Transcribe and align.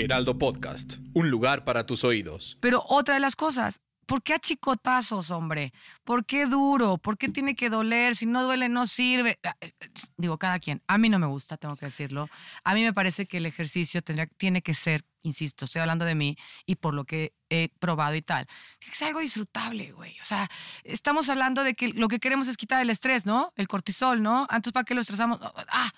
Heraldo 0.00 0.38
Podcast, 0.38 0.94
un 1.12 1.30
lugar 1.30 1.64
para 1.64 1.84
tus 1.84 2.04
oídos. 2.04 2.56
Pero 2.60 2.82
otra 2.88 3.14
de 3.14 3.20
las 3.20 3.36
cosas, 3.36 3.82
¿por 4.06 4.22
qué 4.22 4.32
a 4.32 4.38
chicotazos, 4.38 5.30
hombre? 5.30 5.74
¿Por 6.04 6.24
qué 6.24 6.46
duro? 6.46 6.96
¿Por 6.96 7.18
qué 7.18 7.28
tiene 7.28 7.54
que 7.54 7.68
doler? 7.68 8.16
Si 8.16 8.24
no 8.24 8.42
duele, 8.42 8.70
no 8.70 8.86
sirve. 8.86 9.38
Ah, 9.44 9.54
eh, 9.60 9.72
digo, 10.16 10.38
cada 10.38 10.58
quien. 10.58 10.82
A 10.86 10.96
mí 10.96 11.10
no 11.10 11.18
me 11.18 11.26
gusta, 11.26 11.58
tengo 11.58 11.76
que 11.76 11.86
decirlo. 11.86 12.30
A 12.64 12.72
mí 12.72 12.82
me 12.82 12.94
parece 12.94 13.26
que 13.26 13.36
el 13.36 13.46
ejercicio 13.46 14.00
tiene 14.38 14.62
que 14.62 14.72
ser, 14.72 15.04
insisto, 15.20 15.66
estoy 15.66 15.82
hablando 15.82 16.06
de 16.06 16.14
mí 16.14 16.36
y 16.64 16.76
por 16.76 16.94
lo 16.94 17.04
que 17.04 17.34
he 17.50 17.68
probado 17.78 18.14
y 18.14 18.22
tal, 18.22 18.46
que 18.78 18.94
sea 18.94 19.08
algo 19.08 19.20
disfrutable, 19.20 19.92
güey. 19.92 20.18
O 20.22 20.24
sea, 20.24 20.48
estamos 20.82 21.28
hablando 21.28 21.62
de 21.62 21.74
que 21.74 21.88
lo 21.88 22.08
que 22.08 22.20
queremos 22.20 22.48
es 22.48 22.56
quitar 22.56 22.80
el 22.80 22.88
estrés, 22.88 23.26
¿no? 23.26 23.52
El 23.54 23.68
cortisol, 23.68 24.22
¿no? 24.22 24.46
Antes, 24.48 24.72
¿para 24.72 24.84
qué 24.84 24.94
lo 24.94 25.02
estresamos? 25.02 25.40
Ah, 25.68 25.92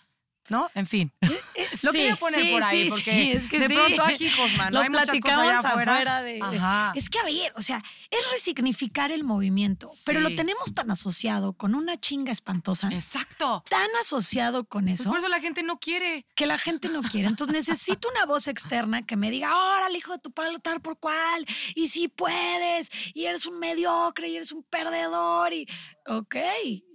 ¿no? 0.49 0.71
En 0.75 0.87
fin. 0.87 1.13
Eh, 1.21 1.29
lo 1.83 1.93
sí, 1.93 1.99
quería 1.99 2.17
poner 2.17 2.43
sí, 2.43 2.51
por 2.53 2.63
ahí, 2.63 2.85
sí, 2.85 2.89
porque 2.91 3.13
sí, 3.13 3.33
es 3.33 3.47
que 3.49 3.61
de 3.61 3.69
pronto 3.71 4.03
hay 4.03 4.17
hijos, 4.21 4.53
man. 4.59 4.73
Lo 4.73 4.81
hay 4.81 4.91
muchas 4.91 5.19
cosas 5.21 5.39
allá 5.39 5.59
afuera. 5.61 5.93
afuera 5.95 6.23
de- 6.23 6.41
Ajá. 6.43 6.93
Es 6.95 7.09
que, 7.09 7.19
a 7.19 7.25
ver, 7.25 7.53
o 7.57 7.63
sea, 7.63 7.83
es 8.11 8.31
resignificar 8.33 9.13
el 9.13 9.25
movimiento, 9.25 9.89
pero 10.05 10.21
lo 10.21 10.35
tenemos 10.35 10.75
tan 10.75 10.91
asociado 10.91 11.53
con 11.55 11.75
una 11.75 11.97
chinga 11.99 12.33
espantosa, 12.33 12.89
Exacto. 12.93 13.63
tan 13.69 13.89
asociado 14.01 14.65
con 14.65 14.85
Pues 14.85 15.01
eso, 15.01 15.09
por 15.11 15.19
eso 15.19 15.29
la 15.29 15.41
gente 15.41 15.63
no 15.63 15.79
quiere. 15.79 16.27
que 16.35 16.47
la 16.47 16.59
gente 16.59 16.89
no 16.89 17.03
quiere. 17.03 17.29
Entonces 17.29 17.55
necesito 17.55 18.09
una 18.11 18.27
voz 18.27 18.49
externa 18.49 19.07
que 19.07 19.17
me 19.17 19.31
diga, 19.31 19.57
órale, 19.57 19.99
hijo 19.99 20.13
de 20.13 20.19
tu 20.19 20.31
palo, 20.33 20.59
tal 20.59 20.81
por 20.81 20.99
cual, 20.99 21.47
y 21.75 21.89
si 21.89 22.09
puedes, 22.09 22.91
y 23.15 23.25
eres 23.27 23.47
un 23.47 23.59
mediocre, 23.59 24.29
y 24.29 24.37
eres 24.37 24.53
un 24.53 24.63
perdedor, 24.65 25.53
y 25.53 25.67
ok. 26.07 26.37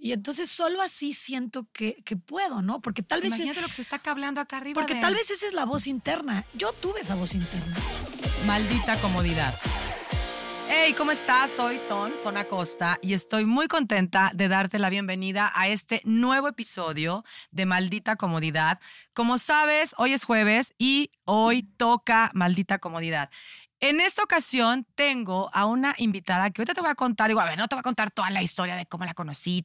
Y 0.00 0.12
entonces 0.12 0.48
solo 0.50 0.82
así 0.82 1.12
siento 1.12 1.66
que, 1.72 2.02
que 2.04 2.16
puedo, 2.16 2.62
¿no? 2.62 2.80
Porque 2.80 3.02
tal 3.02 3.20
vez... 3.20 3.28
Imagínate 3.30 3.60
lo 3.60 3.68
que 3.68 3.74
se 3.74 3.82
está 3.82 3.98
cableando 3.98 4.40
acá 4.40 4.58
arriba. 4.58 4.80
Porque 4.80 4.94
de- 4.94 5.00
tal 5.00 5.14
vez 5.14 5.30
esa 5.30 5.46
es 5.46 5.54
la 5.54 5.64
voz 5.64 5.86
interna. 5.86 6.44
Yo 6.54 6.72
tuve 6.72 7.00
esa 7.00 7.14
voz 7.14 7.34
interna. 7.34 7.76
Maldita 8.46 9.00
comodidad. 9.00 9.54
Hey, 10.70 10.94
¿cómo 10.98 11.12
estás? 11.12 11.50
Soy 11.52 11.78
Son, 11.78 12.18
Son 12.18 12.36
Acosta, 12.36 12.98
y 13.00 13.14
estoy 13.14 13.46
muy 13.46 13.68
contenta 13.68 14.30
de 14.34 14.48
darte 14.48 14.78
la 14.78 14.90
bienvenida 14.90 15.50
a 15.54 15.66
este 15.68 16.02
nuevo 16.04 16.46
episodio 16.46 17.24
de 17.50 17.64
Maldita 17.64 18.16
Comodidad. 18.16 18.78
Como 19.14 19.38
sabes, 19.38 19.94
hoy 19.96 20.12
es 20.12 20.24
jueves 20.24 20.74
y 20.76 21.10
hoy 21.24 21.62
toca 21.62 22.30
Maldita 22.34 22.78
Comodidad. 22.80 23.30
En 23.80 24.00
esta 24.00 24.24
ocasión 24.24 24.86
tengo 24.96 25.50
a 25.52 25.64
una 25.66 25.94
invitada 25.98 26.50
que 26.50 26.60
ahorita 26.60 26.74
te 26.74 26.80
voy 26.80 26.90
a 26.90 26.96
contar, 26.96 27.28
digo, 27.28 27.40
no 27.56 27.68
te 27.68 27.76
voy 27.76 27.80
a 27.80 27.82
contar 27.84 28.10
toda 28.10 28.28
la 28.30 28.42
historia 28.42 28.74
de 28.74 28.86
cómo 28.86 29.04
la 29.04 29.14
conocí, 29.14 29.62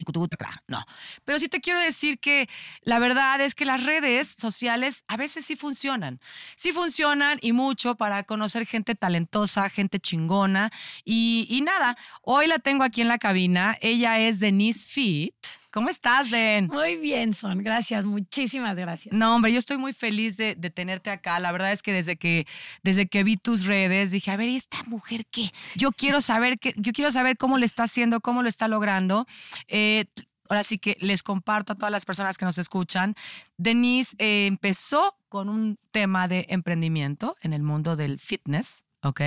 no, 0.68 0.86
pero 1.26 1.40
sí 1.40 1.48
te 1.50 1.60
quiero 1.60 1.80
decir 1.80 2.20
que 2.20 2.48
la 2.82 3.00
verdad 3.00 3.42
es 3.42 3.56
que 3.56 3.66
las 3.66 3.84
redes 3.84 4.28
sociales 4.28 5.04
a 5.08 5.18
veces 5.18 5.46
sí 5.46 5.56
funcionan, 5.56 6.20
sí 6.56 6.72
funcionan 6.72 7.40
y 7.42 7.54
mucho 7.54 7.96
para 7.96 8.24
conocer 8.24 8.68
gente 8.68 8.94
talentosa, 8.94 9.70
gente 9.70 10.00
chingona. 10.00 10.70
Y, 11.04 11.48
y 11.50 11.62
nada, 11.62 11.98
hoy 12.22 12.46
la 12.46 12.60
tengo 12.60 12.84
aquí 12.84 13.02
en 13.02 13.08
la 13.08 13.18
cabina, 13.18 13.78
ella 13.82 14.20
es 14.20 14.40
Denise 14.40 14.88
Fit. 14.88 15.36
¿Cómo 15.74 15.90
estás, 15.90 16.30
Den? 16.30 16.68
Muy 16.68 16.98
bien, 16.98 17.34
Son. 17.34 17.64
Gracias, 17.64 18.06
muchísimas 18.06 18.78
gracias. 18.78 19.12
No, 19.12 19.34
hombre, 19.34 19.52
yo 19.52 19.58
estoy 19.58 19.78
muy 19.78 19.92
feliz 19.92 20.38
de, 20.38 20.54
de 20.54 20.70
tenerte 20.70 21.10
acá. 21.10 21.40
La 21.40 21.52
verdad 21.52 21.72
es 21.72 21.82
que 21.82 21.92
desde 21.92 22.16
que 22.16 22.46
desde 22.84 23.08
que 23.08 23.24
vi 23.24 23.38
tus 23.38 23.66
redes 23.66 24.12
dije, 24.12 24.30
a 24.30 24.38
ver, 24.38 24.50
¿y 24.50 24.56
esta 24.56 24.84
mujer 24.84 25.26
qué? 25.32 25.52
Yo 25.74 25.92
quiero 25.92 26.22
saber 26.22 26.60
que, 26.60 26.76
yo 26.78 26.94
quiero 26.94 27.10
saber 27.10 27.38
cómo 27.38 27.58
lo 27.58 27.66
está 27.66 27.84
haciendo, 27.86 28.22
cómo 28.22 28.44
lo 28.44 28.50
está 28.50 28.68
logrando. 28.68 29.26
Eh, 29.68 30.06
ahora 30.48 30.64
sí 30.64 30.78
que 30.78 30.96
les 31.00 31.24
comparto 31.24 31.74
a 31.74 31.76
todas 31.76 31.92
las 31.92 32.06
personas 32.06 32.38
que 32.38 32.46
nos 32.46 32.60
escuchan. 32.60 33.16
Denise 33.58 34.16
eh, 34.20 34.46
empezó 34.46 35.18
con 35.28 35.50
un 35.50 35.80
tema 35.90 36.28
de 36.28 36.46
emprendimiento 36.50 37.36
en 37.42 37.52
el 37.52 37.64
mundo 37.64 37.96
del 37.96 38.20
fitness, 38.20 38.86
¿ok? 39.02 39.22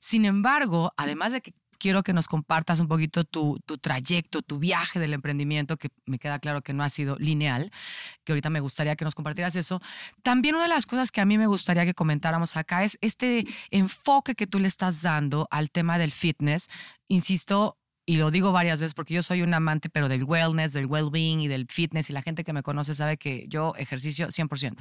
Sin 0.00 0.24
embargo, 0.24 0.92
además 0.96 1.30
de 1.30 1.40
que 1.40 1.54
quiero 1.78 2.02
que 2.02 2.12
nos 2.12 2.26
compartas 2.26 2.80
un 2.80 2.88
poquito 2.88 3.24
tu, 3.24 3.58
tu 3.64 3.78
trayecto, 3.78 4.42
tu 4.42 4.58
viaje 4.58 5.00
del 5.00 5.14
emprendimiento, 5.14 5.76
que 5.76 5.88
me 6.06 6.18
queda 6.18 6.38
claro 6.38 6.62
que 6.62 6.72
no 6.72 6.82
ha 6.82 6.90
sido 6.90 7.16
lineal, 7.18 7.70
que 8.24 8.32
ahorita 8.32 8.50
me 8.50 8.60
gustaría 8.60 8.96
que 8.96 9.04
nos 9.04 9.14
compartieras 9.14 9.56
eso. 9.56 9.80
También 10.22 10.54
una 10.54 10.64
de 10.64 10.70
las 10.70 10.86
cosas 10.86 11.10
que 11.10 11.20
a 11.20 11.24
mí 11.24 11.38
me 11.38 11.46
gustaría 11.46 11.84
que 11.84 11.94
comentáramos 11.94 12.56
acá 12.56 12.84
es 12.84 12.98
este 13.00 13.46
enfoque 13.70 14.34
que 14.34 14.46
tú 14.46 14.58
le 14.58 14.68
estás 14.68 15.02
dando 15.02 15.48
al 15.50 15.70
tema 15.70 15.98
del 15.98 16.12
fitness. 16.12 16.68
Insisto, 17.08 17.78
y 18.08 18.16
lo 18.16 18.30
digo 18.30 18.52
varias 18.52 18.80
veces 18.80 18.94
porque 18.94 19.12
yo 19.12 19.22
soy 19.22 19.42
un 19.42 19.52
amante, 19.52 19.90
pero 19.90 20.08
del 20.08 20.24
wellness, 20.24 20.72
del 20.72 20.86
well-being 20.86 21.40
y 21.40 21.48
del 21.48 21.66
fitness, 21.68 22.08
y 22.08 22.14
la 22.14 22.22
gente 22.22 22.42
que 22.42 22.54
me 22.54 22.62
conoce 22.62 22.94
sabe 22.94 23.18
que 23.18 23.44
yo 23.48 23.74
ejercicio 23.76 24.28
100%. 24.28 24.76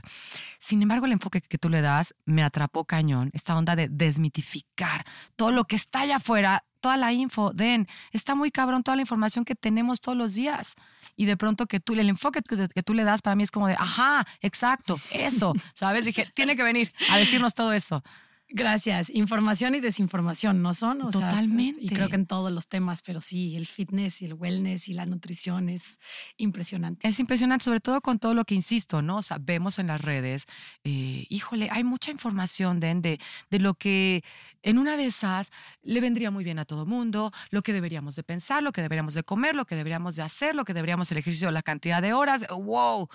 Sin 0.59 0.81
embargo, 0.81 1.07
el 1.07 1.11
enfoque 1.11 1.41
que 1.41 1.57
tú 1.57 1.67
le 1.67 1.81
das 1.81 2.15
me 2.23 2.41
atrapó 2.41 2.85
cañón, 2.85 3.29
esta 3.33 3.57
onda 3.57 3.75
de 3.75 3.89
desmitificar 3.89 5.03
todo 5.35 5.51
lo 5.51 5.65
que 5.65 5.75
está 5.75 6.01
allá 6.01 6.15
afuera, 6.15 6.63
toda 6.87 6.95
la 6.95 7.11
info, 7.11 7.51
den, 7.53 7.85
está 8.13 8.33
muy 8.33 8.49
cabrón 8.49 8.81
toda 8.81 8.95
la 8.95 9.01
información 9.01 9.43
que 9.43 9.55
tenemos 9.55 9.99
todos 9.99 10.17
los 10.17 10.35
días. 10.35 10.75
Y 11.17 11.25
de 11.25 11.35
pronto 11.35 11.65
que 11.65 11.81
tú, 11.81 11.91
el 11.95 12.07
enfoque 12.07 12.41
que, 12.41 12.69
que 12.69 12.81
tú 12.81 12.93
le 12.93 13.03
das 13.03 13.21
para 13.21 13.35
mí 13.35 13.43
es 13.43 13.51
como 13.51 13.67
de, 13.67 13.73
ajá, 13.73 14.25
exacto, 14.39 14.97
eso, 15.11 15.53
¿sabes? 15.73 16.05
Dije, 16.05 16.31
tiene 16.33 16.55
que 16.55 16.63
venir 16.63 16.89
a 17.11 17.17
decirnos 17.17 17.55
todo 17.55 17.73
eso. 17.73 18.03
Gracias. 18.49 19.09
Información 19.09 19.75
y 19.75 19.81
desinformación, 19.81 20.61
¿no 20.61 20.73
son? 20.73 21.01
O 21.01 21.11
sea, 21.11 21.29
Totalmente. 21.29 21.83
y 21.83 21.89
creo 21.89 22.07
que 22.07 22.15
en 22.15 22.25
todos 22.25 22.49
los 22.49 22.67
temas, 22.67 23.01
pero 23.01 23.19
sí, 23.19 23.57
el 23.57 23.65
fitness 23.65 24.21
y 24.21 24.25
el 24.25 24.33
wellness 24.35 24.87
y 24.87 24.93
la 24.93 25.05
nutrición 25.05 25.67
es 25.67 25.99
impresionante. 26.37 27.05
Es 27.07 27.19
impresionante, 27.19 27.65
sobre 27.65 27.81
todo 27.81 27.99
con 27.99 28.19
todo 28.19 28.33
lo 28.33 28.45
que 28.45 28.55
insisto, 28.55 29.01
¿no? 29.01 29.17
O 29.17 29.21
sea, 29.21 29.37
vemos 29.39 29.79
en 29.79 29.87
las 29.87 30.01
redes, 30.01 30.47
eh, 30.85 31.25
híjole, 31.29 31.67
hay 31.71 31.83
mucha 31.83 32.09
información 32.09 32.79
Den, 32.79 33.01
de, 33.01 33.19
de 33.49 33.59
lo 33.59 33.73
que 33.73 34.23
en 34.63 34.77
una 34.77 34.95
de 34.95 35.07
esas 35.07 35.51
le 35.81 35.99
vendría 35.99 36.31
muy 36.31 36.45
bien 36.45 36.59
a 36.59 36.65
todo 36.65 36.85
mundo, 36.85 37.31
lo 37.51 37.61
que 37.61 37.73
deberíamos 37.73 38.15
de 38.15 38.23
pensar, 38.23 38.63
lo 38.63 38.71
que 38.71 38.81
deberíamos 38.81 39.13
de 39.13 39.23
comer, 39.23 39.55
lo 39.55 39.65
que 39.65 39.75
deberíamos 39.75 40.15
de 40.15 40.23
hacer, 40.23 40.55
lo 40.55 40.63
que 40.63 40.73
deberíamos 40.73 41.11
el 41.11 41.17
ejercicio, 41.17 41.51
la 41.51 41.63
cantidad 41.63 42.01
de 42.01 42.13
horas, 42.13 42.45
wow. 42.49 43.09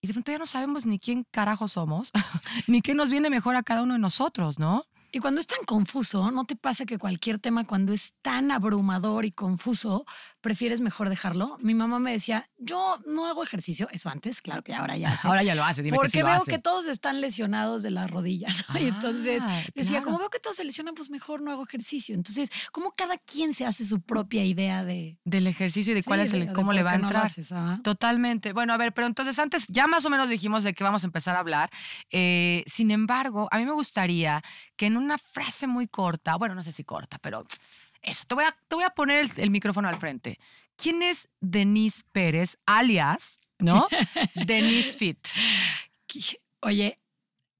Y 0.00 0.06
de 0.06 0.12
pronto 0.12 0.30
ya 0.30 0.38
no 0.38 0.46
sabemos 0.46 0.86
ni 0.86 0.98
quién 0.98 1.24
carajo 1.30 1.66
somos, 1.66 2.12
ni 2.66 2.82
qué 2.82 2.94
nos 2.94 3.10
viene 3.10 3.30
mejor 3.30 3.56
a 3.56 3.62
cada 3.62 3.82
uno 3.82 3.94
de 3.94 4.00
nosotros, 4.00 4.58
¿no? 4.58 4.84
Y 5.10 5.20
cuando 5.20 5.40
es 5.40 5.46
tan 5.46 5.64
confuso, 5.64 6.30
¿no 6.30 6.44
te 6.44 6.54
pasa 6.54 6.84
que 6.84 6.98
cualquier 6.98 7.38
tema 7.38 7.64
cuando 7.64 7.94
es 7.94 8.12
tan 8.20 8.50
abrumador 8.50 9.24
y 9.24 9.32
confuso, 9.32 10.04
prefieres 10.40 10.80
mejor 10.80 11.08
dejarlo? 11.08 11.56
Mi 11.60 11.74
mamá 11.74 11.98
me 11.98 12.12
decía, 12.12 12.48
yo 12.58 12.98
no 13.06 13.26
hago 13.26 13.42
ejercicio, 13.42 13.88
eso 13.90 14.08
antes, 14.08 14.40
claro 14.40 14.62
que 14.62 14.74
ahora 14.74 14.96
ya. 14.96 15.08
Ahora 15.24 15.42
ya 15.42 15.54
lo 15.54 15.64
hace, 15.64 15.82
dime 15.82 15.96
Porque 15.96 16.08
que 16.08 16.12
sí 16.12 16.18
lo 16.20 16.26
veo 16.26 16.36
hace. 16.36 16.50
que 16.52 16.58
todos 16.58 16.86
están 16.86 17.20
lesionados 17.20 17.82
de 17.82 17.90
la 17.90 18.06
rodilla, 18.06 18.48
¿no? 18.72 18.80
y 18.80 18.84
entonces 18.86 19.42
Ah, 19.46 19.60
decía, 19.74 19.90
claro. 19.98 20.04
como 20.06 20.18
veo 20.18 20.30
que 20.30 20.38
todos 20.38 20.56
se 20.56 20.64
lesionan, 20.64 20.94
pues 20.94 21.10
mejor 21.10 21.42
no 21.42 21.50
hago 21.50 21.64
ejercicio. 21.64 22.14
Entonces, 22.14 22.50
¿cómo 22.72 22.92
cada 22.96 23.16
quien 23.18 23.52
se 23.54 23.66
hace 23.66 23.84
su 23.84 24.00
propia 24.00 24.44
idea 24.44 24.84
de 24.84 25.18
Del 25.24 25.46
ejercicio 25.46 25.92
y 25.92 25.94
de 25.94 26.02
cuál 26.02 26.20
es 26.20 26.32
el, 26.32 26.46
de 26.46 26.52
cómo 26.52 26.72
le 26.72 26.82
va 26.82 26.92
a 26.92 26.98
no 26.98 27.04
entrar. 27.04 27.24
haces. 27.26 27.52
Totalmente. 27.82 28.52
Bueno, 28.52 28.72
a 28.72 28.76
ver, 28.76 28.92
pero 28.94 29.06
entonces 29.06 29.38
antes 29.38 29.66
ya 29.68 29.86
más 29.86 30.04
o 30.06 30.10
menos 30.10 30.28
dijimos 30.30 30.64
de 30.64 30.72
qué 30.74 30.84
vamos 30.84 31.02
a 31.04 31.06
empezar 31.06 31.36
a 31.36 31.40
hablar. 31.40 31.70
Eh, 32.10 32.62
sin 32.66 32.90
embargo, 32.90 33.48
a 33.50 33.58
mí 33.58 33.64
me 33.64 33.72
gustaría 33.72 34.42
que 34.76 34.86
en 34.86 34.96
una 34.96 35.18
frase 35.18 35.66
muy 35.66 35.88
corta, 35.88 36.36
bueno, 36.36 36.54
no 36.54 36.62
sé 36.62 36.72
si 36.72 36.84
corta, 36.84 37.18
pero 37.18 37.44
eso, 38.02 38.24
te 38.26 38.34
voy 38.34 38.44
a, 38.44 38.56
te 38.68 38.74
voy 38.74 38.84
a 38.84 38.90
poner 38.90 39.24
el, 39.24 39.30
el 39.36 39.50
micrófono 39.50 39.88
al 39.88 39.98
frente. 39.98 40.38
¿Quién 40.76 41.02
es 41.02 41.28
Denise 41.40 42.02
Pérez, 42.12 42.56
alias, 42.66 43.40
¿no? 43.58 43.88
Denise 44.34 44.96
Fit. 44.96 45.18
Oye, 46.60 46.98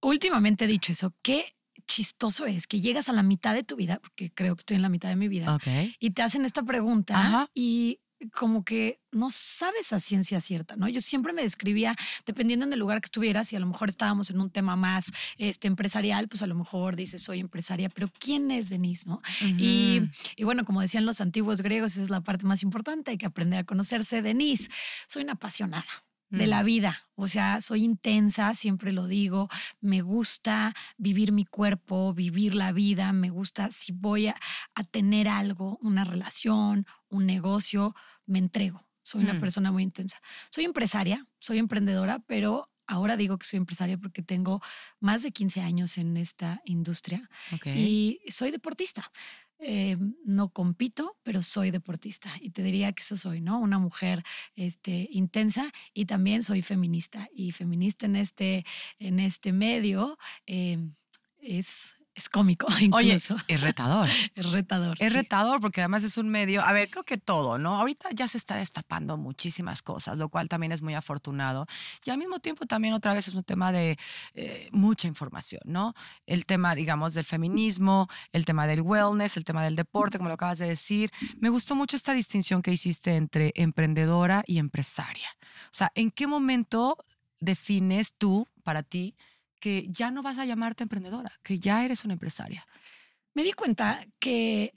últimamente 0.00 0.64
he 0.64 0.68
dicho 0.68 0.92
eso, 0.92 1.14
qué 1.22 1.54
chistoso 1.86 2.46
es 2.46 2.66
que 2.66 2.80
llegas 2.80 3.08
a 3.08 3.12
la 3.12 3.22
mitad 3.22 3.54
de 3.54 3.64
tu 3.64 3.76
vida, 3.76 3.98
porque 4.00 4.30
creo 4.32 4.54
que 4.54 4.60
estoy 4.60 4.76
en 4.76 4.82
la 4.82 4.88
mitad 4.88 5.08
de 5.08 5.16
mi 5.16 5.28
vida, 5.28 5.54
Ok. 5.54 5.66
y 5.98 6.10
te 6.10 6.22
hacen 6.22 6.44
esta 6.44 6.62
pregunta 6.62 7.18
Ajá. 7.18 7.50
y 7.54 8.00
como 8.32 8.64
que 8.64 9.00
no 9.10 9.30
sabes 9.30 9.92
a 9.92 10.00
ciencia 10.00 10.40
cierta, 10.40 10.76
¿no? 10.76 10.88
Yo 10.88 11.00
siempre 11.00 11.32
me 11.32 11.42
describía, 11.42 11.96
dependiendo 12.26 12.66
del 12.66 12.78
lugar 12.78 13.00
que 13.00 13.06
estuvieras, 13.06 13.52
y 13.52 13.56
a 13.56 13.60
lo 13.60 13.66
mejor 13.66 13.88
estábamos 13.88 14.30
en 14.30 14.40
un 14.40 14.50
tema 14.50 14.76
más 14.76 15.12
este, 15.36 15.68
empresarial, 15.68 16.28
pues 16.28 16.42
a 16.42 16.46
lo 16.46 16.54
mejor 16.54 16.96
dices, 16.96 17.22
soy 17.22 17.40
empresaria, 17.40 17.88
pero 17.88 18.08
¿quién 18.18 18.50
es 18.50 18.68
Denise, 18.68 19.08
no? 19.08 19.22
y, 19.40 20.02
y 20.36 20.44
bueno, 20.44 20.64
como 20.64 20.80
decían 20.80 21.06
los 21.06 21.20
antiguos 21.20 21.62
griegos, 21.62 21.92
esa 21.92 22.02
es 22.02 22.10
la 22.10 22.20
parte 22.20 22.44
más 22.46 22.62
importante, 22.62 23.10
hay 23.12 23.18
que 23.18 23.26
aprender 23.26 23.60
a 23.60 23.64
conocerse. 23.64 24.22
Denise, 24.22 24.70
soy 25.06 25.22
una 25.22 25.34
apasionada 25.34 25.86
de 26.30 26.46
Mm. 26.46 26.50
la 26.50 26.62
vida. 26.62 27.08
O 27.14 27.26
sea, 27.28 27.60
soy 27.60 27.84
intensa, 27.84 28.54
siempre 28.54 28.92
lo 28.92 29.06
digo. 29.06 29.48
Me 29.80 30.02
gusta 30.02 30.74
vivir 30.96 31.32
mi 31.32 31.44
cuerpo, 31.44 32.12
vivir 32.14 32.54
la 32.54 32.72
vida. 32.72 33.12
Me 33.12 33.30
gusta 33.30 33.70
si 33.70 33.92
voy 33.92 34.28
a, 34.28 34.36
a 34.74 34.84
tener 34.84 35.28
algo, 35.28 35.78
una 35.82 36.04
relación, 36.04 36.86
un 37.08 37.26
negocio, 37.26 37.94
me 38.26 38.38
entrego. 38.38 38.86
Soy 39.02 39.22
una 39.24 39.34
Mm. 39.34 39.40
persona 39.40 39.72
muy 39.72 39.82
intensa. 39.82 40.20
Soy 40.50 40.64
empresaria, 40.64 41.26
soy 41.38 41.58
emprendedora, 41.58 42.18
pero 42.20 42.70
ahora 42.86 43.16
digo 43.16 43.38
que 43.38 43.46
soy 43.46 43.56
empresaria 43.58 43.96
porque 43.98 44.22
tengo 44.22 44.60
más 45.00 45.22
de 45.22 45.30
15 45.32 45.60
años 45.62 45.96
en 45.98 46.16
esta 46.16 46.60
industria 46.64 47.28
y 47.64 48.20
soy 48.28 48.50
deportista. 48.50 49.10
Eh, 49.60 49.96
no 50.24 50.50
compito, 50.52 51.16
pero 51.24 51.42
soy 51.42 51.70
deportista 51.72 52.32
y 52.40 52.50
te 52.50 52.62
diría 52.62 52.92
que 52.92 53.02
eso 53.02 53.16
soy, 53.16 53.40
¿no? 53.40 53.58
Una 53.58 53.78
mujer 53.80 54.22
este, 54.54 55.08
intensa 55.10 55.72
y 55.92 56.06
también 56.06 56.42
soy 56.44 56.62
feminista 56.62 57.28
y 57.34 57.50
feminista 57.52 58.06
en 58.06 58.16
este, 58.16 58.64
en 59.00 59.18
este 59.20 59.52
medio. 59.52 60.16
eh, 60.46 60.78
es, 61.40 61.94
es 62.18 62.28
cómico 62.28 62.66
Oye, 62.92 63.14
incluso. 63.14 63.36
es 63.46 63.60
retador. 63.60 64.08
es 64.34 64.52
retador. 64.52 64.96
Es 65.00 65.12
sí. 65.12 65.18
retador 65.18 65.60
porque 65.60 65.80
además 65.80 66.02
es 66.02 66.18
un 66.18 66.28
medio, 66.28 66.62
a 66.62 66.72
ver, 66.72 66.90
creo 66.90 67.04
que 67.04 67.16
todo, 67.16 67.58
¿no? 67.58 67.76
Ahorita 67.76 68.10
ya 68.12 68.26
se 68.26 68.36
está 68.36 68.56
destapando 68.56 69.16
muchísimas 69.16 69.82
cosas, 69.82 70.18
lo 70.18 70.28
cual 70.28 70.48
también 70.48 70.72
es 70.72 70.82
muy 70.82 70.94
afortunado. 70.94 71.66
Y 72.04 72.10
al 72.10 72.18
mismo 72.18 72.40
tiempo 72.40 72.66
también 72.66 72.94
otra 72.94 73.14
vez 73.14 73.28
es 73.28 73.34
un 73.34 73.44
tema 73.44 73.72
de 73.72 73.98
eh, 74.34 74.68
mucha 74.72 75.06
información, 75.06 75.62
¿no? 75.64 75.94
El 76.26 76.44
tema, 76.44 76.74
digamos, 76.74 77.14
del 77.14 77.24
feminismo, 77.24 78.08
el 78.32 78.44
tema 78.44 78.66
del 78.66 78.82
wellness, 78.82 79.36
el 79.36 79.44
tema 79.44 79.62
del 79.62 79.76
deporte, 79.76 80.18
como 80.18 80.28
lo 80.28 80.34
acabas 80.34 80.58
de 80.58 80.66
decir. 80.66 81.10
Me 81.38 81.48
gustó 81.48 81.74
mucho 81.74 81.96
esta 81.96 82.12
distinción 82.12 82.62
que 82.62 82.72
hiciste 82.72 83.14
entre 83.14 83.52
emprendedora 83.54 84.42
y 84.46 84.58
empresaria. 84.58 85.28
O 85.66 85.72
sea, 85.72 85.92
¿en 85.94 86.10
qué 86.10 86.26
momento 86.26 86.96
defines 87.40 88.12
tú, 88.18 88.48
para 88.64 88.82
ti, 88.82 89.14
que 89.60 89.86
ya 89.88 90.10
no 90.10 90.22
vas 90.22 90.38
a 90.38 90.44
llamarte 90.44 90.84
emprendedora, 90.84 91.32
que 91.42 91.58
ya 91.58 91.84
eres 91.84 92.04
una 92.04 92.14
empresaria? 92.14 92.66
Me 93.34 93.42
di 93.42 93.52
cuenta 93.52 94.04
que 94.18 94.74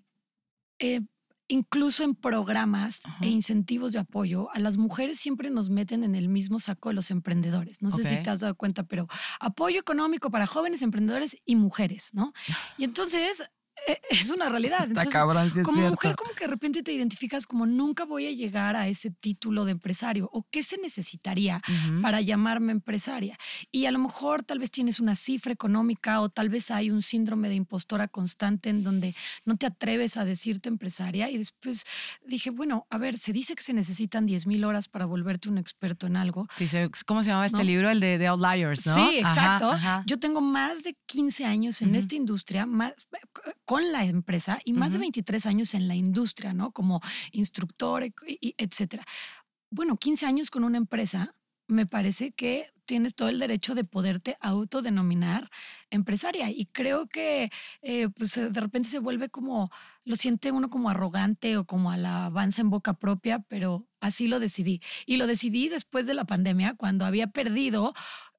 eh, 0.80 1.02
incluso 1.48 2.04
en 2.04 2.16
programas 2.16 3.02
Ajá. 3.04 3.26
e 3.26 3.28
incentivos 3.28 3.92
de 3.92 4.00
apoyo, 4.00 4.50
a 4.54 4.60
las 4.60 4.78
mujeres 4.78 5.20
siempre 5.20 5.50
nos 5.50 5.70
meten 5.70 6.04
en 6.04 6.16
el 6.16 6.30
mismo 6.30 6.60
saco 6.60 6.90
de 6.90 6.96
los 6.96 7.12
emprendedores. 7.12 7.82
No 7.82 7.92
sé 7.92 8.04
si 8.04 8.16
te 8.24 8.30
has 8.30 8.40
dado 8.40 8.56
cuenta, 8.56 8.84
pero 8.84 9.08
apoyo 9.40 9.80
económico 9.80 10.32
para 10.32 10.48
jóvenes 10.48 10.82
emprendedores 10.82 11.38
y 11.46 11.56
mujeres, 11.56 12.12
¿no? 12.14 12.34
Y 12.78 12.84
entonces 12.86 13.50
es 14.10 14.30
una 14.30 14.50
realidad. 14.50 14.86
Entonces, 14.86 15.12
cabrón, 15.12 15.52
sí 15.52 15.62
como 15.62 15.90
mujer, 15.90 16.16
como 16.16 16.32
que 16.34 16.46
de 16.46 16.50
repente 16.50 16.84
te 16.84 16.94
identificas 16.94 17.48
como 17.48 17.66
nunca 17.66 18.06
voy 18.06 18.28
a 18.28 18.32
llegar 18.32 18.76
a 18.76 18.88
ese 18.88 19.10
título 19.12 19.66
de 19.66 19.72
empresario 19.72 20.30
o 20.32 20.46
qué 20.52 20.64
se 20.64 20.78
necesitaría 20.78 21.62
Ujú. 21.68 22.02
para 22.02 22.22
llamarme 22.22 22.72
empresaria. 22.72 23.38
Y 23.72 23.86
a 23.86 23.92
lo 23.92 24.00
mejor 24.00 24.44
tal 24.44 24.60
vez 24.60 24.72
tienes 24.72 25.00
una 25.00 25.16
cifra 25.16 25.52
económica 25.52 26.22
o 26.22 26.30
tal 26.30 26.50
vez 26.50 26.72
hay 26.72 26.92
un 26.92 27.02
síndrome 27.02 27.50
de 27.50 27.56
impostora 27.56 28.08
constante 28.08 28.70
en 28.70 28.84
donde 28.84 29.16
no 29.46 29.58
te 29.58 29.66
atreves 29.66 30.18
a 30.18 30.26
decirte 30.26 30.70
empresaria. 30.70 31.30
Y 31.30 31.38
después 31.38 31.86
dije, 32.26 32.50
bueno, 32.50 32.86
a 32.90 32.98
ver, 32.98 33.18
se 33.18 33.34
dice 33.34 33.56
que 33.56 33.64
se 33.64 33.74
necesitan 33.74 34.26
10 34.26 34.48
mil 34.48 34.64
horas 34.64 34.88
para 34.88 35.06
volverte 35.06 35.50
un 35.50 35.58
experto 35.58 36.08
en 36.08 36.18
algo. 36.18 36.48
Sí, 36.58 36.68
¿Cómo 37.06 37.24
se 37.24 37.30
llamaba 37.30 37.46
este 37.46 37.58
¿No? 37.60 37.64
libro? 37.64 37.90
El 37.90 38.00
de, 38.00 38.28
Outliers, 38.28 38.86
¿no? 38.86 38.96
Sí, 38.96 39.20
Ajá, 39.24 39.34
exacto. 39.34 39.72
ajá. 39.72 40.04
Yo 40.06 40.20
tengo 40.20 40.42
más 40.42 40.84
de 40.84 40.96
15 41.06 41.46
años 41.46 41.82
en 41.82 41.90
Ujú. 41.90 41.98
esta 41.98 42.16
industria, 42.16 42.66
más, 42.66 42.94
con 43.72 43.94
la 43.94 44.04
empresa 44.04 44.60
y 44.66 44.74
más 44.74 44.92
de 44.92 44.98
Ujú. 44.98 45.04
23 45.04 45.46
años 45.46 45.74
en 45.76 45.88
la 45.88 45.96
industria, 45.96 46.54
¿no? 46.54 46.74
Como 46.74 47.00
instructor, 47.32 48.04
etcétera. 48.58 49.06
Bueno, 49.70 49.96
15 49.96 50.26
años 50.26 50.50
con 50.50 50.66
una 50.66 50.78
empresa, 50.78 51.36
me 51.68 51.86
parece 51.86 52.34
que 52.34 52.68
tienes 52.84 53.16
todo 53.16 53.30
el 53.30 53.40
derecho 53.40 53.74
de 53.74 53.86
poderte 53.86 54.36
autodenominar 54.42 55.50
empresaria. 55.90 56.50
Y 56.50 56.66
creo 56.66 57.08
que 57.08 57.50
eh, 57.82 58.10
pues, 58.10 58.36
de 58.36 58.60
repente 58.60 58.90
se 58.90 59.00
vuelve 59.00 59.30
como, 59.30 59.72
lo 60.04 60.18
siente 60.18 60.52
uno 60.52 60.70
como 60.70 60.90
arrogante 60.90 61.56
o 61.56 61.66
como 61.66 61.92
alabanza 61.92 62.60
en 62.60 62.72
boca 62.72 62.96
propia, 62.96 63.40
pero 63.48 63.88
así 64.02 64.28
lo 64.28 64.42
decidí. 64.42 64.82
Y 65.06 65.16
lo 65.16 65.28
decidí 65.28 65.70
después 65.70 66.08
de 66.08 66.14
la 66.14 66.26
pandemia, 66.26 66.76
cuando 66.76 67.06
había 67.06 67.28
perdido 67.28 67.94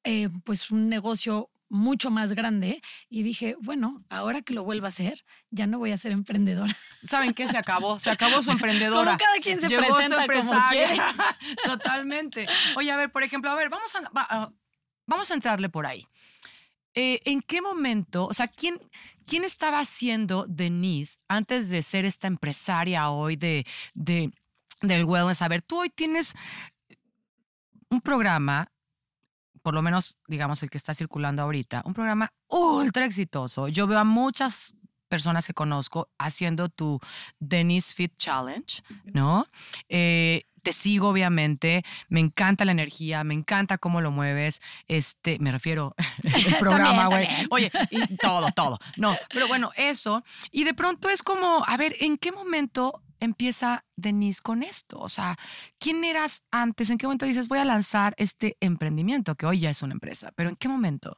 eh, 0.05 0.29
pues 0.45 0.71
un 0.71 0.91
negocio 0.91 1.49
mucho 1.75 2.11
más 2.11 2.35
grande 2.35 2.83
y 3.09 3.23
dije, 3.23 3.57
bueno, 3.61 4.05
ahora 4.11 4.43
que 4.43 4.53
lo 4.53 4.63
vuelva 4.63 4.89
a 4.89 4.91
hacer, 4.91 5.25
ya 5.51 5.67
no 5.67 5.79
voy 5.79 5.91
a 5.93 5.97
ser 5.97 6.13
emprendedora. 6.13 6.71
¿Saben 7.03 7.33
qué? 7.33 7.49
Se 7.49 7.57
acabó. 7.57 7.99
Se 7.99 8.11
acabó 8.11 8.43
su 8.43 8.51
emprendedora. 8.51 9.13
Como 9.13 9.19
cada 9.19 9.39
quien 9.43 9.59
se 9.61 9.69
Llegó 9.69 9.85
su 9.85 9.93
presenta 9.95 10.17
como 10.17 10.33
empresaria. 10.33 10.87
quiere. 10.87 11.03
Totalmente. 11.65 12.47
Oye, 12.77 12.91
a 12.93 12.97
ver, 12.99 13.11
por 13.11 13.23
ejemplo, 13.23 13.51
a 13.51 13.55
ver, 13.55 13.71
vamos 13.71 13.95
a, 13.97 14.01
va- 14.11 14.27
a- 14.29 14.53
vamos 15.07 15.31
a 15.31 15.35
entrarle 15.35 15.71
por 15.71 15.87
ahí. 15.87 16.07
Eh, 16.95 17.21
¿En 17.25 17.41
qué 17.41 17.63
momento, 17.63 18.27
o 18.27 18.35
sea, 18.35 18.49
quién, 18.49 18.79
quién 19.27 19.45
estaba 19.45 19.83
siendo 19.87 20.45
Denise 20.47 21.21
antes 21.27 21.71
de 21.71 21.83
ser 21.83 22.05
esta 22.05 22.27
empresaria 22.27 23.09
hoy 23.09 23.37
de, 23.37 23.67
de, 23.95 24.31
del 24.83 25.05
wellness? 25.07 25.41
A 25.41 25.49
ver, 25.49 25.63
tú 25.63 25.81
hoy 25.81 25.89
tienes 25.89 26.35
un 27.89 28.01
programa, 28.03 28.71
por 29.63 29.75
lo 29.75 29.83
menos, 29.83 30.19
digamos, 30.27 30.63
el 30.63 30.71
que 30.71 30.79
está 30.79 30.95
circulando 30.95 31.43
ahorita, 31.43 31.83
un 31.85 31.95
programa 31.95 32.33
ultra 32.49 33.05
exitoso. 33.05 33.69
Yo 33.69 33.87
veo 33.87 33.99
a 33.99 34.05
muchas 34.05 34.77
personas 35.09 35.47
que 35.47 35.55
conozco 35.55 36.09
haciendo 36.19 36.69
tu 36.69 36.99
Denise 37.39 37.95
Fit 37.95 38.17
Challenge, 38.17 38.83
¿no? 39.05 39.47
Eh, 39.89 40.45
te 40.63 40.73
sigo, 40.73 41.09
obviamente. 41.09 41.85
Me 42.09 42.21
encanta 42.21 42.65
la 42.65 42.73
energía, 42.73 43.25
me 43.25 43.35
encanta 43.35 43.79
cómo 43.79 44.01
lo 44.01 44.11
mueves. 44.11 44.61
Este, 44.89 45.39
me 45.39 45.53
refiero 45.53 45.95
el 46.23 46.57
programa, 46.59 47.07
güey. 47.07 47.29
Oye, 47.51 47.71
y 47.91 48.17
todo, 48.23 48.51
todo. 48.53 48.79
No, 48.97 49.17
pero 49.33 49.49
bueno, 49.49 49.71
eso. 49.77 50.25
Y 50.51 50.65
de 50.65 50.75
pronto 50.75 51.09
es 51.09 51.23
como, 51.23 51.65
a 51.67 51.77
ver, 51.77 51.97
¿en 52.01 52.17
qué 52.17 52.33
momento 52.33 53.03
empieza 53.23 53.85
Denise 53.97 54.41
con 54.43 54.63
esto? 54.63 54.99
O 54.99 55.09
sea, 55.09 55.37
¿quién 55.79 56.05
eras 56.05 56.43
antes? 56.51 56.91
¿En 56.91 56.99
qué 56.99 57.07
momento 57.07 57.27
dices, 57.27 57.49
voy 57.49 57.59
a 57.59 57.65
lanzar 57.65 58.15
este 58.19 58.57
emprendimiento, 58.61 59.35
que 59.35 59.47
hoy 59.47 59.61
ya 59.61 59.71
es 59.71 59.83
una 59.83 59.95
empresa? 59.95 60.33
Pero 60.35 60.51
¿en 60.51 60.57
qué 60.57 60.69
momento? 60.69 61.17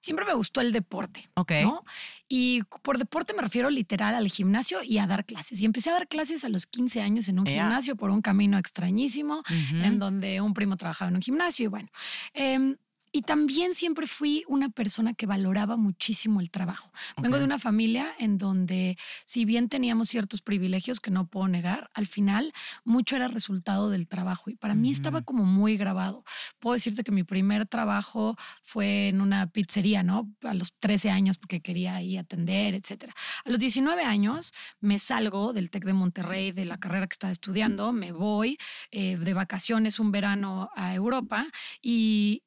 Siempre 0.00 0.24
me 0.24 0.34
gustó 0.34 0.60
el 0.60 0.72
deporte. 0.72 1.28
Ok. 1.34 1.52
¿no? 1.62 1.84
Y 2.28 2.62
por 2.82 2.98
deporte 2.98 3.34
me 3.34 3.42
refiero 3.42 3.70
literal 3.70 4.14
al 4.14 4.28
gimnasio 4.28 4.82
y 4.82 4.98
a 4.98 5.06
dar 5.06 5.24
clases. 5.24 5.60
Y 5.60 5.64
empecé 5.64 5.90
a 5.90 5.94
dar 5.94 6.08
clases 6.08 6.44
a 6.44 6.48
los 6.48 6.66
15 6.66 7.00
años 7.00 7.28
en 7.28 7.38
un 7.38 7.46
gimnasio 7.46 7.96
por 7.96 8.10
un 8.10 8.22
camino 8.22 8.58
extrañísimo, 8.58 9.42
en 9.48 9.98
donde 9.98 10.40
un 10.40 10.54
primo 10.54 10.76
trabajaba 10.76 11.08
en 11.08 11.16
un 11.16 11.22
gimnasio 11.22 11.64
y 11.64 11.68
bueno. 11.68 11.88
em, 12.34 12.76
y 13.16 13.22
también 13.22 13.72
siempre 13.72 14.06
fui 14.06 14.44
una 14.46 14.68
persona 14.68 15.14
que 15.14 15.24
valoraba 15.24 15.78
muchísimo 15.78 16.42
el 16.42 16.50
trabajo. 16.50 16.92
Vengo 17.16 17.36
Ok. 17.36 17.38
de 17.38 17.44
una 17.46 17.58
familia 17.58 18.14
en 18.18 18.36
donde, 18.36 18.98
si 19.24 19.46
bien 19.46 19.70
teníamos 19.70 20.10
ciertos 20.10 20.42
privilegios 20.42 21.00
que 21.00 21.10
no 21.10 21.26
puedo 21.26 21.48
negar, 21.48 21.90
al 21.94 22.06
final 22.06 22.52
mucho 22.84 23.16
era 23.16 23.28
resultado 23.28 23.88
del 23.88 24.06
trabajo. 24.06 24.50
Y 24.50 24.56
para 24.56 24.74
mí 24.74 24.90
estaba 24.90 25.22
como 25.22 25.44
muy 25.46 25.78
grabado. 25.78 26.24
Puedo 26.58 26.74
decirte 26.74 27.04
que 27.04 27.10
mi 27.10 27.24
primer 27.24 27.66
trabajo 27.66 28.36
fue 28.62 29.08
en 29.08 29.22
una 29.22 29.46
pizzería, 29.46 30.02
¿no? 30.02 30.30
A 30.42 30.52
los 30.52 30.74
13 30.78 31.08
años 31.10 31.38
porque 31.38 31.62
quería 31.62 31.94
ahí 31.96 32.18
atender, 32.18 32.74
etcétera. 32.74 33.14
A 33.46 33.48
los 33.50 33.58
19 33.58 34.02
años 34.02 34.52
me 34.80 34.98
salgo 34.98 35.54
del 35.54 35.70
TEC 35.70 35.86
de 35.86 35.94
Monterrey, 35.94 36.52
de 36.52 36.66
la 36.66 36.76
carrera 36.76 37.06
que 37.06 37.14
estaba 37.14 37.30
estudiando, 37.32 37.94
me 37.94 38.12
voy 38.12 38.58
eh, 38.90 39.16
de 39.16 39.32
vacaciones 39.32 39.98
un 40.00 40.12
verano 40.12 40.68
a 40.76 40.92
Europa 40.94 41.46
y 41.80 42.42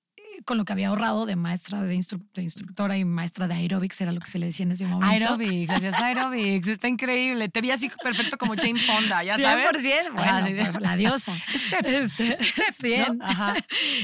con 0.45 0.57
lo 0.57 0.65
que 0.65 0.73
había 0.73 0.87
ahorrado 0.89 1.25
de 1.25 1.35
maestra 1.35 1.81
de, 1.81 1.95
instru- 1.95 2.25
de 2.33 2.43
instructora 2.43 2.97
y 2.97 3.05
maestra 3.05 3.47
de 3.47 3.55
aerobics 3.55 3.99
era 4.01 4.11
lo 4.11 4.19
que 4.21 4.27
se 4.31 4.39
le 4.39 4.45
decía 4.47 4.63
en 4.63 4.71
ese 4.71 4.85
momento. 4.85 5.11
Aerobics, 5.11 5.69
hacías 5.71 6.01
aerobics, 6.01 6.67
está 6.67 6.87
increíble. 6.87 7.49
Te 7.49 7.61
vi 7.61 7.71
así 7.71 7.91
perfecto 8.03 8.37
como 8.37 8.55
Jane 8.55 8.79
Fonda, 8.79 9.23
ya 9.23 9.37
sabes. 9.37 9.65
100%, 9.83 10.13
bueno, 10.13 10.21
Ajá, 10.31 10.47
sí. 10.47 10.71
por 10.71 10.81
la 10.81 10.95
diosa. 10.95 11.35
Step. 11.55 11.85
Este, 11.85 12.37
100. 12.73 13.17
¿no? 13.17 13.25
Ajá. 13.25 13.55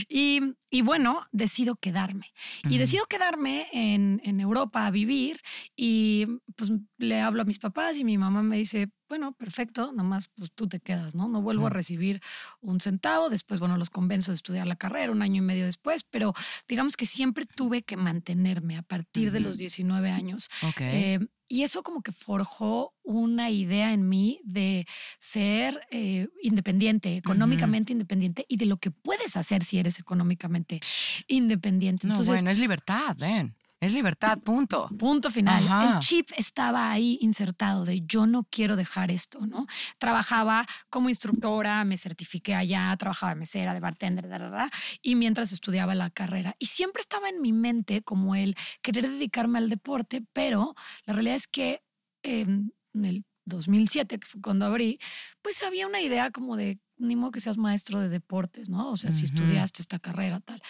Y, 0.10 0.41
y 0.70 0.82
bueno, 0.82 1.25
decido 1.32 1.75
quedarme. 1.75 2.34
Y 2.63 2.77
decido 2.77 3.05
quedarme 3.05 3.67
en, 3.72 4.22
en 4.24 4.39
Europa 4.39 4.86
a 4.86 4.91
vivir 4.91 5.39
y 5.75 6.27
pues 6.55 6.72
le 6.98 7.22
hablo 7.22 7.41
a 7.41 7.46
mis 7.46 7.60
papás 7.60 7.98
y 7.98 8.03
mi 8.03 8.17
mamá 8.17 8.44
me 8.44 8.58
dice, 8.58 8.89
bueno, 9.07 9.33
perfecto, 9.33 9.91
nomás 9.91 10.29
pues 10.35 10.51
tú 10.51 10.67
te 10.67 10.79
quedas, 10.79 11.15
¿no? 11.15 11.29
No 11.29 11.41
vuelvo 11.41 11.67
a 11.67 11.69
recibir 11.69 12.21
un 12.62 12.79
centavo. 12.79 13.29
Después, 13.29 13.59
bueno, 13.59 13.77
los 13.77 13.89
convenzo 13.89 14.31
de 14.31 14.35
estudiar 14.35 14.67
la 14.67 14.75
carrera 14.75 15.12
un 15.12 15.21
año 15.21 15.38
y 15.38 15.45
medio 15.45 15.65
después, 15.65 16.03
pero 16.03 16.33
digamos 16.67 16.97
que 16.97 17.05
siempre 17.05 17.45
tuve 17.45 17.83
que 17.83 17.97
mantenerme 17.97 18.77
a 18.77 18.81
partir 18.81 19.31
de 19.31 19.39
los 19.39 19.57
19 19.57 20.09
años. 20.09 20.50
Eh, 20.79 21.19
y 21.47 21.62
eso 21.62 21.83
como 21.83 22.01
que 22.01 22.12
forjó 22.12 22.95
una 23.03 23.51
idea 23.51 23.93
en 23.93 24.09
mí 24.09 24.41
de 24.43 24.88
ser 25.19 25.85
eh, 25.91 26.27
independiente, 26.41 27.15
económicamente 27.17 27.93
independiente 27.93 28.45
y 28.50 28.57
de 28.57 28.65
lo 28.65 28.77
que 28.77 28.89
puedes 28.89 29.38
hacer 29.38 29.63
si 29.63 29.77
eres 29.77 30.00
económicamente 30.00 30.79
independiente. 31.27 32.07
no, 32.07 32.13
Entonces, 32.13 32.41
bueno, 32.41 32.50
es 32.50 32.59
libertad, 32.59 33.15
ven. 33.19 33.55
Es 33.79 33.94
libertad, 33.94 34.39
punto. 34.39 34.89
Punto 34.98 35.29
final. 35.29 35.67
Ajá. 35.67 35.94
El 35.94 36.00
chip 36.00 36.29
estaba 36.38 36.91
ahí 36.91 37.17
insertado 37.22 37.86
de 37.86 38.01
yo 38.05 38.25
no 38.25 38.46
quiero 38.50 38.75
dejar 38.75 39.12
esto, 39.12 39.46
¿no? 39.46 39.67
Trabajaba 39.98 40.65
como 40.89 41.10
instructora, 41.10 41.84
me 41.84 41.98
certifiqué 41.98 42.55
allá, 42.55 42.96
trabajaba 42.98 43.34
de 43.34 43.39
mesera, 43.39 43.74
de 43.74 43.79
bartender, 43.79 44.27
da, 44.27 44.39
da, 44.39 44.50
da, 44.50 44.72
y 45.01 45.15
mientras 45.15 45.51
estudiaba 45.51 45.94
la 45.94 46.10
carrera. 46.10 46.55
Y 46.58 46.67
siempre 46.67 47.01
estaba 47.01 47.29
en 47.29 47.41
mi 47.41 47.53
mente 47.53 48.01
como 48.01 48.36
el 48.36 48.55
querer 48.82 49.10
dedicarme 49.10 49.60
al 49.60 49.70
deporte, 49.70 50.24
pero 50.34 50.74
la 51.05 51.13
realidad 51.13 51.36
es 51.36 51.48
que 51.48 51.84
eh, 52.24 52.41
en 52.41 53.05
el 53.05 53.25
2007, 53.46 54.20
que 54.20 54.27
fue 54.27 54.41
cuando 54.41 54.65
abrí, 54.65 55.00
pues 55.41 55.62
había 55.63 55.86
una 55.86 56.01
idea 56.01 56.32
como 56.32 56.58
de 56.58 56.79
ni 56.97 57.15
modo 57.15 57.31
que 57.31 57.39
seas 57.39 57.57
maestro 57.57 57.99
de 57.99 58.09
deportes, 58.09 58.69
¿no? 58.69 58.91
O 58.91 58.97
sea, 58.97 59.11
si 59.11 59.25
Ujú. 59.25 59.35
estudiaste 59.35 59.81
esta 59.81 59.99
carrera, 59.99 60.39
tal. 60.39 60.61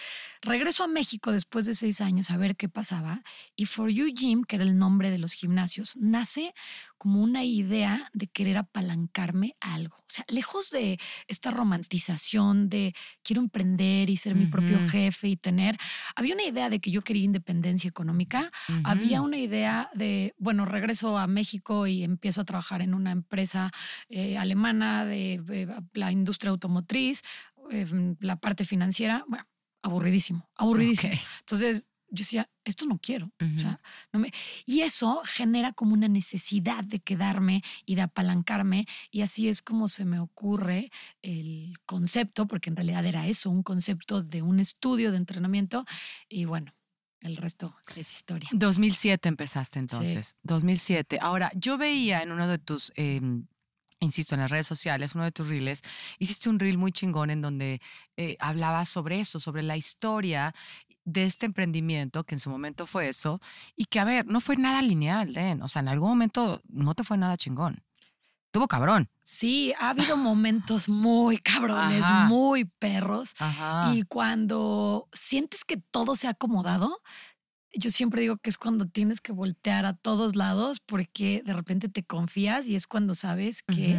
Regreso 0.42 0.84
a 0.84 0.88
México 0.88 1.32
después 1.32 1.66
de 1.66 1.74
seis 1.74 2.00
años 2.00 2.30
a 2.30 2.36
ver 2.36 2.56
qué 2.56 2.68
pasaba 2.68 3.22
y 3.54 3.66
For 3.66 3.90
You 3.90 4.06
Gym, 4.14 4.44
que 4.44 4.56
era 4.56 4.64
el 4.64 4.76
nombre 4.78 5.10
de 5.10 5.18
los 5.18 5.32
gimnasios, 5.32 5.96
nace 5.96 6.54
como 6.98 7.20
una 7.20 7.44
idea 7.44 8.10
de 8.12 8.26
querer 8.26 8.56
apalancarme 8.56 9.56
a 9.60 9.74
algo. 9.74 9.96
O 9.96 10.08
sea, 10.08 10.24
lejos 10.28 10.70
de 10.70 10.98
esta 11.28 11.50
romantización 11.50 12.68
de 12.68 12.94
quiero 13.22 13.42
emprender 13.42 14.10
y 14.10 14.16
ser 14.16 14.34
mi 14.34 14.46
propio 14.46 14.78
jefe 14.88 15.28
y 15.28 15.36
tener, 15.36 15.76
había 16.14 16.34
una 16.34 16.44
idea 16.44 16.70
de 16.70 16.80
que 16.80 16.90
yo 16.90 17.02
quería 17.02 17.24
independencia 17.24 17.88
económica, 17.88 18.50
había 18.84 19.20
una 19.20 19.38
idea 19.38 19.90
de, 19.94 20.34
bueno, 20.38 20.64
regreso 20.64 21.18
a 21.18 21.26
México 21.26 21.86
y 21.86 22.02
empiezo 22.02 22.40
a 22.40 22.44
trabajar 22.44 22.82
en 22.82 22.94
una 22.94 23.10
empresa 23.10 23.70
eh, 24.08 24.38
alemana 24.38 25.04
de, 25.04 25.42
eh, 25.48 25.68
la 25.92 26.12
industria 26.12 26.50
automotriz, 26.50 27.22
eh, 27.70 27.86
la 28.20 28.36
parte 28.36 28.64
financiera, 28.64 29.24
bueno, 29.28 29.46
aburridísimo, 29.82 30.48
aburridísimo. 30.56 31.14
Entonces 31.40 31.84
yo 32.08 32.22
decía, 32.22 32.48
esto 32.64 32.86
no 32.86 32.98
quiero. 32.98 33.26
o 33.40 33.44
Ujú. 33.44 33.60
sea, 33.60 33.80
no 34.12 34.20
me- 34.20 34.32
y 34.64 34.80
eso 34.80 35.22
genera 35.24 35.72
como 35.72 35.94
una 35.94 36.08
necesidad 36.08 36.84
de 36.84 37.00
quedarme 37.00 37.62
y 37.84 37.94
de 37.96 38.02
apalancarme 38.02 38.86
y 39.10 39.22
así 39.22 39.48
es 39.48 39.62
como 39.62 39.88
se 39.88 40.04
me 40.04 40.18
ocurre 40.20 40.90
el 41.22 41.74
concepto, 41.86 42.46
porque 42.46 42.70
en 42.70 42.76
realidad 42.76 43.04
era 43.06 43.26
eso, 43.26 43.50
un 43.50 43.62
concepto 43.62 44.22
de 44.22 44.42
un 44.42 44.60
estudio 44.60 45.10
de 45.10 45.18
entrenamiento 45.18 45.84
y 46.28 46.44
bueno, 46.44 46.74
el 47.20 47.36
resto 47.36 47.74
es 47.96 48.12
historia. 48.12 48.48
2007 48.52 49.28
empezaste 49.28 49.78
entonces. 49.78 50.36
2007. 50.42 51.18
Ahora, 51.20 51.50
yo 51.54 51.78
veía 51.78 52.22
en 52.22 52.30
uno 52.32 52.46
de 52.46 52.58
tus, 52.58 52.92
eh, 52.96 53.20
insisto, 54.00 54.34
en 54.34 54.42
las 54.42 54.50
redes 54.50 54.66
sociales, 54.66 55.14
uno 55.14 55.24
de 55.24 55.32
tus 55.32 55.48
reels, 55.48 55.82
hiciste 56.18 56.48
un 56.50 56.58
reel 56.58 56.76
muy 56.76 56.92
chingón 56.92 57.30
en 57.30 57.40
donde 57.40 57.80
eh, 58.16 58.36
hablabas 58.40 58.88
sobre 58.90 59.20
eso, 59.20 59.40
sobre 59.40 59.62
la 59.62 59.76
historia 59.76 60.54
de 61.06 61.24
este 61.24 61.46
emprendimiento, 61.46 62.24
que 62.24 62.34
en 62.34 62.40
su 62.40 62.50
momento 62.50 62.86
fue 62.86 63.08
eso, 63.08 63.40
y 63.76 63.86
que, 63.86 64.00
a 64.00 64.04
ver, 64.04 64.26
no 64.26 64.40
fue 64.40 64.56
nada 64.56 64.82
lineal, 64.82 65.32
Den. 65.32 65.62
O 65.62 65.68
sea, 65.68 65.80
en 65.80 65.88
algún 65.88 66.10
momento 66.10 66.60
no 66.68 66.94
te 66.94 67.04
fue 67.04 67.16
nada 67.16 67.36
chingón. 67.36 67.82
Tuvo 68.50 68.68
cabrón. 68.68 69.08
Sí, 69.22 69.72
ha 69.78 69.90
habido 69.90 70.16
momentos 70.16 70.88
muy 70.88 71.38
cabrones, 71.38 72.02
Ajá. 72.02 72.26
muy 72.26 72.64
perros. 72.64 73.34
Ajá. 73.38 73.92
Y 73.94 74.02
cuando 74.02 75.08
sientes 75.12 75.64
que 75.64 75.76
todo 75.76 76.16
se 76.16 76.26
ha 76.26 76.30
acomodado, 76.30 77.00
yo 77.72 77.90
siempre 77.90 78.22
digo 78.22 78.38
que 78.38 78.50
es 78.50 78.58
cuando 78.58 78.86
tienes 78.86 79.20
que 79.20 79.32
voltear 79.32 79.84
a 79.86 79.92
todos 79.92 80.34
lados 80.34 80.80
porque 80.80 81.42
de 81.44 81.52
repente 81.52 81.88
te 81.88 82.02
confías 82.02 82.66
y 82.66 82.74
es 82.74 82.86
cuando 82.86 83.14
sabes 83.14 83.62
que... 83.62 83.96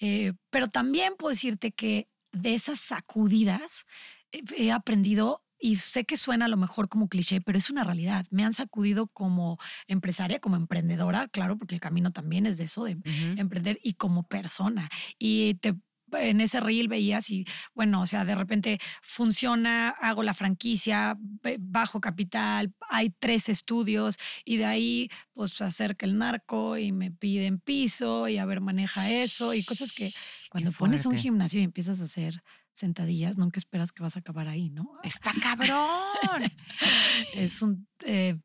Eh, 0.00 0.34
pero 0.50 0.68
también 0.68 1.14
puedo 1.16 1.30
decirte 1.30 1.70
que 1.72 2.08
de 2.32 2.54
esas 2.54 2.80
sacudidas 2.80 3.86
he 4.30 4.72
aprendido... 4.72 5.43
Y 5.64 5.76
sé 5.76 6.04
que 6.04 6.18
suena 6.18 6.44
a 6.44 6.48
lo 6.48 6.58
mejor 6.58 6.90
como 6.90 7.08
cliché, 7.08 7.40
pero 7.40 7.56
es 7.56 7.70
una 7.70 7.84
realidad. 7.84 8.26
Me 8.28 8.44
han 8.44 8.52
sacudido 8.52 9.06
como 9.06 9.58
empresaria, 9.86 10.38
como 10.38 10.56
emprendedora, 10.56 11.26
claro, 11.28 11.56
porque 11.56 11.74
el 11.74 11.80
camino 11.80 12.12
también 12.12 12.44
es 12.44 12.58
de 12.58 12.64
eso, 12.64 12.84
de 12.84 12.98
emprender 13.38 13.80
y 13.82 13.94
como 13.94 14.24
persona. 14.24 14.90
Y 15.18 15.54
te 15.54 15.74
en 16.12 16.42
ese 16.42 16.60
reel 16.60 16.86
veías 16.86 17.30
y 17.30 17.46
bueno, 17.74 18.02
o 18.02 18.06
sea, 18.06 18.26
de 18.26 18.34
repente 18.34 18.78
funciona, 19.00 19.88
hago 19.88 20.22
la 20.22 20.34
franquicia, 20.34 21.16
bajo 21.58 21.98
capital, 21.98 22.74
hay 22.90 23.08
tres 23.18 23.48
estudios 23.48 24.18
y 24.44 24.58
de 24.58 24.66
ahí 24.66 25.08
pues 25.32 25.52
se 25.52 25.64
acerca 25.64 26.04
el 26.04 26.18
narco 26.18 26.76
y 26.76 26.92
me 26.92 27.10
piden 27.10 27.58
piso 27.58 28.28
y 28.28 28.36
a 28.36 28.44
ver 28.44 28.60
maneja 28.60 29.10
eso 29.10 29.54
y 29.54 29.64
cosas 29.64 29.92
que 29.92 30.10
cuando 30.50 30.72
pones 30.72 31.06
un 31.06 31.16
gimnasio 31.16 31.58
y 31.58 31.64
empiezas 31.64 32.02
a 32.02 32.04
hacer 32.04 32.42
sentadillas, 32.74 33.38
nunca 33.38 33.58
esperas 33.58 33.92
que 33.92 34.02
vas 34.02 34.16
a 34.16 34.18
acabar 34.18 34.48
ahí, 34.48 34.68
¿no? 34.68 34.90
Está 35.02 35.32
cabrón. 35.40 36.42
Es 37.34 37.62
un, 37.62 37.86
eh, 38.00 38.38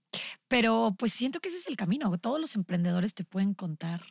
pero 0.48 0.96
pues 0.98 1.12
siento 1.14 1.40
que 1.40 1.50
ese 1.50 1.58
es 1.58 1.68
el 1.68 1.76
camino. 1.76 2.16
Todos 2.18 2.40
los 2.40 2.56
emprendedores 2.56 3.14
te 3.14 3.24
pueden 3.24 3.54
contar, 3.54 4.04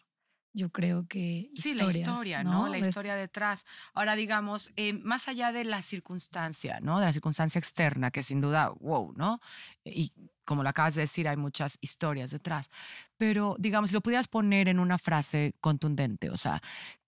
yo 0.53 0.71
creo 0.71 1.07
que 1.07 1.51
Sí, 1.55 1.75
la 1.75 1.85
historia, 1.85 2.43
¿no? 2.43 2.69
La 2.69 2.79
historia 2.79 3.15
detrás. 3.15 3.65
Ahora, 3.95 4.17
digamos, 4.17 4.73
eh, 4.77 4.93
más 4.93 5.29
allá 5.29 5.53
de 5.53 5.65
la 5.65 5.83
circunstancia, 5.83 6.81
¿no? 6.81 6.99
De 6.99 7.07
la 7.07 7.13
circunstancia 7.13 7.59
externa, 7.59 8.11
que 8.11 8.23
sin 8.23 8.41
duda, 8.41 8.71
wow, 8.81 9.13
¿no? 9.17 9.41
Y 9.85 10.13
como 10.45 10.63
lo 10.63 10.69
acabas 10.69 10.95
de 10.95 11.03
decir, 11.03 11.29
hay 11.29 11.37
muchas 11.37 11.79
historias 11.81 12.31
detrás. 12.31 12.71
Pero, 13.17 13.55
digamos, 13.59 13.91
si 13.91 13.95
lo 13.95 14.01
pudieras 14.01 14.27
poner 14.27 14.69
en 14.69 14.81
una 14.81 14.99
frase 14.99 15.55
contundente, 15.61 16.31
o 16.31 16.37
sea, 16.37 16.61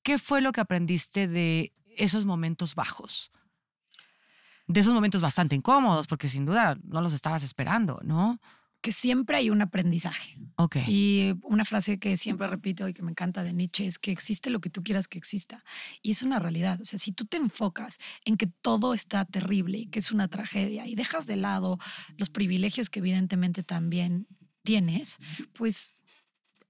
¿qué 0.03 0.19
fue 0.19 0.41
lo 0.41 0.53
que 0.53 0.61
aprendiste 0.61 1.27
de 1.27 1.73
esos 2.03 2.25
momentos 2.25 2.75
bajos? 2.75 3.31
De 4.67 4.81
esos 4.81 4.95
momentos 4.95 5.21
bastante 5.21 5.57
incómodos, 5.57 6.07
porque 6.07 6.29
sin 6.29 6.47
duda 6.47 6.79
no 6.85 7.01
los 7.01 7.13
estabas 7.13 7.43
esperando, 7.43 8.01
¿no? 8.03 8.39
que 8.81 8.93
siempre 8.93 9.37
hay 9.37 9.51
un 9.51 9.61
aprendizaje. 9.63 10.39
Ok. 10.57 10.77
Y 10.87 11.35
una 11.43 11.65
frase 11.65 11.99
que 11.99 12.17
siempre 12.17 12.47
repito 12.47 12.89
y 12.89 12.95
que 12.95 13.03
me 13.03 13.11
encanta 13.11 13.43
de 13.45 13.53
Nietzsche 13.53 13.87
es 13.87 13.99
que 13.99 14.11
existe 14.11 14.51
lo 14.51 14.61
que 14.61 14.71
tú 14.71 14.83
quieras 14.83 15.07
que 15.07 15.19
exista. 15.19 15.65
Y 16.03 16.13
es 16.13 16.23
una 16.23 16.39
realidad. 16.39 16.81
O 16.81 16.85
sea, 16.85 16.99
si 16.99 17.13
tú 17.13 17.27
te 17.27 17.37
enfocas 17.37 17.99
en 18.25 18.37
que 18.37 18.47
todo 18.47 18.95
está 18.95 19.25
terrible 19.25 19.79
y 19.79 19.87
que 19.87 19.99
es 19.99 20.13
una 20.13 20.29
tragedia 20.29 20.87
y 20.87 20.95
dejas 20.95 21.27
de 21.27 21.37
lado 21.37 21.79
los 22.17 22.31
privilegios 22.31 22.89
que 22.89 23.01
evidentemente 23.01 23.63
también 23.63 24.27
tienes, 24.63 25.19
pues 25.53 25.95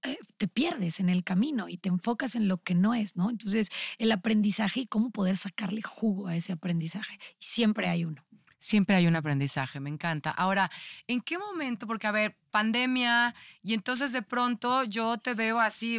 eh, 0.02 0.19
te 0.37 0.49
pierdes 0.49 1.00
en 1.00 1.09
el 1.09 1.25
camino 1.25 1.69
y 1.69 1.76
te 1.76 1.88
enfocas 1.88 2.35
en 2.35 2.49
lo 2.49 2.62
que 2.62 2.75
no 2.75 2.95
es, 2.95 3.16
¿no? 3.16 3.30
Entonces, 3.30 3.69
el 3.99 4.12
aprendizaje 4.12 4.80
y 4.80 4.87
cómo 4.87 5.11
poder 5.11 5.37
sacarle 5.37 5.83
jugo 5.83 6.28
a 6.28 6.37
ese 6.37 6.52
aprendizaje. 6.52 7.19
Siempre 7.38 7.88
hay 7.88 8.04
uno. 8.04 8.25
Siempre 8.59 8.95
hay 8.97 9.07
un 9.07 9.16
aprendizaje, 9.16 9.80
me 9.80 9.88
encanta. 9.88 10.30
Ahora, 10.30 10.71
¿en 11.07 11.23
qué 11.23 11.38
momento? 11.38 11.87
Porque, 11.87 12.07
a 12.07 12.12
ver, 12.12 12.37
pandemia, 12.50 13.35
y 13.62 13.73
entonces 13.73 14.12
de 14.12 14.21
pronto 14.21 14.85
yo 14.85 15.16
te 15.16 15.33
veo 15.33 15.59
así, 15.61 15.99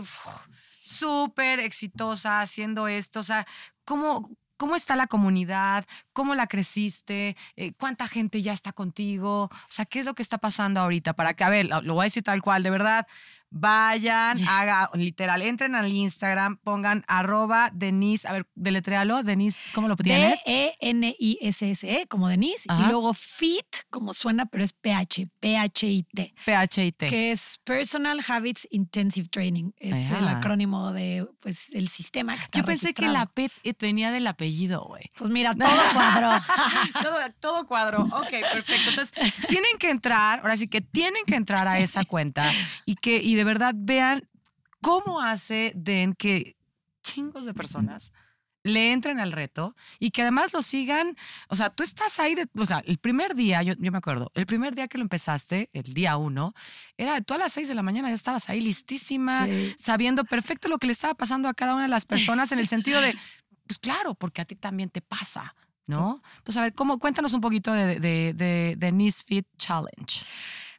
súper 0.81 1.59
exitosa 1.59 2.41
haciendo 2.41 2.87
esto. 2.87 3.21
O 3.21 3.23
sea, 3.23 3.47
¿cómo, 3.83 4.29
¿cómo 4.57 4.75
está 4.75 4.95
la 4.95 5.07
comunidad? 5.07 5.85
¿Cómo 6.13 6.35
la 6.35 6.45
creciste? 6.45 7.35
Eh, 7.55 7.73
¿Cuánta 7.73 8.07
gente 8.07 8.43
ya 8.43 8.53
está 8.53 8.73
contigo? 8.73 9.45
O 9.45 9.49
sea, 9.69 9.85
¿qué 9.85 9.99
es 9.99 10.05
lo 10.05 10.13
que 10.13 10.21
está 10.21 10.37
pasando 10.37 10.81
ahorita? 10.81 11.13
Para 11.13 11.33
que, 11.33 11.43
a 11.43 11.49
ver, 11.49 11.65
lo 11.65 11.95
voy 11.95 12.03
a 12.03 12.05
decir 12.05 12.21
tal 12.21 12.43
cual, 12.43 12.61
de 12.61 12.69
verdad. 12.69 13.07
Vayan, 13.53 14.37
haga, 14.47 14.89
literal, 14.93 15.41
entren 15.41 15.75
al 15.75 15.91
Instagram, 15.91 16.57
pongan 16.57 17.03
arroba 17.07 17.69
Denise, 17.73 18.25
a 18.27 18.31
ver, 18.31 18.47
deletréalo, 18.55 19.23
Denise, 19.23 19.61
¿cómo 19.73 19.89
lo 19.89 19.97
tienes? 19.97 20.39
D-E-N-I-S-S-E, 20.45 22.05
como 22.07 22.29
Denise, 22.29 22.65
Ajá. 22.69 22.83
y 22.83 22.87
luego 22.87 23.13
FIT, 23.13 23.89
como 23.89 24.13
suena, 24.13 24.45
pero 24.45 24.63
es 24.63 24.71
PH, 24.71 25.27
P-H-I-T, 25.41 26.33
PHIT. 26.45 26.97
que 27.09 27.31
es 27.31 27.59
Personal 27.65 28.21
Habits 28.25 28.69
Intensive 28.71 29.27
Training. 29.27 29.71
Es 29.77 30.11
el 30.11 30.27
acrónimo 30.29 30.93
de, 30.93 31.27
pues, 31.41 31.73
el 31.73 31.89
sistema 31.89 32.35
que 32.37 32.43
está 32.43 32.59
Yo 32.59 32.65
pensé 32.65 32.93
que 32.93 33.07
la. 33.07 33.25
P 33.25 33.49
venía 33.79 34.11
del 34.11 34.27
apellido, 34.27 34.79
güey. 34.87 35.09
Pues 35.17 35.29
mira, 35.29 35.53
todo 35.55 35.69
cuadró. 35.93 36.29
todo, 37.01 37.17
todo 37.39 37.65
cuadro. 37.65 38.03
Ok, 38.03 38.29
perfecto. 38.29 38.89
Entonces, 38.89 39.33
tienen 39.47 39.77
que 39.77 39.89
entrar, 39.89 40.39
ahora 40.39 40.55
sí 40.55 40.67
que 40.67 40.81
tienen 40.81 41.25
que 41.25 41.35
entrar 41.35 41.67
a 41.67 41.79
esa 41.79 42.05
cuenta 42.05 42.51
y 42.85 42.95
que 42.95 43.17
y 43.17 43.35
de 43.35 43.40
verdad 43.43 43.73
vean 43.77 44.27
cómo 44.81 45.21
hace 45.21 45.73
Den 45.75 46.13
que 46.13 46.55
chingos 47.03 47.45
de 47.45 47.53
personas 47.53 48.11
le 48.63 48.91
entren 48.93 49.19
al 49.19 49.31
reto 49.31 49.75
y 49.97 50.11
que 50.11 50.21
además 50.21 50.53
lo 50.53 50.61
sigan. 50.61 51.17
O 51.49 51.55
sea, 51.55 51.71
tú 51.71 51.81
estás 51.83 52.19
ahí, 52.19 52.35
de, 52.35 52.47
o 52.55 52.65
sea, 52.65 52.83
el 52.85 52.99
primer 52.99 53.33
día, 53.33 53.63
yo, 53.63 53.73
yo 53.79 53.91
me 53.91 53.97
acuerdo, 53.97 54.31
el 54.35 54.45
primer 54.45 54.75
día 54.75 54.87
que 54.87 54.99
lo 54.99 55.03
empezaste, 55.03 55.69
el 55.73 55.93
día 55.95 56.15
uno, 56.17 56.53
era 56.95 57.19
tú 57.21 57.33
a 57.33 57.37
las 57.39 57.53
seis 57.53 57.67
de 57.67 57.73
la 57.73 57.81
mañana 57.81 58.09
ya 58.09 58.13
estabas 58.13 58.49
ahí 58.49 58.61
listísima, 58.61 59.45
Sí. 59.47 59.75
sabiendo 59.79 60.25
perfecto 60.25 60.67
lo 60.69 60.77
que 60.77 60.85
le 60.85 60.93
estaba 60.93 61.15
pasando 61.15 61.49
a 61.49 61.55
cada 61.55 61.73
una 61.73 61.83
de 61.83 61.89
las 61.89 62.05
personas 62.05 62.51
en 62.51 62.59
el 62.59 62.67
sentido 62.67 63.01
de, 63.01 63.15
pues 63.65 63.79
claro, 63.79 64.13
porque 64.13 64.41
a 64.41 64.45
ti 64.45 64.55
también 64.55 64.91
te 64.91 65.01
pasa, 65.01 65.55
¿no? 65.87 66.21
Entonces, 66.37 66.57
a 66.57 66.61
ver, 66.61 66.73
¿cómo, 66.75 66.99
cuéntanos 66.99 67.33
un 67.33 67.41
poquito 67.41 67.73
de, 67.73 67.99
de, 67.99 68.33
de, 68.35 68.75
de 68.77 68.91
Nice 68.91 69.23
Fit 69.25 69.47
Challenge. 69.57 70.23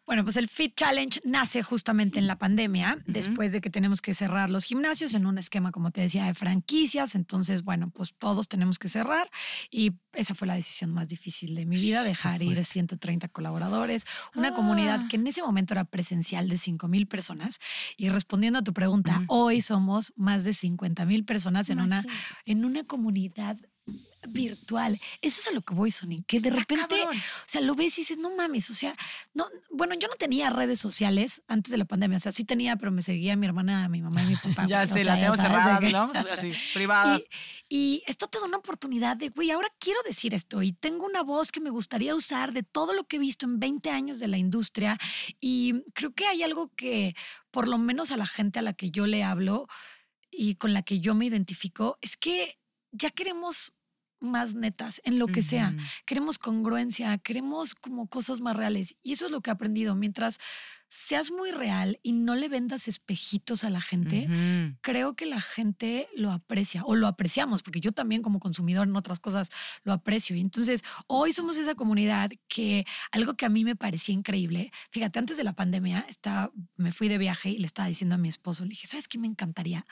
Bueno, 0.04 0.24
pues 0.24 0.36
el 0.36 0.48
Fit 0.48 0.74
Challenge 0.74 1.20
nace 1.24 1.62
justamente 1.62 2.18
en 2.18 2.26
la 2.26 2.36
pandemia, 2.36 2.98
después 3.06 3.52
de 3.52 3.60
que 3.60 3.70
tenemos 3.70 4.02
que 4.02 4.14
cerrar 4.14 4.50
los 4.50 4.64
gimnasios 4.64 5.14
en 5.14 5.26
un 5.26 5.38
esquema, 5.38 5.70
como 5.70 5.90
te 5.92 6.00
decía, 6.00 6.24
de 6.26 6.34
franquicias. 6.34 7.14
Entonces, 7.14 7.62
bueno, 7.62 7.90
pues 7.90 8.12
todos 8.18 8.48
tenemos 8.48 8.78
que 8.80 8.88
cerrar 8.88 9.30
y 9.70 9.92
esa 10.12 10.34
fue 10.34 10.48
la 10.48 10.54
decisión 10.54 10.92
más 10.92 11.08
difícil 11.08 11.54
de 11.54 11.66
mi 11.66 11.76
vida, 11.76 12.02
dejar 12.02 12.42
ir 12.42 12.62
130 12.64 13.28
colaboradores, 13.28 14.04
una 14.34 14.48
Ah. 14.48 14.54
comunidad 14.54 15.06
que 15.08 15.16
en 15.16 15.26
ese 15.26 15.40
momento 15.42 15.72
era 15.72 15.84
presencial 15.84 16.48
de 16.48 16.58
5 16.58 16.88
mil 16.88 17.06
personas. 17.06 17.60
Y 17.96 18.08
respondiendo 18.08 18.58
a 18.58 18.62
tu 18.62 18.72
pregunta, 18.74 19.22
hoy 19.28 19.60
somos 19.62 20.12
más 20.16 20.42
de 20.44 20.52
50 20.52 21.06
mil 21.06 21.24
personas 21.24 21.70
en 21.70 21.80
una, 21.80 22.04
en 22.44 22.64
una 22.64 22.84
comunidad 22.84 23.56
virtual. 24.28 24.96
Eso 25.20 25.40
es 25.40 25.46
a 25.48 25.50
lo 25.50 25.62
que 25.62 25.74
voy, 25.74 25.90
Sony, 25.90 26.22
que 26.26 26.38
de 26.40 26.50
repente, 26.50 26.96
cabrón. 27.00 27.16
o 27.18 27.44
sea, 27.46 27.60
lo 27.60 27.74
ves 27.74 27.98
y 27.98 28.02
dices, 28.02 28.18
no 28.18 28.34
mames, 28.36 28.70
o 28.70 28.74
sea, 28.74 28.96
no, 29.34 29.46
bueno, 29.70 29.94
yo 29.96 30.06
no 30.08 30.14
tenía 30.14 30.48
redes 30.50 30.78
sociales 30.80 31.42
antes 31.48 31.72
de 31.72 31.78
la 31.78 31.84
pandemia, 31.84 32.16
o 32.18 32.20
sea, 32.20 32.30
sí 32.32 32.44
tenía, 32.44 32.76
pero 32.76 32.92
me 32.92 33.02
seguía 33.02 33.34
mi 33.36 33.46
hermana, 33.46 33.88
mi 33.88 34.00
mamá 34.00 34.22
y 34.22 34.26
mi 34.26 34.36
papá. 34.36 34.66
Ya 34.68 34.86
sé, 34.86 35.02
sea, 35.02 35.16
la 35.16 35.20
tengo 35.20 35.36
sabes 35.36 35.52
de 35.52 35.58
cerrada, 35.64 35.78
que- 35.80 35.90
¿no? 35.92 36.12
Así, 36.32 36.52
privadas. 36.72 37.22
Y, 37.68 37.76
y 37.76 38.02
esto 38.06 38.28
te 38.28 38.38
da 38.38 38.44
una 38.44 38.58
oportunidad 38.58 39.16
de, 39.16 39.30
güey, 39.30 39.50
ahora 39.50 39.68
quiero 39.80 40.00
decir 40.04 40.34
esto 40.34 40.62
y 40.62 40.72
tengo 40.72 41.04
una 41.04 41.22
voz 41.22 41.50
que 41.50 41.60
me 41.60 41.70
gustaría 41.70 42.14
usar 42.14 42.52
de 42.52 42.62
todo 42.62 42.92
lo 42.94 43.04
que 43.04 43.16
he 43.16 43.20
visto 43.20 43.44
en 43.46 43.58
20 43.58 43.90
años 43.90 44.20
de 44.20 44.28
la 44.28 44.38
industria 44.38 44.98
y 45.40 45.82
creo 45.94 46.14
que 46.14 46.26
hay 46.26 46.42
algo 46.44 46.70
que, 46.76 47.14
por 47.50 47.66
lo 47.66 47.76
menos 47.78 48.12
a 48.12 48.16
la 48.16 48.26
gente 48.26 48.60
a 48.60 48.62
la 48.62 48.72
que 48.72 48.90
yo 48.92 49.06
le 49.06 49.24
hablo 49.24 49.66
y 50.30 50.54
con 50.54 50.72
la 50.72 50.82
que 50.82 51.00
yo 51.00 51.14
me 51.14 51.26
identifico, 51.26 51.98
es 52.00 52.16
que 52.16 52.58
ya 52.92 53.10
queremos 53.10 53.72
más 54.20 54.54
netas 54.54 55.00
en 55.04 55.18
lo 55.18 55.26
que 55.26 55.42
sea. 55.42 55.74
Queremos 56.06 56.38
congruencia, 56.38 57.18
queremos 57.18 57.74
como 57.74 58.06
cosas 58.06 58.40
más 58.40 58.56
reales. 58.56 58.96
Y 59.02 59.12
eso 59.12 59.26
es 59.26 59.32
lo 59.32 59.40
que 59.40 59.50
he 59.50 59.52
aprendido. 59.52 59.94
Mientras 59.94 60.38
seas 60.94 61.30
muy 61.30 61.52
real 61.52 61.98
y 62.02 62.12
no 62.12 62.34
le 62.34 62.50
vendas 62.50 62.86
espejitos 62.86 63.64
a 63.64 63.70
la 63.70 63.80
gente, 63.80 64.28
creo 64.82 65.16
que 65.16 65.24
la 65.24 65.40
gente 65.40 66.06
lo 66.14 66.30
aprecia 66.30 66.84
o 66.84 66.94
lo 66.94 67.06
apreciamos, 67.06 67.62
porque 67.62 67.80
yo 67.80 67.92
también 67.92 68.20
como 68.20 68.40
consumidor 68.40 68.86
en 68.86 68.94
otras 68.94 69.18
cosas 69.18 69.48
lo 69.84 69.94
aprecio. 69.94 70.36
Y 70.36 70.40
entonces 70.40 70.82
hoy 71.06 71.32
somos 71.32 71.56
esa 71.56 71.74
comunidad 71.74 72.30
que 72.46 72.84
algo 73.10 73.34
que 73.36 73.46
a 73.46 73.48
mí 73.48 73.64
me 73.64 73.74
parecía 73.74 74.14
increíble, 74.14 74.70
fíjate, 74.90 75.18
antes 75.18 75.38
de 75.38 75.44
la 75.44 75.54
pandemia 75.54 76.04
estaba, 76.10 76.52
me 76.76 76.92
fui 76.92 77.08
de 77.08 77.16
viaje 77.16 77.48
y 77.48 77.58
le 77.58 77.66
estaba 77.66 77.88
diciendo 77.88 78.16
a 78.16 78.18
mi 78.18 78.28
esposo, 78.28 78.64
le 78.64 78.70
dije, 78.70 78.86
¿sabes 78.86 79.08
qué 79.08 79.18
me 79.18 79.26
encantaría? 79.26 79.86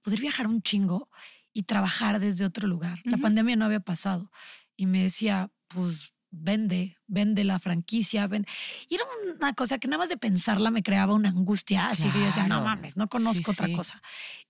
Poder 0.00 0.20
viajar 0.20 0.46
un 0.46 0.62
chingo 0.62 1.10
y 1.56 1.62
trabajar 1.62 2.20
desde 2.20 2.44
otro 2.44 2.68
lugar. 2.68 2.98
La 3.04 3.12
Ujú. 3.16 3.22
pandemia 3.22 3.56
no 3.56 3.64
había 3.64 3.80
pasado. 3.80 4.30
Y 4.76 4.84
me 4.84 5.02
decía, 5.04 5.50
pues 5.68 6.12
vende, 6.30 6.98
vende 7.06 7.44
la 7.44 7.58
franquicia, 7.58 8.26
ven. 8.26 8.44
Y 8.90 8.96
era 8.96 9.04
una 9.40 9.54
cosa 9.54 9.78
que 9.78 9.88
nada 9.88 10.00
más 10.00 10.10
de 10.10 10.18
pensarla 10.18 10.70
me 10.70 10.82
creaba 10.82 11.14
una 11.14 11.30
angustia, 11.30 11.88
así 11.88 12.10
que 12.10 12.18
yo 12.18 12.26
decía, 12.26 12.46
no 12.46 12.60
mames, 12.62 12.98
no 12.98 13.08
conozco 13.08 13.44
Sí, 13.44 13.50
otra 13.52 13.68
sí. 13.68 13.72
cosa. 13.72 14.02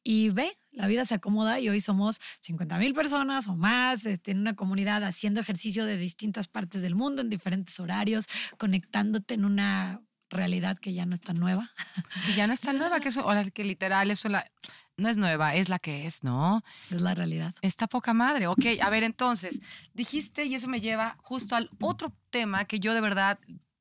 Y 0.03 0.31
ve, 0.31 0.59
la 0.73 0.89
vida 0.89 1.05
se 1.05 1.15
acomoda 1.15 1.61
y 1.61 1.69
hoy 1.69 1.81
somos 1.81 2.19
50 2.41 2.77
mil 2.79 2.93
personas 2.93 3.47
o 3.47 3.55
más 3.55 4.05
este, 4.05 4.33
en 4.33 4.41
una 4.41 4.57
comunidad 4.57 5.05
haciendo 5.05 5.41
ejercicio 5.41 5.85
de 5.85 5.99
distintas 5.99 6.49
partes 6.49 6.83
del 6.83 6.97
mundo, 6.97 7.23
en 7.23 7.31
diferentes 7.31 7.79
horarios, 7.79 8.27
conectándote 8.59 9.35
en 9.35 9.45
una 9.45 10.01
realidad 10.29 10.77
que 10.77 10.93
ya 10.93 11.07
no 11.07 11.15
es 11.15 11.21
tan 11.21 11.39
nueva. 11.39 11.71
Y 12.27 12.33
ya 12.35 12.49
no 12.49 12.53
está 12.53 12.73
nueva, 12.73 12.99
que 12.99 13.11
eso, 13.11 13.25
o 13.25 13.33
la 13.33 13.49
que 13.49 13.63
literal, 13.63 14.11
eso 14.11 14.29
la, 14.29 14.51
no 14.97 15.09
es 15.09 15.19
nueva, 15.19 15.55
es 15.55 15.69
la 15.69 15.79
que 15.79 16.07
es, 16.07 16.25
¿no? 16.25 16.63
Es 16.91 17.01
la 17.01 17.15
realidad. 17.15 17.55
Está 17.61 17.87
poca 17.87 18.15
madre. 18.15 18.47
Ok, 18.47 18.65
a 18.81 18.91
ver, 18.91 19.05
entonces, 19.05 19.61
dijiste, 19.93 20.45
y 20.45 20.55
eso 20.55 20.69
me 20.69 20.81
lleva 20.81 21.17
justo 21.23 21.55
al 21.55 21.71
otro 21.81 22.13
tema 22.31 22.65
que 22.65 22.81
yo 22.81 22.95
de 22.95 23.01
verdad, 23.01 23.39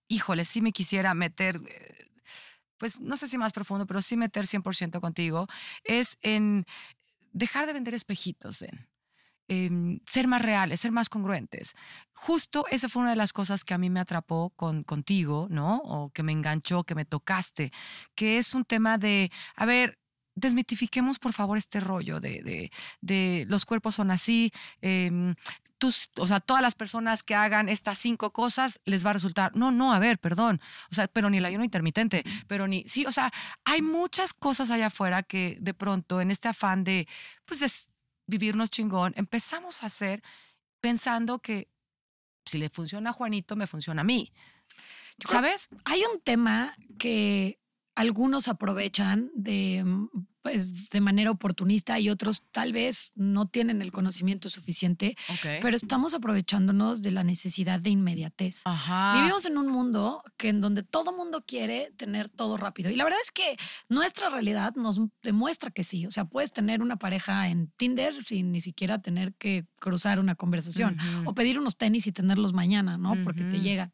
híjole, 0.07 0.45
sí 0.45 0.61
me 0.61 0.71
quisiera 0.71 1.13
meter, 1.13 1.61
eh, 1.67 2.11
pues 2.77 2.99
no 2.99 3.15
sé 3.15 3.27
si 3.27 3.37
más 3.37 3.53
profundo, 3.53 3.85
pero 3.85 4.01
sí 4.01 4.17
meter 4.17 4.45
100% 4.45 4.99
contigo, 4.99 5.47
es 5.83 6.17
en 6.21 6.65
dejar 7.31 7.65
de 7.65 7.73
vender 7.73 7.93
espejitos, 7.93 8.61
en, 8.61 8.87
em, 9.47 9.99
ser 10.05 10.27
más 10.27 10.41
reales, 10.41 10.81
ser 10.81 10.91
más 10.91 11.07
congruentes. 11.07 11.75
Justo 12.13 12.65
esa 12.71 12.89
fue 12.89 13.03
una 13.03 13.11
de 13.11 13.15
las 13.17 13.31
cosas 13.31 13.63
que 13.63 13.73
a 13.73 13.77
mí 13.77 13.89
me 13.89 14.01
atrapó 14.01 14.49
con, 14.51 14.83
contigo, 14.83 15.47
¿no? 15.49 15.77
O 15.77 16.09
que 16.09 16.23
me 16.23 16.33
enganchó, 16.33 16.83
que 16.83 16.95
me 16.95 17.05
tocaste, 17.05 17.71
que 18.15 18.37
es 18.37 18.53
un 18.53 18.65
tema 18.65 18.97
de, 18.97 19.31
a 19.55 19.65
ver, 19.65 19.97
desmitifiquemos 20.35 21.17
por 21.19 21.33
favor 21.33 21.57
este 21.57 21.79
rollo 21.79 22.19
de, 22.19 22.41
de, 22.43 22.71
de 23.01 23.45
los 23.49 23.65
cuerpos 23.65 23.95
son 23.95 24.11
así. 24.11 24.51
em, 24.81 25.35
tus, 25.77 26.09
o 26.17 26.25
sea, 26.25 26.39
todas 26.39 26.61
las 26.61 26.73
personas 26.73 27.21
que 27.21 27.35
hagan 27.35 27.67
estas 27.67 27.97
cinco 27.97 28.31
cosas 28.31 28.79
les 28.85 29.05
va 29.05 29.09
a 29.09 29.13
resultar. 29.13 29.53
No, 29.57 29.71
no, 29.71 29.91
a 29.93 29.99
ver, 29.99 30.19
perdón. 30.19 30.61
O 30.89 30.95
sea, 30.95 31.09
pero 31.09 31.29
ni 31.29 31.37
el 31.39 31.45
ayuno 31.45 31.65
intermitente, 31.65 32.23
pero 32.47 32.65
ni. 32.65 32.85
Sí, 32.87 33.05
o 33.05 33.11
sea, 33.11 33.29
hay 33.65 33.81
muchas 33.81 34.33
cosas 34.33 34.71
allá 34.71 34.87
afuera 34.87 35.21
que 35.21 35.57
de 35.59 35.73
pronto, 35.73 36.21
en 36.21 36.31
este 36.31 36.47
afán 36.47 36.85
de, 36.85 37.09
pues, 37.43 37.59
de 37.59 37.69
vivirnos 38.25 38.69
chingón, 38.71 39.13
empezamos 39.17 39.83
a 39.83 39.87
hacer 39.87 40.23
pensando 40.79 41.39
que 41.39 41.67
si 42.45 42.57
le 42.57 42.69
funciona 42.69 43.09
a 43.09 43.13
Juanito, 43.13 43.57
me 43.57 43.67
funciona 43.67 43.99
a 44.01 44.05
mí. 44.05 44.31
Yo 45.17 45.27
creo- 45.27 45.41
¿Sabes? 45.41 45.67
Hay 45.83 46.03
un 46.13 46.21
tema 46.21 46.73
que 46.97 47.59
algunos 47.95 48.47
aprovechan 48.49 49.31
de, 49.33 49.83
mm, 49.85 50.09
pues, 50.41 50.89
de 50.89 51.01
manera 51.01 51.31
oportunista 51.31 51.99
y 51.99 52.09
otros 52.09 52.43
tal 52.51 52.71
vez 52.71 53.11
no 53.15 53.47
tienen 53.47 53.81
el 53.81 53.91
conocimiento 53.91 54.49
suficiente, 54.49 55.15
pero 55.41 55.75
estamos 55.75 56.13
aprovechándonos 56.13 57.01
de 57.01 57.09
la 57.09 57.23
necesidad 57.23 57.79
de 57.79 57.89
inmediatez. 57.89 58.61
Ajá. 58.65 59.15
Vivimos 59.15 59.45
en 59.45 59.57
un 59.57 59.67
mundo 59.67 60.21
que 60.37 60.49
en 60.49 60.61
donde 60.61 60.83
todo 60.83 61.17
mundo 61.17 61.43
quiere 61.47 61.91
tener 61.97 62.29
todo 62.29 62.57
rápido. 62.57 62.91
Y 62.91 62.95
la 62.95 63.05
verdad 63.05 63.19
es 63.23 63.31
que 63.31 63.57
nuestra 63.89 64.29
realidad 64.29 64.75
nos 64.75 65.01
demuestra 65.23 65.71
que 65.71 65.83
sí. 65.83 66.05
O 66.05 66.11
sea, 66.11 66.25
puedes 66.25 66.51
tener 66.51 66.83
una 66.83 66.97
pareja 66.97 67.49
en 67.49 67.71
Tinder 67.71 68.13
sin 68.23 68.51
ni 68.51 68.59
siquiera 68.61 69.01
tener 69.01 69.33
que 69.33 69.65
cruzar 69.79 70.19
una 70.19 70.35
conversación. 70.35 70.97
O 71.25 71.33
pedir 71.33 71.57
unos 71.57 71.75
tenis 71.75 72.05
y 72.05 72.11
tenerlos 72.11 72.53
mañana, 72.53 72.97
¿no? 72.99 73.15
Porque 73.23 73.45
te 73.45 73.61
llegan. 73.61 73.91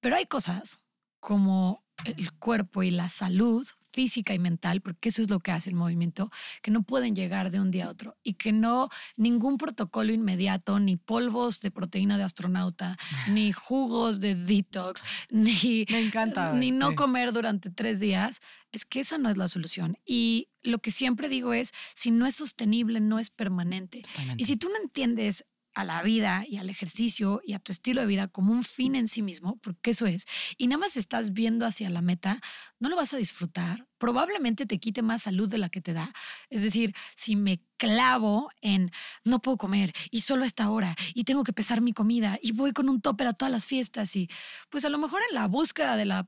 Pero 0.00 0.14
hay 0.14 0.26
cosas 0.26 0.78
como 1.18 1.82
el 2.04 2.32
cuerpo 2.32 2.82
y 2.82 2.90
la 2.90 3.08
salud 3.08 3.66
física 3.90 4.34
y 4.34 4.38
mental, 4.38 4.80
porque 4.80 5.08
eso 5.08 5.22
es 5.22 5.30
lo 5.30 5.40
que 5.40 5.50
hace 5.50 5.70
el 5.70 5.74
movimiento, 5.76 6.30
que 6.62 6.70
no 6.70 6.82
pueden 6.82 7.16
llegar 7.16 7.50
de 7.50 7.60
un 7.60 7.70
día 7.70 7.86
a 7.86 7.90
otro 7.90 8.16
y 8.22 8.34
que 8.34 8.52
no 8.52 8.90
ningún 9.16 9.58
protocolo 9.58 10.12
inmediato, 10.12 10.78
ni 10.78 10.96
polvos 10.96 11.60
de 11.60 11.70
proteína 11.70 12.16
de 12.16 12.24
astronauta, 12.24 12.96
ni 13.32 13.52
jugos 13.52 14.20
de 14.20 14.34
detox, 14.34 15.02
ni, 15.30 15.84
Me 15.90 16.00
encanta. 16.00 16.52
ni 16.52 16.70
no 16.70 16.94
comer 16.94 17.32
durante 17.32 17.70
tres 17.70 17.98
días, 17.98 18.40
es 18.70 18.84
que 18.84 19.00
esa 19.00 19.18
no 19.18 19.30
es 19.30 19.36
la 19.36 19.48
solución. 19.48 19.98
Y 20.04 20.48
lo 20.62 20.78
que 20.78 20.90
siempre 20.90 21.28
digo 21.28 21.52
es, 21.52 21.72
si 21.94 22.10
no 22.10 22.26
es 22.26 22.36
sostenible, 22.36 23.00
no 23.00 23.18
es 23.18 23.30
permanente. 23.30 24.02
Totalmente. 24.02 24.42
Y 24.42 24.46
si 24.46 24.56
tú 24.56 24.68
no 24.68 24.76
entiendes 24.80 25.44
a 25.78 25.84
la 25.84 26.02
vida 26.02 26.44
y 26.44 26.56
al 26.56 26.70
ejercicio 26.70 27.40
y 27.44 27.52
a 27.52 27.60
tu 27.60 27.70
estilo 27.70 28.00
de 28.00 28.08
vida 28.08 28.26
como 28.26 28.52
un 28.52 28.64
fin 28.64 28.96
en 28.96 29.06
sí 29.06 29.22
mismo, 29.22 29.58
porque 29.62 29.92
eso 29.92 30.06
es, 30.06 30.26
y 30.56 30.66
nada 30.66 30.80
más 30.80 30.96
estás 30.96 31.32
viendo 31.32 31.66
hacia 31.66 31.88
la 31.88 32.02
meta, 32.02 32.40
no 32.80 32.88
lo 32.88 32.96
vas 32.96 33.14
a 33.14 33.16
disfrutar. 33.16 33.86
Probablemente 33.96 34.66
te 34.66 34.80
quite 34.80 35.02
más 35.02 35.22
salud 35.22 35.48
de 35.48 35.58
la 35.58 35.68
que 35.68 35.80
te 35.80 35.92
da. 35.92 36.12
Es 36.50 36.64
decir, 36.64 36.94
si 37.14 37.36
me 37.36 37.62
clavo 37.76 38.50
en 38.60 38.90
no 39.22 39.40
puedo 39.40 39.56
comer 39.56 39.92
y 40.10 40.22
solo 40.22 40.42
a 40.42 40.46
esta 40.46 40.68
hora 40.68 40.96
y 41.14 41.22
tengo 41.22 41.44
que 41.44 41.52
pesar 41.52 41.80
mi 41.80 41.92
comida 41.92 42.40
y 42.42 42.50
voy 42.50 42.72
con 42.72 42.88
un 42.88 43.00
topper 43.00 43.28
a 43.28 43.32
todas 43.32 43.52
las 43.52 43.64
fiestas 43.64 44.16
y 44.16 44.28
pues 44.70 44.84
a 44.84 44.88
lo 44.88 44.98
mejor 44.98 45.20
en 45.28 45.36
la 45.36 45.46
búsqueda 45.46 45.96
de 45.96 46.06
la 46.06 46.26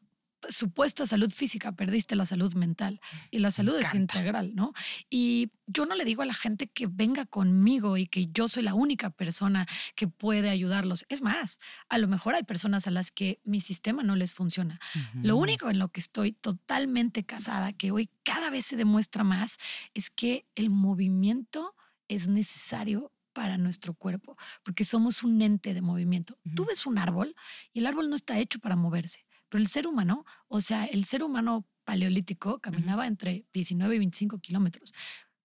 supuesta 0.48 1.06
salud 1.06 1.30
física 1.30 1.72
perdiste 1.72 2.16
la 2.16 2.26
salud 2.26 2.54
mental 2.54 3.00
y 3.30 3.38
la 3.38 3.50
salud 3.50 3.76
es 3.78 3.94
integral, 3.94 4.54
¿no? 4.54 4.72
Y 5.08 5.50
yo 5.66 5.86
no 5.86 5.94
le 5.94 6.04
digo 6.04 6.22
a 6.22 6.26
la 6.26 6.34
gente 6.34 6.66
que 6.66 6.86
venga 6.86 7.26
conmigo 7.26 7.96
y 7.96 8.06
que 8.06 8.28
yo 8.28 8.48
soy 8.48 8.62
la 8.62 8.74
única 8.74 9.10
persona 9.10 9.66
que 9.94 10.08
puede 10.08 10.50
ayudarlos. 10.50 11.04
Es 11.08 11.22
más, 11.22 11.58
a 11.88 11.98
lo 11.98 12.08
mejor 12.08 12.34
hay 12.34 12.42
personas 12.42 12.86
a 12.86 12.90
las 12.90 13.10
que 13.10 13.40
mi 13.44 13.60
sistema 13.60 14.02
no 14.02 14.16
les 14.16 14.32
funciona. 14.32 14.80
Lo 15.14 15.36
único 15.36 15.70
en 15.70 15.78
lo 15.78 15.88
que 15.88 16.00
estoy 16.00 16.32
totalmente 16.32 17.24
casada, 17.24 17.72
que 17.72 17.90
hoy 17.90 18.10
cada 18.22 18.50
vez 18.50 18.66
se 18.66 18.76
demuestra 18.76 19.24
más, 19.24 19.58
es 19.94 20.10
que 20.10 20.46
el 20.54 20.70
movimiento 20.70 21.74
es 22.08 22.28
necesario 22.28 23.12
para 23.32 23.58
nuestro 23.58 23.94
cuerpo, 23.94 24.36
porque 24.64 24.84
somos 24.84 25.22
un 25.22 25.40
ente 25.40 25.74
de 25.74 25.82
movimiento. 25.82 26.38
Tú 26.56 26.64
ves 26.64 26.86
un 26.86 26.98
árbol 26.98 27.34
y 27.72 27.80
el 27.80 27.86
árbol 27.86 28.10
no 28.10 28.16
está 28.16 28.38
hecho 28.38 28.58
para 28.58 28.76
moverse, 28.76 29.24
pero 29.50 29.60
el 29.60 29.68
ser 29.68 29.86
humano, 29.86 30.24
o 30.48 30.62
sea, 30.62 30.86
el 30.86 31.04
ser 31.04 31.22
humano 31.22 31.66
paleolítico 31.84 32.60
caminaba 32.60 33.06
entre 33.06 33.44
19 33.52 33.96
y 33.96 33.98
25 33.98 34.38
kilómetros. 34.38 34.94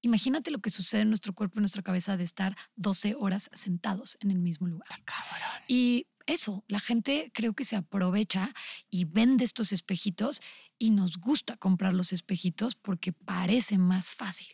Imagínate 0.02 0.52
lo 0.52 0.60
que 0.60 0.70
sucede 0.70 1.02
en 1.02 1.10
nuestro 1.10 1.34
cuerpo 1.34 1.56
y 1.56 1.60
en 1.60 1.64
nuestra 1.64 1.82
cabeza 1.82 2.16
de 2.16 2.24
estar 2.24 2.56
12 2.76 3.16
horas 3.18 3.50
sentados 3.54 4.18
en 4.22 4.32
el 4.32 4.40
mismo 4.40 4.68
lugar. 4.68 5.04
Cabrón. 5.04 5.64
Y 5.68 6.08
eso, 6.28 6.64
la 6.68 6.80
gente 6.80 7.32
creo 7.34 7.54
que 7.54 7.64
se 7.64 7.76
aprovecha 7.76 8.54
y 8.90 9.06
vende 9.06 9.44
estos 9.44 9.72
espejitos 9.72 10.42
y 10.78 10.92
nos 10.92 11.18
gusta 11.18 11.58
comprar 11.58 11.94
los 11.94 12.14
espejitos 12.14 12.76
porque 12.76 13.12
parece 13.12 13.78
más 13.78 14.12
fácil. 14.12 14.48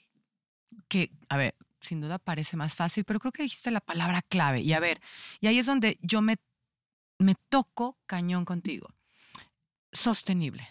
que, 0.87 1.11
a 1.27 1.37
ver, 1.37 1.55
sin 1.81 1.99
duda 1.99 2.19
parece 2.19 2.55
más 2.55 2.75
fácil, 2.75 3.03
pero 3.03 3.19
creo 3.19 3.31
que 3.31 3.43
dijiste 3.43 3.71
la 3.71 3.81
palabra 3.81 4.21
clave. 4.21 4.61
Y 4.61 4.71
a 4.73 4.79
ver, 4.79 5.01
y 5.41 5.47
ahí 5.47 5.57
es 5.57 5.65
donde 5.65 5.97
yo 6.01 6.21
me, 6.21 6.37
me 7.17 7.35
toco 7.49 7.97
cañón 8.05 8.45
contigo. 8.45 8.93
Sostenible. 9.91 10.67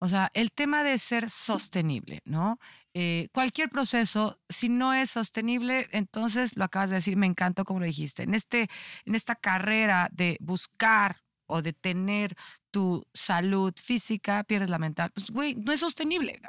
O 0.00 0.08
sea, 0.08 0.30
el 0.34 0.52
tema 0.52 0.84
de 0.84 0.96
ser 0.98 1.28
sostenible, 1.28 2.22
¿no? 2.24 2.58
Eh, 2.94 3.28
cualquier 3.32 3.68
proceso, 3.68 4.40
si 4.48 4.68
no 4.68 4.94
es 4.94 5.10
sostenible, 5.10 5.88
entonces 5.92 6.56
lo 6.56 6.64
acabas 6.64 6.90
de 6.90 6.96
decir, 6.96 7.16
me 7.16 7.26
encantó 7.26 7.64
como 7.64 7.80
lo 7.80 7.86
dijiste. 7.86 8.22
En, 8.22 8.34
este, 8.34 8.68
en 9.04 9.14
esta 9.16 9.34
carrera 9.34 10.08
de 10.12 10.36
buscar 10.40 11.22
o 11.46 11.62
de 11.62 11.72
tener 11.72 12.36
tu 12.70 13.04
salud 13.12 13.74
física, 13.76 14.44
pierdes 14.44 14.70
la 14.70 14.78
mental. 14.78 15.10
Pues, 15.12 15.30
güey, 15.30 15.56
no 15.56 15.72
es 15.72 15.80
sostenible, 15.80 16.40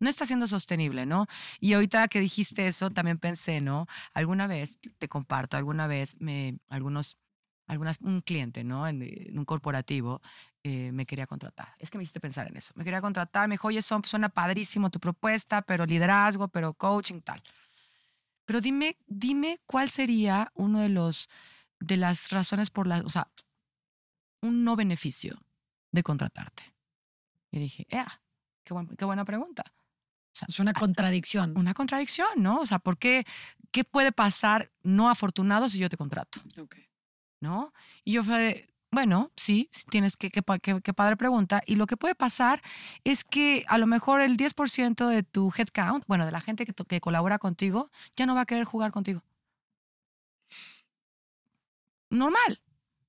no 0.00 0.08
está 0.08 0.26
siendo 0.26 0.46
sostenible, 0.46 1.06
¿no? 1.06 1.26
Y 1.60 1.74
ahorita 1.74 2.08
que 2.08 2.20
dijiste 2.20 2.66
eso, 2.66 2.90
también 2.90 3.18
pensé, 3.18 3.60
¿no? 3.60 3.86
Alguna 4.14 4.46
vez, 4.46 4.80
te 4.98 5.08
comparto, 5.08 5.56
alguna 5.56 5.86
vez 5.86 6.16
me, 6.20 6.58
algunos, 6.68 7.18
algunas, 7.66 7.98
un 8.00 8.22
cliente, 8.22 8.64
¿no? 8.64 8.88
En 8.88 9.38
un 9.38 9.44
corporativo 9.44 10.22
eh, 10.64 10.92
me 10.92 11.06
quería 11.06 11.26
contratar. 11.26 11.74
Es 11.78 11.90
que 11.90 11.98
me 11.98 12.04
hiciste 12.04 12.20
pensar 12.20 12.46
en 12.48 12.56
eso. 12.56 12.72
Me 12.76 12.84
quería 12.84 13.00
contratar, 13.00 13.48
me 13.48 13.54
dijo, 13.54 13.68
oye, 13.68 13.80
son, 13.82 14.04
suena 14.04 14.28
padrísimo 14.28 14.90
tu 14.90 15.00
propuesta, 15.00 15.62
pero 15.62 15.86
liderazgo, 15.86 16.48
pero 16.48 16.74
coaching, 16.74 17.20
tal. 17.22 17.42
Pero 18.44 18.60
dime, 18.60 18.96
dime 19.06 19.60
cuál 19.66 19.88
sería 19.90 20.50
uno 20.54 20.80
de 20.80 20.88
los 20.88 21.28
de 21.78 21.96
las 21.96 22.30
razones 22.30 22.68
por 22.68 22.86
las, 22.86 23.00
o 23.02 23.08
sea, 23.08 23.30
un 24.42 24.64
no 24.64 24.76
beneficio 24.76 25.38
de 25.92 26.02
contratarte. 26.02 26.62
Y 27.50 27.58
dije, 27.58 27.86
¡ea! 27.88 28.20
Qué, 28.64 28.74
buen- 28.74 28.96
qué 28.96 29.04
buena 29.04 29.24
pregunta. 29.24 29.64
O 29.66 30.32
sea, 30.32 30.46
Es 30.48 30.60
una 30.60 30.72
contradicción. 30.74 31.56
una 31.56 31.74
contradicción, 31.74 32.28
¿no? 32.36 32.60
O 32.60 32.66
sea, 32.66 32.78
¿por 32.78 32.98
qué, 32.98 33.24
qué 33.72 33.82
puede 33.84 34.12
pasar 34.12 34.70
no 34.82 35.08
afortunado 35.10 35.68
si 35.68 35.78
yo 35.78 35.88
te 35.88 35.96
contrato? 35.96 36.40
¿no? 37.40 37.72
Y 38.04 38.12
yo 38.12 38.22
fue, 38.22 38.68
bueno, 38.92 39.30
sí, 39.36 39.70
tienes 39.88 40.16
que, 40.16 40.30
padre 40.42 41.16
pregunta. 41.16 41.62
Y 41.64 41.76
lo 41.76 41.86
que 41.86 41.96
puede 41.96 42.14
pasar 42.16 42.60
es 43.04 43.22
que 43.22 43.64
a 43.68 43.78
lo 43.78 43.86
mejor 43.86 44.20
el 44.20 44.36
10% 44.36 45.06
de 45.06 45.22
tu 45.22 45.52
headcount, 45.56 46.04
bueno, 46.08 46.26
de 46.26 46.32
la 46.32 46.40
gente 46.40 46.66
que, 46.66 47.00
colabora 47.00 47.38
contigo, 47.38 47.90
ya 48.16 48.26
no 48.26 48.34
va 48.34 48.42
a 48.42 48.46
querer 48.46 48.64
jugar 48.64 48.90
contigo. 48.90 49.22
Normal. 52.10 52.60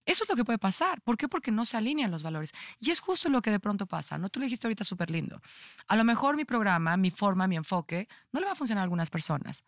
Eso 0.06 0.24
es 0.24 0.30
lo 0.30 0.36
que 0.36 0.46
puede 0.46 0.60
pasar. 0.60 1.02
¿Por 1.02 1.18
qué? 1.18 1.28
Porque 1.28 1.52
no 1.52 1.66
se 1.66 1.78
alinean 1.78 2.12
los 2.12 2.24
valores. 2.24 2.52
Y 2.80 2.92
es 2.92 3.00
justo 3.00 3.30
lo 3.30 3.42
que 3.42 3.52
de 3.52 3.60
pronto 3.60 3.86
pasa, 3.88 4.18
¿no? 4.18 4.30
Tú 4.30 4.40
lo 4.40 4.46
dijiste 4.46 4.68
ahorita 4.68 4.84
súper 4.84 5.10
lindo. 5.10 5.42
A 5.88 5.96
lo 5.96 6.04
mejor 6.04 6.36
mi 6.36 6.46
programa, 6.46 6.98
mi 6.98 7.12
forma, 7.12 7.48
mi 7.48 7.56
enfoque, 7.56 8.08
no 8.32 8.40
le 8.40 8.46
va 8.46 8.52
a 8.52 8.56
funcionar 8.56 8.82
a 8.82 8.84
algunas 8.84 9.10
personas. 9.10 9.64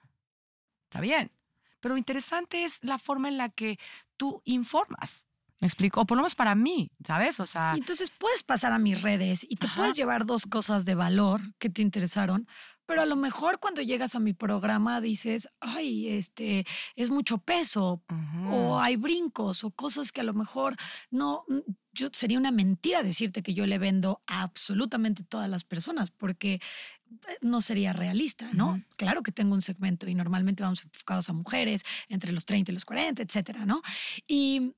Está 0.85 1.01
bien. 1.01 1.31
Pero 1.79 1.97
interesante 1.97 2.63
es 2.63 2.83
la 2.83 2.97
forma 2.97 3.29
en 3.29 3.37
la 3.37 3.49
que 3.49 3.79
tú 4.17 4.41
informas. 4.45 5.25
¿Me 5.63 5.67
explico? 5.67 6.01
O 6.01 6.05
por 6.05 6.17
lo 6.17 6.23
menos 6.23 6.35
para 6.35 6.55
mí, 6.55 6.91
¿sabes? 7.07 7.39
O 7.39 7.45
sea, 7.45 7.71
Y 7.73 7.79
entonces 7.79 8.09
puedes 8.09 8.43
pasar 8.43 8.73
a 8.73 8.79
mis 8.79 9.01
redes 9.01 9.45
y 9.47 9.55
te 9.55 9.67
Ajá. 9.67 9.77
puedes 9.77 9.95
llevar 9.95 10.25
dos 10.25 10.45
cosas 10.45 10.83
de 10.83 10.93
valor 10.93 11.39
que 11.57 11.69
te 11.69 11.81
interesaron, 11.81 12.49
pero 12.85 13.01
a 13.01 13.05
lo 13.05 13.15
mejor 13.15 13.61
cuando 13.61 13.81
llegas 13.81 14.13
a 14.15 14.19
mi 14.19 14.33
programa 14.33 14.99
dices, 14.99 15.47
ay, 15.61 16.09
este, 16.09 16.65
es 16.97 17.09
mucho 17.09 17.37
peso, 17.37 18.03
ujú, 18.09 18.53
o 18.53 18.79
hay 18.81 18.97
brincos, 18.97 19.63
o 19.63 19.71
cosas 19.71 20.11
que 20.11 20.19
a 20.19 20.25
lo 20.25 20.33
mejor 20.33 20.75
no, 21.11 21.45
mm, 21.47 21.59
yo, 21.93 22.09
sería 22.11 22.37
una 22.37 22.51
mentira 22.51 23.01
decirte 23.01 23.41
que 23.41 23.53
yo 23.53 23.65
le 23.65 23.77
vendo 23.77 24.21
a 24.27 24.41
absolutamente 24.41 25.23
todas 25.23 25.49
las 25.49 25.63
personas, 25.63 26.11
porque 26.11 26.55
eh, 26.55 27.37
no 27.39 27.61
sería 27.61 27.93
realista, 27.93 28.49
¿no? 28.51 28.83
Claro 28.97 29.23
que 29.23 29.31
tengo 29.31 29.53
un 29.55 29.61
segmento 29.61 30.09
y 30.09 30.13
normalmente 30.13 30.61
vamos 30.61 30.83
enfocados 30.83 31.29
a 31.29 31.33
mujeres 31.33 31.83
entre 32.09 32.33
los 32.33 32.43
30 32.43 32.71
y 32.71 32.73
los 32.73 32.83
40, 32.83 33.21
etcétera, 33.23 33.65
¿no? 33.65 33.81
Y 34.27 34.73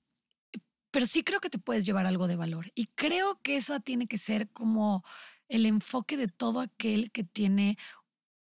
pero 0.95 1.05
sí 1.05 1.25
creo 1.25 1.41
que 1.41 1.49
te 1.49 1.59
puedes 1.59 1.85
llevar 1.85 2.05
algo 2.05 2.25
de 2.25 2.37
valor. 2.37 2.71
Y 2.73 2.85
creo 2.95 3.41
que 3.41 3.57
eso 3.57 3.77
tiene 3.81 4.07
que 4.07 4.17
ser 4.17 4.47
como 4.51 5.03
el 5.49 5.65
enfoque 5.65 6.15
de 6.15 6.29
todo 6.29 6.61
aquel 6.61 7.11
que 7.11 7.25
tiene 7.25 7.77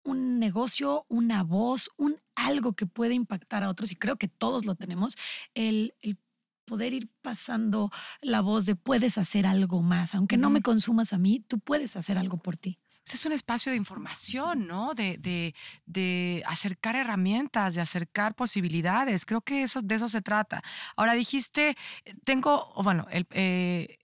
un 0.04 0.40
negocio, 0.40 1.06
una 1.10 1.44
voz, 1.44 1.90
un 1.98 2.16
algo 2.36 2.78
que 2.78 2.86
puede 2.86 3.14
impactar 3.14 3.66
a 3.66 3.70
otros. 3.70 3.92
Y 3.92 3.98
creo 3.98 4.16
que 4.16 4.30
todos 4.30 4.64
lo 4.64 4.76
tenemos. 4.76 5.18
El, 5.54 5.96
el 6.00 6.18
poder 6.64 6.94
ir 6.94 7.10
pasando 7.22 7.92
la 8.22 8.40
voz 8.40 8.66
de 8.66 8.78
puedes 8.78 9.18
hacer 9.18 9.46
algo 9.46 9.82
más. 9.82 10.16
Aunque 10.16 10.38
no 10.38 10.50
me 10.50 10.62
consumas 10.62 11.12
a 11.12 11.18
mí, 11.18 11.42
tú 11.42 11.60
puedes 11.60 11.98
hacer 11.98 12.18
algo 12.18 12.38
por 12.38 12.56
ti. 12.56 12.80
Ese 13.10 13.18
es 13.18 13.26
un 13.26 13.32
espacio 13.32 13.72
de 13.72 13.78
información, 13.78 14.68
¿no? 14.68 14.94
De, 14.94 16.44
acercar 16.46 16.96
herramientas, 16.96 17.74
de 17.74 17.82
acercar 17.82 18.36
posibilidades. 18.36 19.26
Creo 19.26 19.42
que 19.42 19.64
eso, 19.64 19.82
de 19.82 19.96
eso 19.96 20.08
se 20.08 20.22
trata. 20.22 20.62
Ahora 20.96 21.14
dijiste, 21.14 21.76
eh, 22.06 22.14
tengo, 22.24 22.72
bueno, 22.84 23.08
eh, 23.10 23.98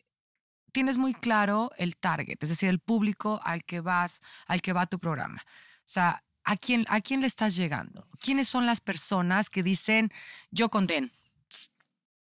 tienes 0.71 0.97
muy 0.97 1.13
claro 1.13 1.69
el 1.77 1.97
target, 1.97 2.41
es 2.41 2.49
decir, 2.49 2.67
el 2.67 2.79
público 2.79 3.39
al 3.43 3.63
que 3.63 3.79
vas, 3.79 4.21
al 4.47 4.63
que 4.63 4.73
va 4.73 4.87
tu 4.87 4.97
programa. 4.97 5.43
O 5.45 5.83
sea, 5.83 6.23
¿a 6.43 6.57
quién, 6.57 6.87
¿a 6.89 6.99
quién 6.99 7.21
le 7.21 7.27
estás 7.27 7.55
llegando? 7.55 8.07
¿Quiénes 8.19 8.47
son 8.47 8.65
las 8.65 8.81
personas 8.81 9.51
que 9.51 9.61
dicen, 9.61 10.11
yo 10.49 10.69
condeno? 10.69 11.09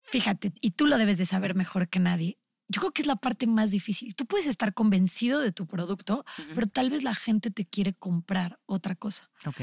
Fíjate, 0.04 0.54
y 0.62 0.72
tú 0.72 0.86
lo 0.86 1.00
debes 1.00 1.18
de 1.18 1.26
saber 1.26 1.56
mejor 1.56 1.90
que 1.90 2.00
nadie. 2.00 2.38
Yo 2.69 2.82
creo 2.82 2.91
que 2.91 3.01
es 3.01 3.08
la 3.08 3.15
parte 3.15 3.47
más 3.47 3.71
difícil. 3.71 4.15
Tú 4.15 4.25
puedes 4.25 4.47
estar 4.47 4.73
convencido 4.73 5.39
de 5.39 5.51
tu 5.51 5.67
producto, 5.67 6.25
pero 6.53 6.67
tal 6.67 6.89
vez 6.89 7.03
la 7.03 7.15
gente 7.15 7.49
te 7.49 7.65
quiere 7.65 7.93
comprar 7.93 8.60
otra 8.65 8.95
cosa. 8.95 9.30
Ok. 9.45 9.62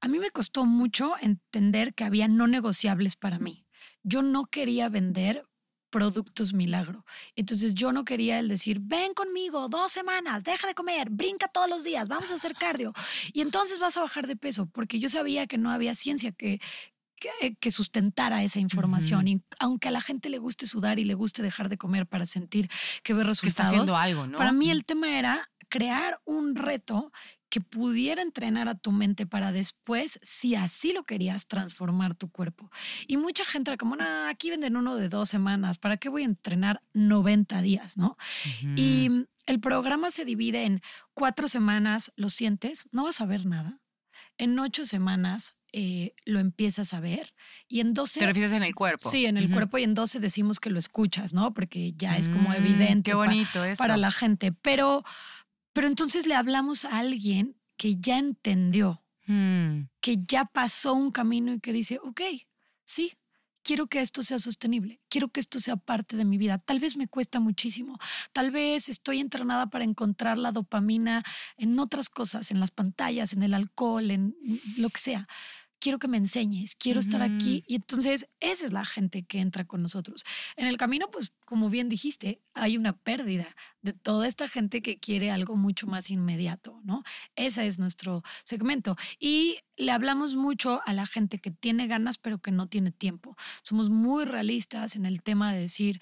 A 0.00 0.08
mí 0.08 0.18
me 0.18 0.30
costó 0.30 0.64
mucho 0.64 1.14
entender 1.20 1.94
que 1.94 2.04
había 2.04 2.28
no 2.28 2.46
negociables 2.46 3.16
para 3.16 3.38
mí. 3.38 3.66
Yo 4.04 4.22
no 4.22 4.46
quería 4.46 4.88
vender 4.88 5.44
productos 5.90 6.52
milagro. 6.52 7.04
Entonces 7.36 7.74
yo 7.74 7.90
no 7.90 8.04
quería 8.04 8.38
el 8.38 8.48
decir, 8.48 8.80
ven 8.82 9.14
conmigo 9.14 9.68
dos 9.68 9.92
semanas, 9.92 10.44
deja 10.44 10.66
de 10.66 10.74
comer, 10.74 11.08
brinca 11.10 11.48
todos 11.48 11.70
los 11.70 11.84
días, 11.84 12.06
vamos 12.06 12.30
a 12.30 12.34
hacer 12.34 12.54
cardio. 12.54 12.92
Y 13.32 13.40
entonces 13.40 13.78
vas 13.78 13.96
a 13.96 14.02
bajar 14.02 14.26
de 14.26 14.36
peso, 14.36 14.66
porque 14.66 14.98
yo 14.98 15.08
sabía 15.08 15.46
que 15.46 15.58
no 15.58 15.70
había 15.70 15.94
ciencia 15.94 16.32
que, 16.32 16.60
que, 17.18 17.56
que 17.56 17.70
sustentara 17.70 18.42
esa 18.42 18.60
información. 18.60 19.28
Y 19.28 19.42
aunque 19.58 19.88
a 19.88 19.90
la 19.90 20.00
gente 20.00 20.28
le 20.30 20.38
guste 20.38 20.66
sudar 20.66 20.98
y 20.98 21.04
le 21.04 21.14
guste 21.14 21.42
dejar 21.42 21.68
de 21.68 21.78
comer 21.78 22.06
para 22.06 22.26
sentir 22.26 22.70
que 23.02 23.14
ve 23.14 23.24
Que 23.24 23.30
está 23.30 23.62
resultados, 23.62 23.72
haciendo 23.72 23.96
algo, 23.96 24.26
¿no? 24.26 24.38
para 24.38 24.52
mí 24.52 24.70
el 24.70 24.84
tema 24.84 25.18
era 25.18 25.50
crear 25.68 26.20
un 26.24 26.54
reto 26.54 27.12
que 27.48 27.60
pudiera 27.60 28.22
entrenar 28.22 28.68
a 28.68 28.74
tu 28.74 28.92
mente 28.92 29.26
para 29.26 29.52
después, 29.52 30.18
si 30.22 30.54
así 30.54 30.92
lo 30.92 31.04
querías, 31.04 31.46
transformar 31.46 32.14
tu 32.14 32.30
cuerpo. 32.30 32.70
Y 33.06 33.16
mucha 33.16 33.44
gente 33.44 33.70
era 33.70 33.78
como, 33.78 33.96
no, 33.96 34.04
aquí 34.28 34.50
venden 34.50 34.76
uno 34.76 34.96
de 34.96 35.08
dos 35.08 35.28
semanas, 35.28 35.78
¿para 35.78 35.96
qué 35.96 36.08
voy 36.08 36.22
a 36.22 36.26
entrenar 36.26 36.82
90 36.92 37.62
días, 37.62 37.96
no? 37.96 38.16
Y 38.76 39.10
el 39.46 39.60
programa 39.60 40.10
se 40.10 40.24
divide 40.24 40.64
en 40.64 40.82
cuatro 41.14 41.46
semanas, 41.46 42.12
lo 42.16 42.30
sientes, 42.30 42.88
no 42.90 43.04
vas 43.04 43.20
a 43.20 43.26
ver 43.26 43.46
nada. 43.46 43.80
En 44.38 44.58
ocho 44.58 44.84
semanas 44.84 45.56
eh, 45.78 46.14
lo 46.24 46.40
empiezas 46.40 46.94
a 46.94 47.00
ver 47.00 47.34
y 47.68 47.80
en 47.80 47.92
12... 47.92 48.18
¿Te 48.20 48.26
refieres 48.26 48.52
en 48.52 48.62
el 48.62 48.74
cuerpo? 48.74 49.10
Sí, 49.10 49.26
en 49.26 49.36
el 49.36 49.50
cuerpo 49.50 49.76
y 49.76 49.82
en 49.82 49.92
12 49.94 50.20
decimos 50.20 50.58
que 50.58 50.70
lo 50.70 50.78
escuchas, 50.78 51.34
¿no? 51.34 51.52
Porque 51.52 51.92
ya 51.92 52.16
es 52.16 52.30
como 52.30 52.48
Mm, 52.50 52.54
evidente 52.54 53.10
Qué 53.10 53.14
pa- 53.14 53.18
bonito 53.26 53.62
eso. 53.62 53.82
para 53.82 53.98
la 53.98 54.10
gente. 54.10 54.52
Pero, 54.52 55.04
pero 55.74 55.86
entonces 55.86 56.26
le 56.26 56.34
hablamos 56.34 56.86
a 56.86 56.98
alguien 56.98 57.60
que 57.76 57.96
ya 57.96 58.16
entendió, 58.18 59.04
Mm. 59.26 59.88
que 60.00 60.16
ya 60.26 60.46
pasó 60.46 60.94
un 60.94 61.10
camino 61.10 61.52
y 61.52 61.60
que 61.60 61.74
dice, 61.74 61.98
ok, 62.02 62.22
sí, 62.86 63.12
quiero 63.62 63.86
que 63.88 64.00
esto 64.00 64.22
sea 64.22 64.38
sostenible, 64.38 65.02
quiero 65.10 65.28
que 65.28 65.40
esto 65.40 65.58
sea 65.58 65.76
parte 65.76 66.16
de 66.16 66.24
mi 66.24 66.38
vida. 66.38 66.56
Tal 66.58 66.78
vez 66.80 66.96
me 66.96 67.08
cuesta 67.08 67.38
muchísimo, 67.40 67.98
tal 68.32 68.50
vez 68.50 68.88
estoy 68.88 69.20
entrenada 69.20 69.66
para 69.66 69.84
encontrar 69.84 70.38
la 70.38 70.52
dopamina 70.52 71.22
en 71.58 71.78
otras 71.80 72.08
cosas, 72.08 72.50
en 72.52 72.60
las 72.60 72.70
pantallas, 72.70 73.32
en 73.34 73.42
el 73.42 73.52
alcohol, 73.52 74.10
en 74.10 74.34
lo 74.78 74.88
que 74.88 75.00
sea. 75.00 75.26
Quiero 75.78 75.98
que 75.98 76.08
me 76.08 76.16
enseñes, 76.16 76.74
quiero 76.74 77.00
estar 77.00 77.22
aquí. 77.22 77.62
Y 77.66 77.76
entonces 77.76 78.28
esa 78.40 78.66
es 78.66 78.72
la 78.72 78.84
gente 78.84 79.24
que 79.24 79.40
entra 79.40 79.64
con 79.64 79.82
nosotros. 79.82 80.24
En 80.56 80.66
el 80.66 80.76
camino, 80.76 81.10
pues 81.10 81.32
como 81.44 81.70
bien 81.70 81.88
dijiste, 81.88 82.40
hay 82.54 82.76
una 82.76 82.96
pérdida 82.96 83.46
de 83.82 83.92
toda 83.92 84.26
esta 84.26 84.48
gente 84.48 84.82
que 84.82 84.98
quiere 84.98 85.30
algo 85.30 85.56
mucho 85.56 85.86
más 85.86 86.10
inmediato, 86.10 86.80
¿no? 86.82 87.02
Ese 87.36 87.66
es 87.66 87.78
nuestro 87.78 88.22
segmento. 88.42 88.96
Y 89.18 89.58
le 89.76 89.92
hablamos 89.92 90.34
mucho 90.34 90.80
a 90.86 90.92
la 90.92 91.06
gente 91.06 91.38
que 91.38 91.50
tiene 91.50 91.86
ganas 91.86 92.18
pero 92.18 92.38
que 92.38 92.50
no 92.50 92.68
tiene 92.68 92.90
tiempo. 92.90 93.36
Somos 93.62 93.90
muy 93.90 94.24
realistas 94.24 94.96
en 94.96 95.06
el 95.06 95.22
tema 95.22 95.52
de 95.52 95.60
decir, 95.60 96.00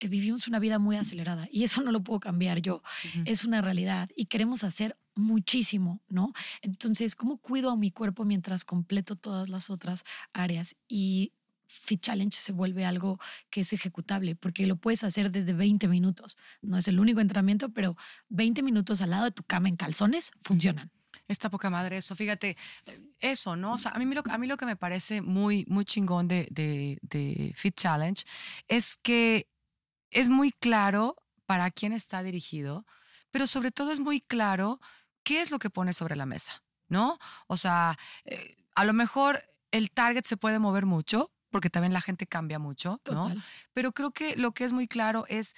eh, 0.00 0.08
vivimos 0.08 0.48
una 0.48 0.58
vida 0.58 0.78
muy 0.78 0.96
acelerada 0.96 1.46
y 1.52 1.64
eso 1.64 1.82
no 1.82 1.92
lo 1.92 2.02
puedo 2.02 2.20
cambiar 2.20 2.60
yo. 2.60 2.82
Ujú. 3.04 3.22
Es 3.26 3.44
una 3.44 3.60
realidad 3.60 4.08
y 4.16 4.26
queremos 4.26 4.64
hacer 4.64 4.96
muchísimo, 5.20 6.00
¿no? 6.08 6.32
Entonces, 6.62 7.14
¿cómo 7.14 7.38
cuido 7.38 7.70
a 7.70 7.76
mi 7.76 7.90
cuerpo 7.90 8.24
mientras 8.24 8.64
completo 8.64 9.16
todas 9.16 9.48
las 9.48 9.70
otras 9.70 10.04
áreas? 10.32 10.76
Y 10.88 11.32
Fit 11.66 12.00
Challenge 12.00 12.36
se 12.36 12.52
vuelve 12.52 12.84
algo 12.84 13.20
que 13.48 13.60
es 13.60 13.72
ejecutable 13.72 14.34
porque 14.34 14.66
lo 14.66 14.76
puedes 14.76 15.04
hacer 15.04 15.30
desde 15.30 15.52
20 15.52 15.86
minutos. 15.88 16.36
No 16.62 16.76
es 16.76 16.88
el 16.88 16.98
único 16.98 17.20
entrenamiento, 17.20 17.68
pero 17.68 17.96
20 18.28 18.62
minutos 18.62 19.00
al 19.00 19.10
lado 19.10 19.24
de 19.24 19.30
tu 19.30 19.44
cama 19.44 19.68
en 19.68 19.76
calzones 19.76 20.32
funcionan. 20.40 20.90
Está 21.28 21.48
poca 21.48 21.70
madre 21.70 21.96
eso. 21.96 22.16
Fíjate, 22.16 22.56
eso, 23.20 23.54
¿no? 23.56 23.74
O 23.74 23.78
sea, 23.78 23.92
a 23.92 23.98
mí 23.98 24.14
lo, 24.14 24.22
a 24.28 24.38
mí 24.38 24.46
lo 24.46 24.56
que 24.56 24.66
me 24.66 24.76
parece 24.76 25.20
muy, 25.22 25.64
muy 25.68 25.84
chingón 25.84 26.26
de, 26.26 26.48
de, 26.50 26.98
de 27.02 27.52
Fit 27.54 27.76
Challenge 27.76 28.24
es 28.66 28.96
que 28.96 29.48
es 30.10 30.28
muy 30.28 30.50
claro 30.50 31.16
para 31.46 31.70
quién 31.70 31.92
está 31.92 32.22
dirigido, 32.22 32.84
pero 33.30 33.46
sobre 33.46 33.70
todo 33.70 33.92
es 33.92 34.00
muy 34.00 34.20
claro 34.20 34.80
qué 35.22 35.40
es 35.40 35.50
lo 35.50 35.58
que 35.58 35.70
pone 35.70 35.92
sobre 35.92 36.16
la 36.16 36.26
mesa, 36.26 36.62
¿no? 36.88 37.18
O 37.46 37.56
sea, 37.56 37.98
eh, 38.24 38.56
a 38.74 38.84
lo 38.84 38.92
mejor 38.92 39.42
el 39.70 39.90
target 39.90 40.24
se 40.24 40.36
puede 40.36 40.58
mover 40.58 40.86
mucho, 40.86 41.32
porque 41.50 41.70
también 41.70 41.92
la 41.92 42.00
gente 42.00 42.26
cambia 42.26 42.58
mucho, 42.58 43.00
¿no? 43.10 43.28
Total. 43.28 43.42
pero 43.72 43.92
creo 43.92 44.12
que 44.12 44.36
lo 44.36 44.52
que 44.52 44.64
es 44.64 44.72
muy 44.72 44.86
claro 44.86 45.26
es 45.28 45.54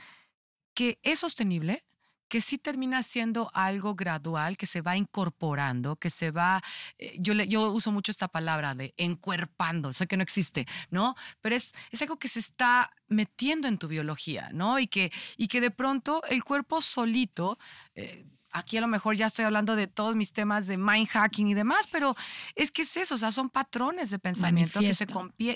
que 0.74 0.98
es 1.02 1.20
sostenible, 1.20 1.84
que 2.32 2.40
sí 2.40 2.56
termina 2.56 3.02
siendo 3.02 3.50
algo 3.52 3.94
gradual, 3.94 4.56
que 4.56 4.64
se 4.64 4.80
va 4.80 4.96
incorporando, 4.96 5.96
que 5.96 6.08
se 6.08 6.30
va, 6.30 6.62
eh, 6.96 7.14
yo, 7.18 7.34
le, 7.34 7.46
yo 7.46 7.70
uso 7.70 7.92
mucho 7.92 8.10
esta 8.10 8.26
palabra 8.26 8.74
de 8.74 8.94
encuerpando, 8.96 9.92
sé 9.92 10.06
que 10.06 10.16
no 10.16 10.22
existe, 10.22 10.66
¿no? 10.88 11.14
Pero 11.42 11.56
es, 11.56 11.74
es 11.90 12.00
algo 12.00 12.18
que 12.18 12.28
se 12.28 12.38
está 12.38 12.90
metiendo 13.06 13.68
en 13.68 13.76
tu 13.76 13.86
biología, 13.86 14.48
¿no? 14.54 14.78
Y 14.78 14.86
que, 14.86 15.12
y 15.36 15.48
que 15.48 15.60
de 15.60 15.70
pronto 15.70 16.22
el 16.24 16.42
cuerpo 16.42 16.80
solito... 16.80 17.58
Eh, 17.94 18.24
aquí 18.52 18.76
a 18.76 18.80
lo 18.80 18.86
mejor 18.86 19.16
ya 19.16 19.26
estoy 19.26 19.44
hablando 19.44 19.76
de 19.76 19.86
todos 19.86 20.14
mis 20.14 20.32
temas 20.32 20.66
de 20.66 20.76
mind 20.76 21.08
hacking 21.08 21.48
y 21.48 21.54
demás, 21.54 21.88
pero 21.90 22.14
es 22.54 22.70
que 22.70 22.82
es 22.82 22.96
eso, 22.96 23.14
o 23.14 23.18
sea, 23.18 23.32
son 23.32 23.50
patrones 23.50 24.10
de 24.10 24.18
pensamiento 24.18 24.80
que 24.80 24.94
se, 24.94 25.06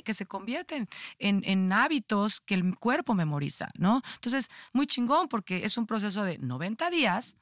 que 0.03 0.15
se, 0.15 0.27
convierten 0.27 0.89
en, 1.19 1.43
en, 1.45 1.73
hábitos 1.73 2.41
que 2.41 2.55
el 2.55 2.77
cuerpo 2.77 3.15
memoriza, 3.15 3.71
¿no? 3.79 4.03
Entonces, 4.15 4.49
muy 4.73 4.87
chingón 4.87 5.29
porque 5.29 5.65
es 5.65 5.77
un 5.77 5.87
proceso 5.87 6.25
de 6.25 6.39
90 6.39 6.91
días. 6.91 7.37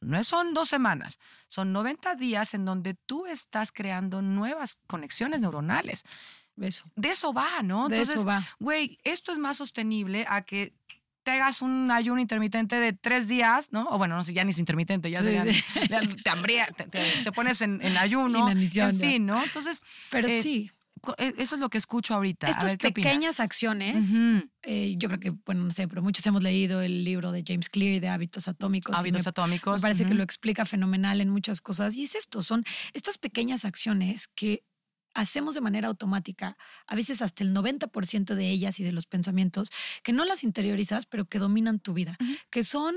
No 0.00 0.22
son 0.24 0.52
dos 0.52 0.68
semanas, 0.68 1.18
son 1.48 1.72
90 1.72 2.16
días 2.16 2.52
en 2.52 2.66
donde 2.66 2.94
tú 2.94 3.26
estás 3.26 3.72
creando 3.72 4.20
nuevas 4.20 4.78
conexiones 4.86 5.40
neuronales. 5.40 6.04
Eso. 6.60 6.84
De 6.96 7.10
eso 7.10 7.32
va, 7.32 7.62
¿no? 7.62 7.88
De 7.88 8.00
eso 8.00 8.24
va. 8.24 8.42
Güey, 8.58 8.98
esto 9.04 9.32
es 9.32 9.38
más 9.38 9.58
sostenible 9.58 10.26
a 10.28 10.42
que 10.42 10.74
te 11.26 11.32
hagas 11.32 11.60
un 11.60 11.90
ayuno 11.90 12.20
intermitente 12.20 12.76
de 12.76 12.92
tres 12.92 13.26
días, 13.26 13.72
¿no? 13.72 13.88
O 13.90 13.98
bueno, 13.98 14.14
no 14.14 14.22
sé, 14.22 14.32
ya 14.32 14.44
ni 14.44 14.52
es 14.52 14.60
intermitente, 14.60 15.10
ya, 15.10 15.20
te, 16.22 16.30
hambría, 16.30 16.68
te, 16.68 17.32
pones 17.32 17.62
en, 17.62 17.82
ayuno, 17.96 18.48
en 18.48 18.96
fin, 18.96 19.26
¿no? 19.26 19.42
Entonces, 19.42 19.82
pero 20.08 20.28
eh, 20.28 20.40
sí. 20.40 20.70
Eh, 21.18 21.34
eso 21.38 21.56
es 21.56 21.60
lo 21.60 21.68
que 21.68 21.78
escucho 21.78 22.14
ahorita. 22.14 22.46
Estas 22.48 22.62
a 22.62 22.66
ver, 22.68 22.78
pequeñas 22.78 23.40
acciones, 23.40 24.16
eh, 24.62 24.94
yo 24.98 25.08
creo 25.08 25.18
que, 25.18 25.30
bueno, 25.44 25.64
no 25.64 25.72
sé, 25.72 25.88
pero 25.88 26.00
muchos 26.00 26.24
hemos 26.28 26.44
leído 26.44 26.80
el 26.80 27.02
libro 27.02 27.32
de 27.32 27.42
James 27.44 27.68
Clear 27.70 28.00
de 28.00 28.08
hábitos 28.08 28.46
atómicos. 28.46 28.96
Hábitos 28.96 29.26
atómicos. 29.26 29.82
Me 29.82 29.86
parece 29.86 30.06
que 30.06 30.14
lo 30.14 30.22
explica 30.22 30.64
fenomenal 30.64 31.20
en 31.20 31.28
muchas 31.30 31.60
cosas. 31.60 31.96
Y 31.96 32.04
es 32.04 32.14
esto, 32.14 32.44
son 32.44 32.62
estas 32.92 33.18
pequeñas 33.18 33.64
acciones 33.64 34.28
que 34.28 34.62
hacemos 35.16 35.54
de 35.54 35.60
manera 35.62 35.88
automática, 35.88 36.56
a 36.86 36.94
veces 36.94 37.22
hasta 37.22 37.42
el 37.42 37.54
90% 37.54 38.34
de 38.34 38.50
ellas 38.50 38.78
y 38.78 38.84
de 38.84 38.92
los 38.92 39.06
pensamientos, 39.06 39.70
que 40.02 40.12
no 40.12 40.24
las 40.24 40.44
interiorizas, 40.44 41.06
pero 41.06 41.24
que 41.24 41.38
dominan 41.38 41.80
tu 41.80 41.94
vida, 41.94 42.16
que 42.50 42.62
son 42.62 42.94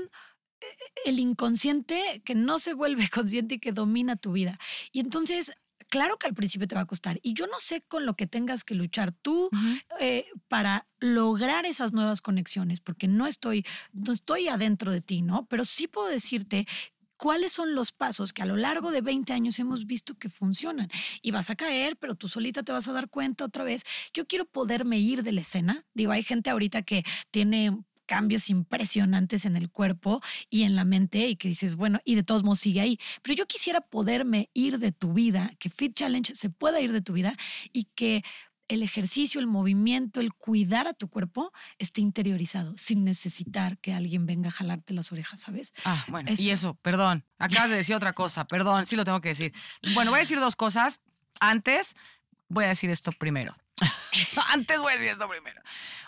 eh, 0.60 0.66
el 1.06 1.18
inconsciente 1.18 2.22
que 2.24 2.34
no 2.34 2.58
se 2.58 2.74
vuelve 2.74 3.08
consciente 3.12 3.56
y 3.56 3.58
que 3.58 3.72
domina 3.72 4.16
tu 4.16 4.32
vida. 4.32 4.58
Y 4.92 5.00
entonces 5.00 5.54
claro 5.88 6.18
que 6.18 6.28
al 6.28 6.34
principio 6.34 6.68
te 6.68 6.74
va 6.74 6.82
a 6.82 6.86
costar. 6.86 7.18
Y 7.22 7.32
yo 7.32 7.46
no 7.46 7.58
sé 7.58 7.82
con 7.82 8.06
lo 8.06 8.14
que 8.14 8.26
tengas 8.26 8.64
que 8.64 8.74
luchar 8.74 9.12
tú 9.12 9.50
eh, 9.98 10.26
para 10.46 10.86
lograr 11.00 11.66
esas 11.66 11.92
nuevas 11.92 12.22
conexiones, 12.22 12.80
porque 12.80 13.08
no 13.08 13.26
estoy, 13.26 13.66
no 13.92 14.12
estoy 14.12 14.48
adentro 14.48 14.92
de 14.92 15.00
ti, 15.00 15.22
¿no? 15.22 15.46
Pero 15.46 15.64
sí 15.64 15.88
puedo 15.88 16.08
decirte 16.08 16.66
cuáles 17.20 17.52
son 17.52 17.74
los 17.74 17.92
pasos 17.92 18.32
que 18.32 18.40
a 18.40 18.46
lo 18.46 18.56
largo 18.56 18.90
de 18.90 19.02
20 19.02 19.34
años 19.34 19.58
hemos 19.58 19.84
visto 19.84 20.14
que 20.14 20.30
funcionan. 20.30 20.88
Y 21.20 21.32
vas 21.32 21.50
a 21.50 21.54
caer, 21.54 21.98
pero 21.98 22.14
tú 22.14 22.28
solita 22.28 22.62
te 22.62 22.72
vas 22.72 22.88
a 22.88 22.94
dar 22.94 23.10
cuenta 23.10 23.44
otra 23.44 23.62
vez. 23.62 23.82
Yo 24.14 24.26
quiero 24.26 24.46
poderme 24.46 24.98
ir 24.98 25.22
de 25.22 25.32
la 25.32 25.42
escena. 25.42 25.84
Digo, 25.92 26.12
hay 26.12 26.22
gente 26.22 26.48
ahorita 26.48 26.80
que 26.80 27.04
tiene 27.30 27.76
cambios 28.06 28.48
impresionantes 28.48 29.44
en 29.44 29.54
el 29.54 29.70
cuerpo 29.70 30.22
y 30.48 30.62
en 30.62 30.74
la 30.74 30.84
mente 30.84 31.28
y 31.28 31.36
que 31.36 31.48
dices, 31.48 31.76
bueno, 31.76 32.00
y 32.06 32.14
de 32.14 32.22
todos 32.22 32.42
modos 32.42 32.60
sigue 32.60 32.80
ahí. 32.80 32.98
Pero 33.22 33.36
yo 33.36 33.46
quisiera 33.46 33.82
poderme 33.82 34.48
ir 34.54 34.78
de 34.78 34.90
tu 34.90 35.12
vida, 35.12 35.52
que 35.58 35.68
Fit 35.68 35.94
Challenge 35.94 36.34
se 36.34 36.48
pueda 36.48 36.80
ir 36.80 36.90
de 36.90 37.02
tu 37.02 37.12
vida 37.12 37.36
y 37.72 37.84
que 37.94 38.24
el 38.70 38.84
ejercicio, 38.84 39.40
el 39.40 39.48
movimiento, 39.48 40.20
el 40.20 40.32
cuidar 40.32 40.86
a 40.86 40.92
tu 40.92 41.08
cuerpo 41.08 41.52
esté 41.78 42.02
interiorizado, 42.02 42.72
sin 42.78 43.04
necesitar 43.04 43.78
que 43.78 43.92
alguien 43.92 44.26
venga 44.26 44.48
a 44.48 44.52
jalarte 44.52 44.94
las 44.94 45.10
orejas, 45.10 45.40
¿sabes? 45.40 45.72
Ah, 45.84 46.04
bueno, 46.06 46.30
y 46.36 46.50
eso, 46.50 46.74
perdón, 46.74 47.24
acabas 47.38 47.70
de 47.70 47.76
decir 47.76 47.96
otra 47.96 48.12
cosa, 48.12 48.44
perdón, 48.44 48.86
sí 48.86 48.94
lo 48.94 49.04
tengo 49.04 49.20
que 49.20 49.30
decir. 49.30 49.52
Bueno, 49.92 50.12
voy 50.12 50.18
a 50.18 50.20
decir 50.20 50.38
dos 50.38 50.54
cosas. 50.54 51.02
Antes, 51.40 51.96
voy 52.48 52.64
a 52.64 52.68
decir 52.68 52.90
esto 52.90 53.10
primero. 53.10 53.56
Antes 54.52 54.80
voy 54.80 54.92
a 54.92 54.94
decir 54.94 55.08
esto 55.08 55.28
primero. 55.28 55.60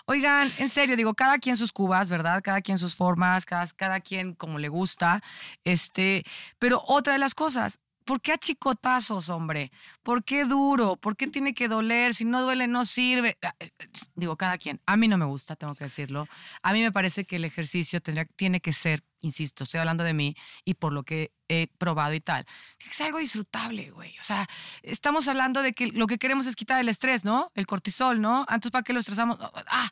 Oigan, 0.05 0.49
en 0.59 0.69
serio, 0.69 0.97
digo, 0.97 1.15
cada 1.15 1.39
quien 1.39 1.57
sus 1.57 1.73
cubas, 1.73 2.11
¿verdad? 2.11 2.43
Cada 2.45 2.61
quien 2.61 2.79
sus 2.79 2.95
formas, 2.95 3.45
cada, 3.45 3.67
cada 3.67 3.99
quien 3.99 4.35
como 4.35 4.61
le 4.61 4.69
gusta. 4.69 5.21
Este, 5.65 6.23
pero 6.61 6.81
otra 6.87 7.15
de 7.15 7.19
las 7.19 7.35
cosas, 7.35 7.81
¿Por 8.05 8.21
qué 8.21 8.33
a 8.33 8.39
chicotazos, 8.39 9.29
hombre? 9.29 9.71
¿Por 10.03 10.25
qué 10.25 10.45
duro? 10.45 10.97
¿Por 10.97 11.17
qué 11.17 11.27
tiene 11.27 11.55
que 11.55 11.69
doler? 11.69 12.15
Si 12.15 12.25
no 12.25 12.43
duele, 12.43 12.67
no 12.67 12.85
sirve. 12.85 13.39
Ah, 13.43 13.55
eh, 13.61 13.71
eh, 13.79 13.89
digo, 14.15 14.37
cada 14.37 14.59
quien. 14.59 14.81
A 14.87 14.97
mí 14.97 15.09
no 15.09 15.19
me 15.19 15.25
gusta, 15.25 15.57
tengo 15.57 15.75
que 15.75 15.85
decirlo. 15.85 16.29
A 16.63 16.73
mí 16.73 16.81
me 16.81 16.93
parece 16.93 17.25
que 17.25 17.37
el 17.37 17.45
ejercicio 17.45 18.01
tiene 18.37 18.61
que 18.61 18.73
ser, 18.73 19.05
insisto, 19.21 19.65
estoy 19.65 19.81
hablando 19.81 20.05
de 20.05 20.15
mí 20.15 20.35
y 20.65 20.75
por 20.75 20.93
lo 20.93 21.03
que 21.03 21.33
he 21.49 21.69
probado 21.79 22.15
y 22.15 22.21
tal, 22.21 22.47
tiene 22.79 22.91
que 22.91 22.95
ser 22.97 23.07
algo 23.07 23.19
disfrutable, 23.19 23.91
güey. 23.91 24.19
O 24.19 24.23
sea, 24.23 24.49
estamos 24.83 25.29
hablando 25.29 25.63
de 25.63 25.73
que 25.73 25.89
lo 25.89 26.07
que 26.07 26.19
queremos 26.19 26.47
es 26.47 26.57
quitar 26.57 26.81
el 26.81 26.89
estrés, 26.89 27.25
¿no? 27.25 27.53
El 27.55 27.67
cortisol, 27.67 28.21
¿no? 28.21 28.45
Antes, 28.49 28.71
¿para 28.71 28.83
qué 28.83 28.93
lo 28.93 29.01
estresamos? 29.01 29.39
Ah, 29.41 29.91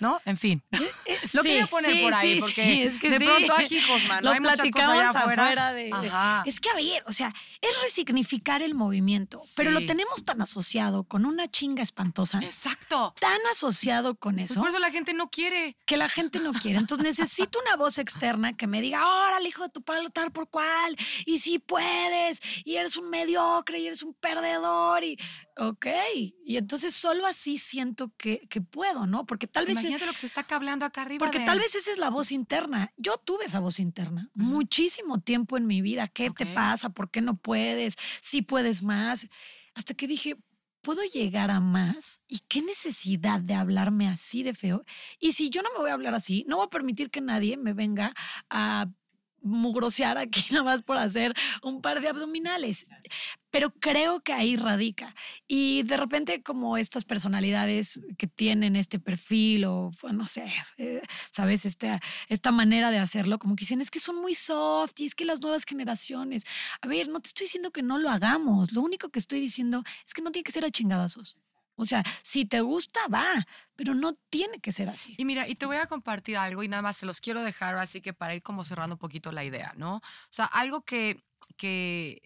¿no? 0.00 0.20
En 0.24 0.36
fin. 0.36 0.62
Eh, 0.72 0.78
eh, 1.06 1.18
lo 1.34 1.42
sí, 1.42 1.48
quería 1.48 1.66
poner 1.66 2.02
por 2.02 2.14
ahí, 2.14 2.40
porque 2.40 2.84
es 2.84 2.98
que 2.98 3.10
de 3.10 3.20
pronto 3.20 3.54
hay 3.56 3.66
hijos, 3.70 4.04
man. 4.06 4.24
Lo 4.24 4.30
hay 4.30 4.40
muchas 4.40 4.70
cosas 4.70 4.90
allá 4.90 5.10
afuera. 5.10 5.72
de, 5.72 5.90
Es 6.44 6.60
que, 6.60 6.70
a 6.70 6.74
ver, 6.74 7.02
o 7.06 7.12
sea, 7.12 7.32
es 7.60 7.82
resignificar 7.82 8.62
el 8.62 8.74
movimiento, 8.74 9.40
pero 9.54 9.70
lo 9.70 9.84
tenemos 9.86 10.24
tan 10.24 10.40
asociado 10.42 11.04
con 11.04 11.26
una 11.26 11.48
chinga 11.50 11.82
espantosa. 11.82 12.40
Exacto. 12.42 13.14
Tan 13.20 13.40
asociado 13.50 14.16
con 14.16 14.36
pues 14.36 14.50
eso. 14.50 14.60
por 14.60 14.68
eso 14.68 14.78
la 14.78 14.90
gente 14.90 15.14
no 15.14 15.28
quiere. 15.30 15.76
Que 15.86 15.96
la 15.96 16.08
gente 16.08 16.40
no 16.40 16.52
quiere. 16.52 16.78
Entonces 16.78 17.04
necesito 17.04 17.58
una 17.60 17.76
voz 17.76 17.98
externa 17.98 18.56
que 18.56 18.66
me 18.66 18.80
diga, 18.80 19.06
órale, 19.06 19.48
hijo 19.48 19.64
de 19.64 19.70
tu 19.70 19.82
palo, 19.82 20.10
tal 20.10 20.32
por 20.32 20.48
cual, 20.48 20.96
y 21.24 21.38
si 21.38 21.58
puedes, 21.58 22.40
y 22.64 22.76
eres 22.76 22.96
un 22.96 23.10
mediocre, 23.10 23.78
y 23.78 23.86
eres 23.86 24.02
un 24.02 24.14
perdedor, 24.14 25.04
y 25.04 25.18
Ok, 25.58 25.86
y 26.44 26.58
entonces 26.58 26.94
solo 26.94 27.24
así 27.24 27.56
siento 27.56 28.12
que, 28.18 28.46
que 28.50 28.60
puedo, 28.60 29.06
¿no? 29.06 29.24
Porque 29.24 29.46
tal 29.46 29.64
vez... 29.64 29.85
Imagínate 29.88 30.06
lo 30.06 30.12
que 30.12 30.18
se 30.18 30.26
está 30.26 30.44
cableando 30.44 30.84
acá 30.84 31.02
arriba. 31.02 31.24
Porque 31.24 31.40
tal 31.40 31.58
vez 31.58 31.74
esa 31.74 31.92
es 31.92 31.98
la 31.98 32.10
voz 32.10 32.32
interna. 32.32 32.92
Yo 32.96 33.16
tuve 33.18 33.44
esa 33.44 33.60
voz 33.60 33.78
interna 33.78 34.30
muchísimo 34.34 35.20
tiempo 35.20 35.56
en 35.56 35.66
mi 35.66 35.82
vida. 35.82 36.08
¿Qué 36.08 36.30
te 36.30 36.46
pasa? 36.46 36.90
¿Por 36.90 37.10
qué 37.10 37.20
no 37.20 37.36
puedes? 37.36 37.96
Si 38.20 38.42
puedes 38.42 38.82
más. 38.82 39.28
Hasta 39.74 39.94
que 39.94 40.06
dije, 40.06 40.36
¿puedo 40.80 41.02
llegar 41.02 41.50
a 41.50 41.60
más? 41.60 42.20
¿Y 42.28 42.40
qué 42.48 42.62
necesidad 42.62 43.40
de 43.40 43.54
hablarme 43.54 44.08
así 44.08 44.42
de 44.42 44.54
feo? 44.54 44.84
Y 45.18 45.32
si 45.32 45.50
yo 45.50 45.62
no 45.62 45.70
me 45.72 45.80
voy 45.80 45.90
a 45.90 45.94
hablar 45.94 46.14
así, 46.14 46.44
no 46.48 46.56
voy 46.56 46.66
a 46.66 46.70
permitir 46.70 47.10
que 47.10 47.20
nadie 47.20 47.56
me 47.56 47.72
venga 47.72 48.14
a 48.50 48.86
mugrosear 49.46 50.18
aquí 50.18 50.44
nada 50.52 50.64
más 50.64 50.82
por 50.82 50.98
hacer 50.98 51.34
un 51.62 51.80
par 51.80 52.00
de 52.00 52.08
abdominales. 52.08 52.86
Pero 53.50 53.70
creo 53.70 54.20
que 54.20 54.32
ahí 54.32 54.56
radica. 54.56 55.14
Y 55.46 55.82
de 55.84 55.96
repente 55.96 56.42
como 56.42 56.76
estas 56.76 57.04
personalidades 57.04 58.02
que 58.18 58.26
tienen 58.26 58.76
este 58.76 58.98
perfil 58.98 59.64
o 59.64 59.90
no 60.12 60.26
sé, 60.26 60.46
eh, 60.78 61.00
sabes, 61.30 61.64
esta, 61.64 62.00
esta 62.28 62.52
manera 62.52 62.90
de 62.90 62.98
hacerlo, 62.98 63.38
como 63.38 63.56
que 63.56 63.62
dicen, 63.62 63.80
es 63.80 63.90
que 63.90 64.00
son 64.00 64.16
muy 64.16 64.34
soft 64.34 65.00
y 65.00 65.06
es 65.06 65.14
que 65.14 65.24
las 65.24 65.40
nuevas 65.40 65.64
generaciones, 65.64 66.44
a 66.80 66.88
ver, 66.88 67.08
no 67.08 67.20
te 67.20 67.28
estoy 67.28 67.44
diciendo 67.44 67.70
que 67.70 67.82
no 67.82 67.98
lo 67.98 68.10
hagamos, 68.10 68.72
lo 68.72 68.82
único 68.82 69.08
que 69.08 69.18
estoy 69.18 69.40
diciendo 69.40 69.82
es 70.06 70.12
que 70.12 70.22
no 70.22 70.30
tiene 70.30 70.44
que 70.44 70.52
ser 70.52 70.64
a 70.64 70.70
chingadazos. 70.70 71.38
O 71.76 71.84
sea, 71.86 72.02
si 72.22 72.46
te 72.46 72.60
gusta, 72.60 73.00
va, 73.08 73.46
pero 73.76 73.94
no 73.94 74.14
tiene 74.14 74.60
que 74.60 74.72
ser 74.72 74.88
así. 74.88 75.14
Y 75.18 75.24
mira, 75.24 75.46
y 75.48 75.54
te 75.54 75.66
voy 75.66 75.76
a 75.76 75.86
compartir 75.86 76.36
algo 76.36 76.62
y 76.62 76.68
nada 76.68 76.82
más 76.82 76.96
se 76.96 77.06
los 77.06 77.20
quiero 77.20 77.42
dejar 77.42 77.76
así 77.76 78.00
que 78.00 78.12
para 78.12 78.34
ir 78.34 78.42
como 78.42 78.64
cerrando 78.64 78.94
un 78.94 78.98
poquito 78.98 79.30
la 79.30 79.44
idea, 79.44 79.72
¿no? 79.76 79.96
O 79.96 80.02
sea, 80.30 80.46
algo 80.46 80.82
que, 80.82 81.22
que 81.56 82.22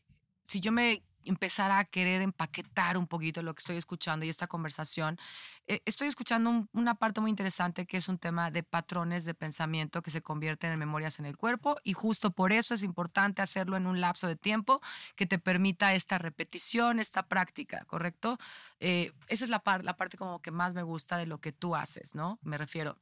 si 0.46 0.60
yo 0.60 0.72
me 0.72 1.02
empezar 1.24 1.70
a 1.70 1.84
querer 1.84 2.22
empaquetar 2.22 2.96
un 2.96 3.06
poquito 3.06 3.42
lo 3.42 3.54
que 3.54 3.60
estoy 3.60 3.76
escuchando 3.76 4.24
y 4.26 4.28
esta 4.28 4.46
conversación, 4.46 5.18
eh, 5.66 5.80
estoy 5.84 6.08
escuchando 6.08 6.68
una 6.72 6.94
parte 6.94 7.20
muy 7.20 7.30
interesante 7.30 7.86
que 7.86 7.96
es 7.96 8.08
un 8.08 8.18
tema 8.18 8.50
de 8.50 8.62
patrones 8.62 9.24
de 9.24 9.34
pensamiento 9.34 10.02
que 10.02 10.10
se 10.10 10.22
convierten 10.22 10.72
en 10.72 10.78
memorias 10.78 11.18
en 11.18 11.26
el 11.26 11.36
cuerpo 11.36 11.76
y 11.84 11.92
justo 11.92 12.30
por 12.30 12.52
eso 12.52 12.74
es 12.74 12.82
importante 12.82 13.42
hacerlo 13.42 13.76
en 13.76 13.86
un 13.86 14.00
lapso 14.00 14.26
de 14.26 14.36
tiempo 14.36 14.80
que 15.16 15.26
te 15.26 15.38
permita 15.38 15.94
esta 15.94 16.18
repetición, 16.18 16.98
esta 16.98 17.28
práctica, 17.28 17.84
¿correcto? 17.86 18.38
Eh, 18.80 19.12
esa 19.28 19.44
es 19.44 19.50
la, 19.50 19.62
la 19.82 19.96
parte 19.96 20.16
como 20.16 20.40
que 20.40 20.50
más 20.50 20.74
me 20.74 20.82
gusta 20.82 21.16
de 21.16 21.26
lo 21.26 21.38
que 21.38 21.52
tú 21.52 21.76
haces, 21.76 22.14
¿no? 22.14 22.38
Me 22.42 22.58
refiero 22.58 22.96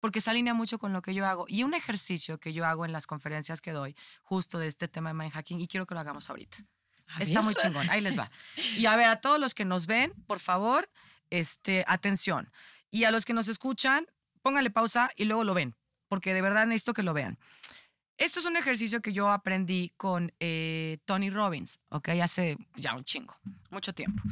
porque 0.00 0.20
se 0.20 0.30
alinea 0.30 0.54
mucho 0.54 0.78
con 0.78 0.92
lo 0.92 1.02
que 1.02 1.14
yo 1.14 1.26
hago. 1.26 1.46
Y 1.48 1.64
un 1.64 1.74
ejercicio 1.74 2.38
que 2.38 2.52
yo 2.52 2.64
hago 2.64 2.84
en 2.84 2.92
las 2.92 3.06
conferencias 3.06 3.60
que 3.60 3.72
doy, 3.72 3.96
justo 4.22 4.58
de 4.58 4.68
este 4.68 4.88
tema 4.88 5.10
de 5.10 5.14
mind 5.14 5.32
hacking, 5.32 5.60
y 5.60 5.66
quiero 5.66 5.86
que 5.86 5.94
lo 5.94 6.00
hagamos 6.00 6.30
ahorita. 6.30 6.58
Está 7.18 7.42
muy 7.42 7.54
chingón, 7.54 7.88
ahí 7.90 8.00
les 8.00 8.18
va. 8.18 8.30
Y 8.76 8.86
a 8.86 8.96
ver, 8.96 9.06
a 9.06 9.20
todos 9.20 9.38
los 9.38 9.54
que 9.54 9.64
nos 9.64 9.86
ven, 9.86 10.12
por 10.26 10.40
favor, 10.40 10.88
este, 11.30 11.84
atención. 11.86 12.50
Y 12.90 13.04
a 13.04 13.10
los 13.10 13.24
que 13.24 13.32
nos 13.32 13.48
escuchan, 13.48 14.06
pónganle 14.42 14.70
pausa 14.70 15.10
y 15.16 15.24
luego 15.24 15.44
lo 15.44 15.54
ven, 15.54 15.74
porque 16.08 16.34
de 16.34 16.42
verdad 16.42 16.66
necesito 16.66 16.94
que 16.94 17.02
lo 17.02 17.14
vean. 17.14 17.38
Esto 18.18 18.40
es 18.40 18.46
un 18.46 18.56
ejercicio 18.56 19.02
que 19.02 19.12
yo 19.12 19.30
aprendí 19.30 19.92
con 19.96 20.32
eh, 20.40 20.98
Tony 21.04 21.28
Robbins, 21.28 21.80
¿ok? 21.90 22.08
Hace 22.22 22.56
ya 22.74 22.94
un 22.94 23.04
chingo, 23.04 23.36
mucho 23.70 23.92
tiempo. 23.92 24.22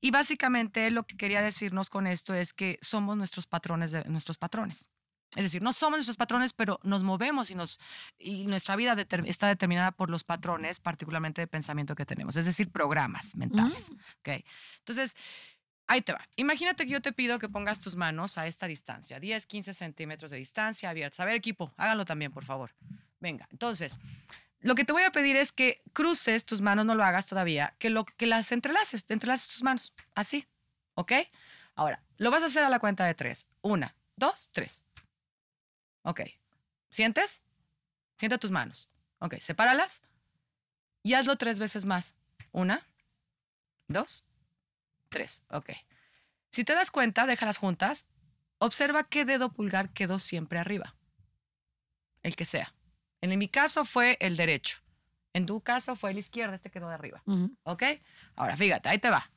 Y 0.00 0.12
básicamente 0.12 0.90
lo 0.90 1.04
que 1.04 1.16
quería 1.16 1.42
decirnos 1.42 1.90
con 1.90 2.06
esto 2.06 2.34
es 2.34 2.52
que 2.52 2.78
somos 2.82 3.16
nuestros 3.16 3.46
patrones, 3.46 3.90
de, 3.90 4.04
nuestros 4.04 4.38
patrones. 4.38 4.88
Es 5.34 5.44
decir, 5.44 5.62
no 5.62 5.72
somos 5.72 5.96
nuestros 5.98 6.16
patrones, 6.18 6.52
pero 6.52 6.78
nos 6.82 7.02
movemos 7.02 7.50
y, 7.50 7.54
nos, 7.54 7.80
y 8.18 8.44
nuestra 8.44 8.76
vida 8.76 8.94
deter- 8.94 9.26
está 9.26 9.48
determinada 9.48 9.90
por 9.92 10.10
los 10.10 10.24
patrones, 10.24 10.78
particularmente 10.78 11.40
de 11.40 11.46
pensamiento 11.46 11.94
que 11.94 12.04
tenemos, 12.04 12.36
es 12.36 12.44
decir, 12.44 12.70
programas 12.70 13.34
mentales. 13.34 13.90
¿ok? 14.20 14.44
Entonces, 14.78 15.14
ahí 15.86 16.02
te 16.02 16.12
va. 16.12 16.28
Imagínate 16.36 16.84
que 16.84 16.90
yo 16.92 17.00
te 17.00 17.12
pido 17.12 17.38
que 17.38 17.48
pongas 17.48 17.80
tus 17.80 17.96
manos 17.96 18.36
a 18.36 18.46
esta 18.46 18.66
distancia, 18.66 19.18
10, 19.20 19.46
15 19.46 19.72
centímetros 19.72 20.30
de 20.30 20.36
distancia 20.36 20.90
abiertas. 20.90 21.20
A 21.20 21.24
ver, 21.24 21.34
equipo, 21.34 21.72
háganlo 21.78 22.04
también, 22.04 22.30
por 22.30 22.44
favor. 22.44 22.74
Venga, 23.18 23.48
entonces, 23.50 23.98
lo 24.60 24.74
que 24.74 24.84
te 24.84 24.92
voy 24.92 25.02
a 25.04 25.12
pedir 25.12 25.36
es 25.36 25.50
que 25.50 25.80
cruces 25.94 26.44
tus 26.44 26.60
manos, 26.60 26.84
no 26.84 26.94
lo 26.94 27.04
hagas 27.04 27.26
todavía, 27.26 27.74
que, 27.78 27.88
lo, 27.88 28.04
que 28.04 28.26
las 28.26 28.52
entrelaces, 28.52 29.06
te 29.06 29.14
entrelaces 29.14 29.48
tus 29.48 29.62
manos, 29.62 29.94
así, 30.14 30.46
¿ok? 30.94 31.12
Ahora, 31.74 32.02
lo 32.18 32.30
vas 32.30 32.42
a 32.42 32.46
hacer 32.46 32.64
a 32.64 32.68
la 32.68 32.78
cuenta 32.80 33.06
de 33.06 33.14
tres. 33.14 33.48
Una, 33.62 33.96
dos, 34.14 34.50
tres. 34.52 34.82
Ok. 36.02 36.22
¿Sientes? 36.90 37.42
Siente 38.16 38.38
tus 38.38 38.50
manos. 38.50 38.88
Ok, 39.18 39.36
sepáralas 39.38 40.02
y 41.02 41.14
hazlo 41.14 41.36
tres 41.36 41.58
veces 41.58 41.84
más. 41.84 42.14
Una, 42.52 42.86
dos, 43.88 44.24
tres. 45.08 45.42
Ok. 45.48 45.70
Si 46.50 46.64
te 46.64 46.74
das 46.74 46.90
cuenta, 46.90 47.26
déjalas 47.26 47.56
juntas. 47.56 48.06
Observa 48.58 49.04
qué 49.04 49.24
dedo 49.24 49.52
pulgar 49.52 49.92
quedó 49.92 50.18
siempre 50.18 50.58
arriba. 50.58 50.94
El 52.22 52.36
que 52.36 52.44
sea. 52.44 52.74
En 53.20 53.36
mi 53.38 53.48
caso 53.48 53.84
fue 53.84 54.16
el 54.20 54.36
derecho. 54.36 54.78
En 55.32 55.46
tu 55.46 55.60
caso 55.60 55.96
fue 55.96 56.10
el 56.10 56.18
izquierdo, 56.18 56.54
este 56.54 56.70
quedó 56.70 56.88
de 56.88 56.94
arriba. 56.94 57.22
¿Ok? 57.62 57.82
Ahora, 58.36 58.56
fíjate, 58.56 58.88
ahí 58.88 58.98
te 58.98 59.10
va. 59.10 59.30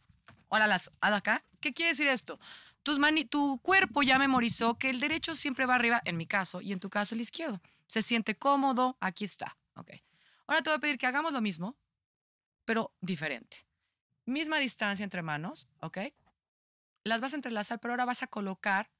Ahora 0.49 0.67
las, 0.67 0.91
acá. 1.01 1.43
¿Qué 1.60 1.73
quiere 1.73 1.91
decir 1.91 2.08
esto? 2.08 2.39
Tus 2.84 2.99
tu 3.29 3.60
cuerpo 3.63 4.03
ya 4.03 4.19
memorizó 4.19 4.77
que 4.77 4.89
el 4.89 4.99
derecho 4.99 5.34
siempre 5.36 5.65
va 5.65 5.75
arriba, 5.75 6.01
en 6.05 6.17
mi 6.17 6.27
caso, 6.27 6.62
y 6.62 6.71
en 6.71 6.79
tu 6.79 6.89
caso 6.89 7.15
el 7.15 7.21
izquierdo. 7.21 7.62
Se 7.88 8.01
siente 8.01 8.38
cómodo, 8.38 8.97
aquí 8.99 9.25
está. 9.25 9.58
¿Ok? 9.75 9.91
Ahora 10.47 10.62
te 10.62 10.69
voy 10.69 10.77
a 10.77 10.79
pedir 10.79 10.97
que 10.97 11.08
hagamos 11.08 11.34
lo 11.34 11.41
mismo, 11.41 11.75
pero 12.63 12.93
diferente. 13.01 13.65
Misma 14.25 14.60
distancia 14.60 15.03
entre 15.03 15.21
manos, 15.21 15.67
¿ok? 15.81 15.97
Las 17.03 17.21
vas 17.21 17.34
a 17.34 17.36
entrelazar, 17.36 17.79
pero 17.79 17.93
ahora 17.93 18.05
vas 18.05 18.23
a 18.23 18.27
colocar 18.27 18.91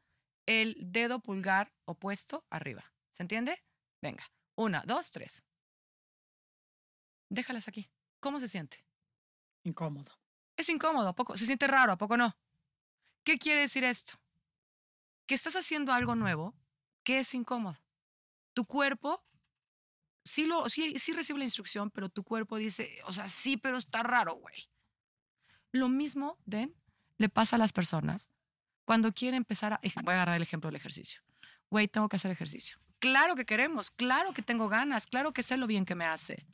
el 0.46 0.76
dedo 0.80 1.20
pulgar 1.20 1.72
opuesto 1.86 2.46
arriba. 2.50 2.92
¿Se 3.14 3.24
entiende? 3.24 3.64
Venga. 4.02 4.24
Una, 4.56 4.84
dos, 4.86 5.12
tres. 5.12 5.44
Déjalas 7.30 7.68
aquí. 7.68 7.90
¿Cómo 8.20 8.40
se 8.40 8.48
siente? 8.48 8.86
Incómodo. 9.64 10.12
Es 10.58 10.70
incómodo, 10.70 11.10
¿a 11.10 11.14
poco? 11.14 11.38
Se 11.38 11.46
siente 11.46 11.68
raro, 11.68 11.92
¿a 11.92 11.98
poco 11.98 12.18
no? 12.18 12.36
¿Qué 13.24 13.38
quiere 13.38 13.62
decir 13.62 13.84
esto? 13.84 14.14
Que 15.26 15.36
estás 15.36 15.56
haciendo 15.56 15.92
algo 15.92 16.16
nuevo 16.16 16.54
que 17.04 17.20
es 17.20 17.34
incómodo. 17.34 17.78
Tu 18.54 18.66
cuerpo 18.66 19.24
sí, 20.26 20.46
lo, 20.46 20.68
sí, 20.68 21.00
sí 21.00 21.14
recibe 21.14 21.40
la 21.40 21.46
instrucción, 21.46 21.90
pero 21.92 22.10
tu 22.10 22.24
cuerpo 22.24 22.58
dice, 22.58 23.00
o 23.06 23.14
sea, 23.14 23.30
sí, 23.30 23.56
pero 23.56 23.78
está 23.78 24.04
raro, 24.04 24.36
güey. 24.36 24.70
Lo 25.72 25.88
mismo, 25.88 26.38
Den, 26.46 26.76
le 27.18 27.30
pasa 27.30 27.56
a 27.56 27.60
las 27.60 27.72
personas 27.72 28.30
cuando 28.84 29.14
quieren 29.14 29.38
empezar 29.38 29.74
a... 29.74 29.82
Voy 30.04 30.12
a 30.12 30.18
agarrar 30.18 30.36
el 30.36 30.42
ejemplo 30.42 30.68
del 30.68 30.76
ejercicio. 30.76 31.22
Güey, 31.70 31.88
tengo 31.88 32.10
que 32.10 32.18
hacer 32.18 32.32
ejercicio. 32.32 32.78
Claro 33.00 33.36
que 33.36 33.46
queremos, 33.46 33.92
claro 33.92 34.34
que 34.34 34.42
tengo 34.42 34.68
ganas, 34.68 35.08
claro 35.08 35.32
que 35.32 35.44
sé 35.44 35.58
lo 35.58 35.68
bien 35.68 35.86
que 35.86 35.96
me 35.96 36.06
hace. 36.06 36.46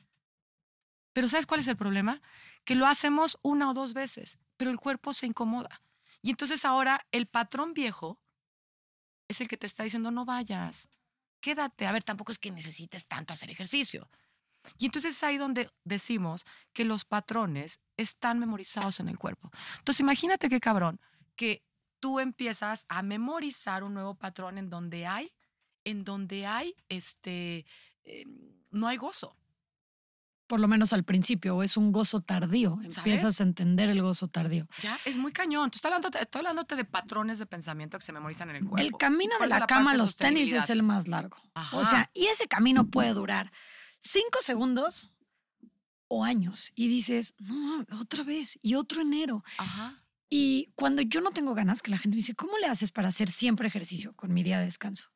Pero 1.12 1.28
¿sabes 1.28 1.46
cuál 1.46 1.60
es 1.60 1.68
el 1.68 1.76
problema? 1.76 2.20
Que 2.64 2.74
lo 2.74 2.86
hacemos 2.86 3.38
una 3.42 3.70
o 3.70 3.74
dos 3.74 3.92
veces, 3.92 4.38
pero 4.56 4.70
el 4.70 4.78
cuerpo 4.78 5.12
se 5.12 5.26
incomoda. 5.26 5.82
Y 6.22 6.30
entonces 6.30 6.64
ahora 6.64 7.06
el 7.10 7.26
patrón 7.26 7.74
viejo 7.74 8.20
es 9.28 9.40
el 9.40 9.48
que 9.48 9.56
te 9.56 9.66
está 9.66 9.82
diciendo 9.82 10.10
no 10.10 10.24
vayas, 10.24 10.88
quédate. 11.40 11.86
A 11.86 11.92
ver, 11.92 12.02
tampoco 12.02 12.32
es 12.32 12.38
que 12.38 12.50
necesites 12.50 13.06
tanto 13.06 13.32
hacer 13.32 13.50
ejercicio. 13.50 14.08
Y 14.78 14.86
entonces 14.86 15.16
es 15.16 15.22
ahí 15.24 15.38
donde 15.38 15.70
decimos 15.84 16.44
que 16.72 16.84
los 16.84 17.04
patrones 17.04 17.80
están 17.96 18.38
memorizados 18.38 19.00
en 19.00 19.08
el 19.08 19.18
cuerpo. 19.18 19.50
Entonces 19.78 20.00
imagínate 20.00 20.48
qué 20.48 20.60
cabrón 20.60 21.00
que 21.34 21.64
tú 21.98 22.20
empiezas 22.20 22.86
a 22.88 23.02
memorizar 23.02 23.82
un 23.82 23.94
nuevo 23.94 24.14
patrón 24.14 24.58
en 24.58 24.70
donde 24.70 25.06
hay, 25.06 25.32
en 25.84 26.04
donde 26.04 26.46
hay, 26.46 26.74
este, 26.88 27.66
eh, 28.04 28.24
no 28.70 28.86
hay 28.86 28.96
gozo. 28.96 29.36
Por 30.52 30.60
lo 30.60 30.68
menos 30.68 30.92
al 30.92 31.02
principio, 31.02 31.56
o 31.56 31.62
es 31.62 31.78
un 31.78 31.92
gozo 31.92 32.20
tardío. 32.20 32.76
¿Sabes? 32.76 32.98
Empiezas 32.98 33.40
a 33.40 33.42
entender 33.42 33.88
el 33.88 34.02
gozo 34.02 34.28
tardío. 34.28 34.68
Ya, 34.82 35.00
es 35.06 35.16
muy 35.16 35.32
cañón. 35.32 35.70
Estoy 35.72 35.88
hablándote, 35.88 36.20
estoy 36.20 36.40
hablándote 36.40 36.76
de 36.76 36.84
patrones 36.84 37.38
de 37.38 37.46
pensamiento 37.46 37.98
que 37.98 38.04
se 38.04 38.12
memorizan 38.12 38.50
en 38.50 38.56
el 38.56 38.66
cuerpo. 38.66 38.86
El 38.86 38.92
camino 38.98 39.32
¿Cuál 39.38 39.48
de 39.48 39.58
la, 39.60 39.66
cama 39.66 39.92
a 39.92 39.96
los 39.96 40.18
tenis 40.18 40.52
es 40.52 40.68
el 40.68 40.82
más 40.82 41.08
largo. 41.08 41.38
O 41.72 41.86
sea, 41.86 42.10
y 42.12 42.26
ese 42.26 42.48
camino 42.48 42.90
puede 42.90 43.14
durar 43.14 43.50
cinco 43.98 44.40
segundos 44.42 45.10
o 46.08 46.22
años. 46.22 46.70
Y 46.74 46.88
dices, 46.88 47.34
no, 47.38 47.86
otra 47.98 48.22
vez, 48.22 48.58
y 48.60 48.74
otro 48.74 49.00
enero. 49.00 49.42
Ajá. 49.56 50.04
Y 50.28 50.70
cuando 50.74 51.00
yo 51.00 51.22
no 51.22 51.30
tengo 51.30 51.54
ganas, 51.54 51.80
que 51.80 51.90
la 51.90 51.96
gente 51.96 52.16
me 52.16 52.20
dice, 52.20 52.34
¿cómo 52.34 52.58
le 52.58 52.66
haces 52.66 52.90
para 52.90 53.08
hacer 53.08 53.30
siempre 53.30 53.68
ejercicio 53.68 54.14
con 54.16 54.34
mi 54.34 54.42
día 54.42 54.58
de 54.58 54.66
descanso? 54.66 55.12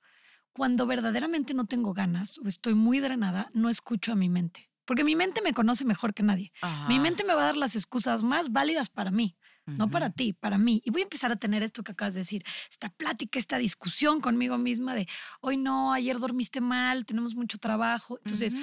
Cuando 0.55 0.87
verdaderamente 0.87 1.53
no 1.53 1.66
tengo 1.66 1.92
ganas 1.92 2.38
o 2.38 2.49
estoy 2.49 2.72
muy 2.72 3.01
drenada, 3.01 3.51
no 3.53 3.68
escucho 3.68 4.12
a 4.12 4.16
mi 4.16 4.31
mente. 4.31 4.70
Porque 4.87 5.05
mi 5.05 5.16
mente 5.16 5.42
me 5.42 5.53
conoce 5.53 5.85
mejor 5.85 6.14
que 6.14 6.22
nadie. 6.22 6.53
Mi 6.62 6.68
Ajá. 6.96 7.01
mente 7.01 7.25
me 7.25 7.35
va 7.35 7.42
a 7.42 7.46
dar 7.46 7.57
las 7.57 7.77
excusas 7.77 8.22
más 8.22 8.51
válidas 8.51 8.88
para 8.88 9.11
mí, 9.11 9.37
no 9.66 9.90
para 9.90 10.11
ti, 10.11 10.33
para 10.33 10.59
mí. 10.59 10.81
Y 10.85 10.90
voy 10.90 11.03
a 11.03 11.05
empezar 11.05 11.33
a 11.33 11.37
tener 11.37 11.62
esto 11.62 11.83
que 11.83 11.92
acabas 11.92 12.14
de 12.14 12.20
decir, 12.20 12.44
esta 12.70 12.88
plática, 12.88 13.38
esta 13.38 13.59
discusión 13.59 14.20
conmigo 14.20 14.57
misma 14.59 14.94
de, 14.94 15.09
hoy 15.40 15.57
no, 15.57 15.92
ayer 15.92 16.18
dormiste 16.18 16.61
mal, 16.61 17.05
tenemos 17.05 17.35
mucho 17.35 17.59
trabajo. 17.59 18.18
Entonces, 18.18 18.57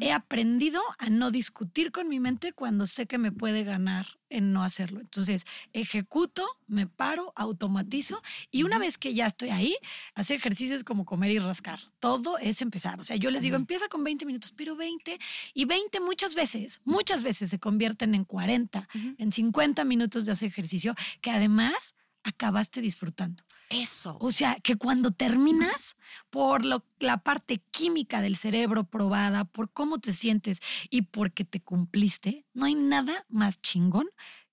he 0.00 0.12
aprendido 0.12 0.82
a 0.98 1.08
no 1.08 1.30
discutir 1.30 1.92
con 1.92 2.08
mi 2.08 2.18
mente 2.18 2.52
cuando 2.52 2.86
sé 2.86 3.06
que 3.06 3.18
me 3.18 3.30
puede 3.30 3.62
ganar 3.62 4.17
en 4.30 4.52
no 4.52 4.62
hacerlo. 4.62 5.00
Entonces, 5.00 5.46
ejecuto, 5.72 6.46
me 6.66 6.86
paro, 6.86 7.32
automatizo 7.36 8.22
y 8.50 8.62
una 8.62 8.78
vez 8.78 8.98
que 8.98 9.14
ya 9.14 9.26
estoy 9.26 9.50
ahí, 9.50 9.76
hacer 10.14 10.36
ejercicio 10.36 10.76
es 10.76 10.84
como 10.84 11.04
comer 11.04 11.30
y 11.30 11.38
rascar. 11.38 11.78
Todo 12.00 12.38
es 12.38 12.62
empezar. 12.62 13.00
O 13.00 13.04
sea, 13.04 13.16
yo 13.16 13.30
les 13.30 13.42
digo, 13.42 13.56
empieza 13.56 13.88
con 13.88 14.04
20 14.04 14.26
minutos, 14.26 14.52
pero 14.56 14.76
20 14.76 15.18
y 15.54 15.64
20 15.64 16.00
muchas 16.00 16.34
veces, 16.34 16.80
muchas 16.84 17.22
veces 17.22 17.50
se 17.50 17.58
convierten 17.58 18.14
en 18.14 18.24
40, 18.24 18.88
Ujú. 18.94 19.14
en 19.18 19.32
50 19.32 19.84
minutos 19.84 20.24
de 20.26 20.32
hacer 20.32 20.48
ejercicio 20.48 20.94
que 21.20 21.30
además 21.30 21.94
acabaste 22.22 22.80
disfrutando. 22.80 23.42
Eso. 23.70 24.16
O 24.20 24.32
sea, 24.32 24.56
que 24.62 24.76
cuando 24.76 25.10
terminas, 25.10 25.96
por 26.30 26.64
lo- 26.64 26.84
la 27.00 27.18
parte 27.18 27.62
química 27.70 28.20
del 28.22 28.36
cerebro 28.36 28.84
probada, 28.84 29.44
por 29.44 29.70
cómo 29.72 29.98
te 29.98 30.12
sientes 30.12 30.60
y 30.90 31.02
porque 31.02 31.44
te 31.44 31.60
cumpliste, 31.60 32.46
no 32.54 32.64
hay 32.64 32.74
nada 32.74 33.26
más 33.28 33.60
chingón 33.60 34.06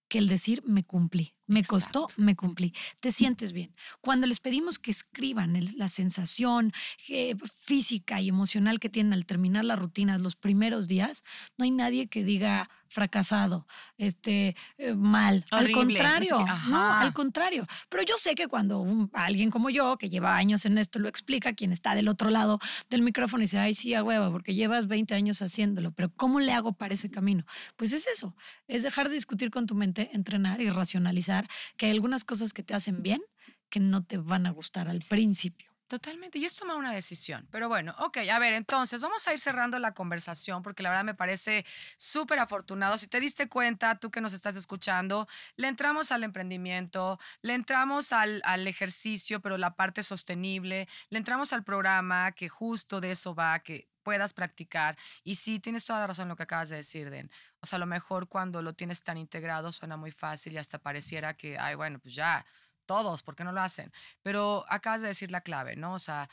que 0.09 0.17
el 0.19 0.27
decir 0.27 0.63
me 0.65 0.83
cumplí. 0.83 1.33
Me 1.47 1.63
costó, 1.63 2.03
Exacto. 2.05 2.21
me 2.23 2.35
cumplí. 2.35 2.73
Te 2.99 3.11
sientes 3.11 3.51
bien. 3.51 3.75
Cuando 4.01 4.25
les 4.27 4.39
pedimos 4.39 4.79
que 4.79 4.91
escriban 4.91 5.55
el- 5.55 5.77
la 5.77 5.87
sensación 5.89 6.71
eh, 7.07 7.35
física 7.53 8.19
y 8.21 8.29
emocional 8.29 8.79
que 8.79 8.89
tienen 8.89 9.13
al 9.13 9.25
terminar 9.25 9.63
la 9.65 9.75
rutina 9.75 10.17
los 10.17 10.35
primeros 10.35 10.87
días, 10.87 11.23
no 11.57 11.65
hay 11.65 11.71
nadie 11.71 12.07
que 12.07 12.23
diga 12.23 12.69
fracasado, 12.87 13.67
este, 13.97 14.55
eh, 14.77 14.93
mal. 14.95 15.43
al 15.51 15.65
Horrible, 15.65 15.73
sé 15.73 15.79
contrario, 15.99 16.45
no, 16.69 16.93
al 16.93 17.13
contrario. 17.13 17.67
Pero 17.89 18.03
yo 18.03 18.15
sé 18.17 18.35
que 18.35 18.47
cuando 18.47 18.79
un- 18.79 19.09
alguien 19.13 19.51
como 19.51 19.69
yo, 19.69 19.97
que 19.97 20.09
lleva 20.09 20.37
años 20.37 20.65
en 20.65 20.77
esto, 20.77 20.99
lo 20.99 21.09
explica, 21.09 21.53
quien 21.53 21.73
está 21.73 21.93
del 21.93 22.07
otro 22.07 22.29
lado 22.29 22.59
del 22.89 23.01
micrófono 23.01 23.41
y 23.43 23.45
dice, 23.45 23.59
ay, 23.59 23.73
sí, 23.73 23.93
a 23.95 24.03
huevo, 24.03 24.31
porque 24.31 24.55
llevas 24.55 24.87
20 24.87 25.13
años 25.13 25.41
haciéndolo, 25.41 25.91
pero 25.91 26.09
¿cómo 26.15 26.39
le 26.39 26.53
hago 26.53 26.71
para 26.73 26.93
ese 26.93 27.09
camino? 27.11 27.43
Pues 27.75 27.91
es 27.91 28.07
eso, 28.07 28.33
es 28.67 28.83
dejar 28.83 29.09
de 29.09 29.15
discutir 29.15 29.51
con 29.51 29.65
tu 29.65 29.75
mente, 29.75 30.09
entrenar 30.13 30.61
y 30.61 30.69
racionalizar 30.69 31.34
que 31.77 31.87
hay 31.87 31.91
algunas 31.91 32.23
cosas 32.23 32.53
que 32.53 32.63
te 32.63 32.73
hacen 32.73 33.01
bien 33.01 33.21
que 33.69 33.79
no 33.79 34.03
te 34.03 34.17
van 34.17 34.45
a 34.45 34.51
gustar 34.51 34.87
al 34.87 35.01
principio. 35.01 35.75
Totalmente. 35.87 36.39
Y 36.39 36.45
es 36.45 36.55
tomar 36.55 36.77
una 36.77 36.91
decisión. 36.91 37.47
Pero 37.51 37.69
bueno, 37.69 37.95
ok, 37.99 38.17
a 38.31 38.39
ver, 38.39 38.53
entonces 38.53 39.01
vamos 39.01 39.27
a 39.27 39.33
ir 39.33 39.39
cerrando 39.39 39.77
la 39.77 39.93
conversación 39.93 40.63
porque 40.63 40.81
la 40.81 40.89
verdad 40.89 41.03
me 41.03 41.13
parece 41.13 41.63
súper 41.95 42.39
afortunado. 42.39 42.97
Si 42.97 43.07
te 43.07 43.19
diste 43.19 43.47
cuenta, 43.47 43.99
tú 43.99 44.09
que 44.09 44.19
nos 44.19 44.33
estás 44.33 44.55
escuchando, 44.55 45.27
le 45.57 45.67
entramos 45.67 46.11
al 46.11 46.23
emprendimiento, 46.23 47.19
le 47.41 47.53
entramos 47.53 48.13
al, 48.13 48.41
al 48.45 48.67
ejercicio, 48.67 49.41
pero 49.41 49.59
la 49.59 49.75
parte 49.75 50.01
sostenible, 50.01 50.87
le 51.09 51.17
entramos 51.19 51.53
al 51.53 51.63
programa 51.63 52.31
que 52.31 52.49
justo 52.49 52.99
de 52.99 53.11
eso 53.11 53.35
va, 53.35 53.59
que 53.59 53.87
puedas 54.05 54.33
practicar. 54.33 54.95
Y 55.23 55.35
sí, 55.35 55.59
tienes 55.59 55.83
toda 55.83 55.99
la 55.99 56.07
razón 56.07 56.23
en 56.23 56.29
lo 56.29 56.35
que 56.35 56.43
acabas 56.43 56.69
de 56.69 56.77
decir, 56.77 57.09
Den. 57.09 57.31
O 57.59 57.65
sea, 57.65 57.77
a 57.77 57.79
lo 57.79 57.87
mejor 57.87 58.29
cuando 58.29 58.61
lo 58.61 58.73
tienes 58.73 59.01
tan 59.01 59.17
integrado 59.17 59.71
suena 59.71 59.97
muy 59.97 60.11
fácil 60.11 60.53
y 60.53 60.57
hasta 60.57 60.77
pareciera 60.77 61.35
que, 61.35 61.57
ay, 61.57 61.73
bueno, 61.73 61.97
pues 61.99 62.13
ya, 62.13 62.45
todos, 62.85 63.23
¿por 63.23 63.35
qué 63.35 63.43
no 63.43 63.51
lo 63.51 63.61
hacen? 63.61 63.91
Pero 64.21 64.63
acabas 64.69 65.01
de 65.01 65.07
decir 65.07 65.31
la 65.31 65.41
clave, 65.41 65.75
¿no? 65.75 65.95
O 65.95 65.99
sea, 65.99 66.29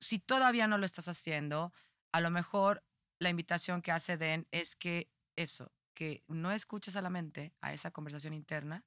si 0.00 0.18
todavía 0.18 0.66
no 0.66 0.78
lo 0.78 0.86
estás 0.86 1.06
haciendo, 1.06 1.74
a 2.12 2.22
lo 2.22 2.30
mejor 2.30 2.82
la 3.20 3.28
invitación 3.28 3.82
que 3.82 3.92
hace 3.92 4.16
Den 4.16 4.48
es 4.50 4.74
que 4.74 5.10
eso, 5.36 5.70
que 5.94 6.24
no 6.28 6.50
escuches 6.50 6.96
a 6.96 7.02
la 7.02 7.10
mente, 7.10 7.52
a 7.60 7.74
esa 7.74 7.90
conversación 7.90 8.32
interna 8.32 8.84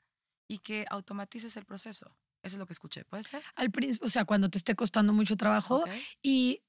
y 0.47 0.57
que 0.57 0.87
automatices 0.89 1.55
el 1.57 1.65
proceso. 1.65 2.17
Eso 2.41 2.55
es 2.55 2.59
lo 2.59 2.65
que 2.65 2.73
escuché, 2.73 3.05
¿puede 3.05 3.23
ser? 3.23 3.43
Al 3.55 3.69
principio, 3.69 4.07
o 4.07 4.09
sea, 4.09 4.25
cuando 4.25 4.49
te 4.49 4.57
esté 4.57 4.73
costando 4.73 5.13
mucho 5.13 5.35
trabajo 5.35 5.83
y 6.23 6.63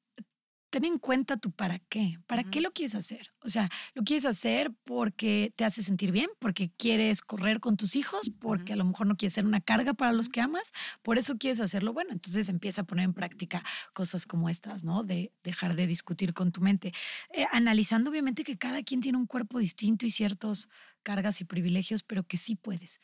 ten 0.71 0.85
en 0.85 0.99
cuenta 0.99 1.37
tu 1.37 1.51
para 1.51 1.79
qué. 1.79 2.19
¿Para 2.27 2.45
qué 2.45 2.61
lo 2.61 2.71
quieres 2.71 2.95
hacer? 2.95 3.33
O 3.41 3.49
sea, 3.49 3.69
lo 3.95 4.03
quieres 4.03 4.25
hacer 4.25 4.73
porque 4.85 5.53
te 5.57 5.65
hace 5.65 5.83
sentir 5.83 6.13
bien, 6.13 6.31
porque 6.39 6.71
quieres 6.77 7.21
correr 7.21 7.61
con 7.61 7.77
tus 7.77 7.97
hijos, 7.97 8.31
porque 8.41 8.73
a 8.73 8.77
lo 8.77 8.85
mejor 8.85 9.07
no 9.07 9.17
quieres 9.17 9.35
ser 9.35 9.45
una 9.45 9.61
carga 9.61 9.95
para 9.95 10.13
los 10.13 10.29
que 10.29 10.41
amas, 10.41 10.73
por 11.03 11.19
eso 11.19 11.37
quieres 11.37 11.61
hacerlo. 11.61 11.93
Bueno, 11.93 12.13
entonces 12.13 12.49
empieza 12.49 12.83
a 12.83 12.85
poner 12.85 13.05
en 13.05 13.15
práctica 13.15 13.65
cosas 13.93 14.27
como 14.27 14.49
estas, 14.49 14.85
¿no? 14.85 15.03
De 15.03 15.33
dejar 15.43 15.75
de 15.75 15.87
discutir 15.87 16.33
con 16.33 16.53
tu 16.53 16.61
mente. 16.61 16.93
Eh, 17.33 17.47
analizando 17.53 18.11
obviamente 18.11 18.45
que 18.45 18.57
cada 18.57 18.83
quien 18.83 19.01
tiene 19.01 19.19
un 19.19 19.27
cuerpo 19.27 19.59
distinto 19.59 20.07
y 20.07 20.11
ciertas 20.11 20.69
cargas 21.03 21.41
y 21.41 21.45
privilegios, 21.45 22.03
pero 22.03 22.25
que 22.25 22.39
sí 22.39 22.57
puedes. 22.57 23.01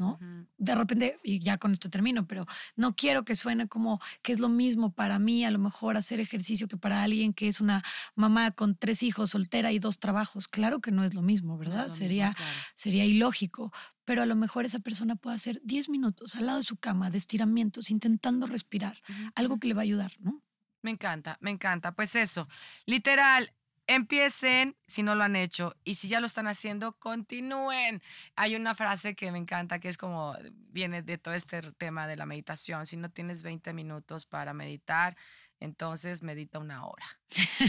¿No? 0.00 0.18
De 0.58 0.74
repente, 0.74 1.16
y 1.22 1.38
ya 1.38 1.58
con 1.58 1.72
esto 1.72 1.88
termino, 1.88 2.26
pero 2.26 2.46
no 2.76 2.96
quiero 2.96 3.24
que 3.24 3.34
suene 3.34 3.68
como 3.68 4.00
que 4.22 4.32
es 4.32 4.40
lo 4.40 4.48
mismo 4.48 4.92
para 4.92 5.18
mí, 5.18 5.44
a 5.44 5.50
lo 5.50 5.58
mejor 5.58 5.96
hacer 5.96 6.18
ejercicio 6.20 6.66
que 6.66 6.76
para 6.76 7.02
alguien 7.02 7.32
que 7.32 7.46
es 7.46 7.60
una 7.60 7.82
mamá 8.14 8.50
con 8.50 8.74
tres 8.76 9.02
hijos, 9.02 9.30
soltera 9.30 9.70
y 9.72 9.78
dos 9.78 9.98
trabajos. 9.98 10.48
Claro 10.48 10.80
que 10.80 10.90
no 10.90 11.04
es 11.04 11.14
lo 11.14 11.22
mismo, 11.22 11.52
No 11.52 11.58
¿verdad? 11.58 11.84
mismo, 11.84 11.96
sería, 11.96 12.34
claro. 12.34 12.50
sería 12.74 13.04
ilógico, 13.04 13.72
pero 14.04 14.22
a 14.22 14.26
lo 14.26 14.34
mejor 14.34 14.64
esa 14.64 14.80
persona 14.80 15.14
puede 15.16 15.36
hacer 15.36 15.60
10 15.62 15.88
minutos 15.88 16.34
al 16.34 16.46
lado 16.46 16.58
de 16.58 16.64
su 16.64 16.76
cama 16.76 17.10
de 17.10 17.18
estiramientos, 17.18 17.90
intentando 17.90 18.46
respirar, 18.46 19.00
algo 19.34 19.58
que 19.58 19.68
le 19.68 19.74
va 19.74 19.82
a 19.82 19.84
ayudar, 19.84 20.12
¿no? 20.18 20.42
Me 20.82 20.90
encanta, 20.90 21.36
me 21.40 21.50
encanta. 21.50 21.92
Pues 21.92 22.14
eso, 22.16 22.48
literal, 22.86 23.52
empiecen 23.94 24.76
si 24.86 25.02
no 25.02 25.16
lo 25.16 25.24
han 25.24 25.34
hecho 25.34 25.74
y 25.82 25.96
si 25.96 26.06
ya 26.06 26.20
lo 26.20 26.26
están 26.26 26.46
haciendo, 26.46 26.92
continúen. 26.92 28.00
Hay 28.36 28.54
una 28.54 28.76
frase 28.76 29.16
que 29.16 29.32
me 29.32 29.38
encanta 29.38 29.80
que 29.80 29.88
es 29.88 29.98
como, 29.98 30.36
viene 30.52 31.02
de 31.02 31.18
todo 31.18 31.34
este 31.34 31.60
tema 31.72 32.06
de 32.06 32.16
la 32.16 32.24
meditación. 32.24 32.86
Si 32.86 32.96
no 32.96 33.10
tienes 33.10 33.42
20 33.42 33.72
minutos 33.72 34.26
para 34.26 34.54
meditar, 34.54 35.16
entonces 35.58 36.22
medita 36.22 36.60
una 36.60 36.86
hora, 36.86 37.04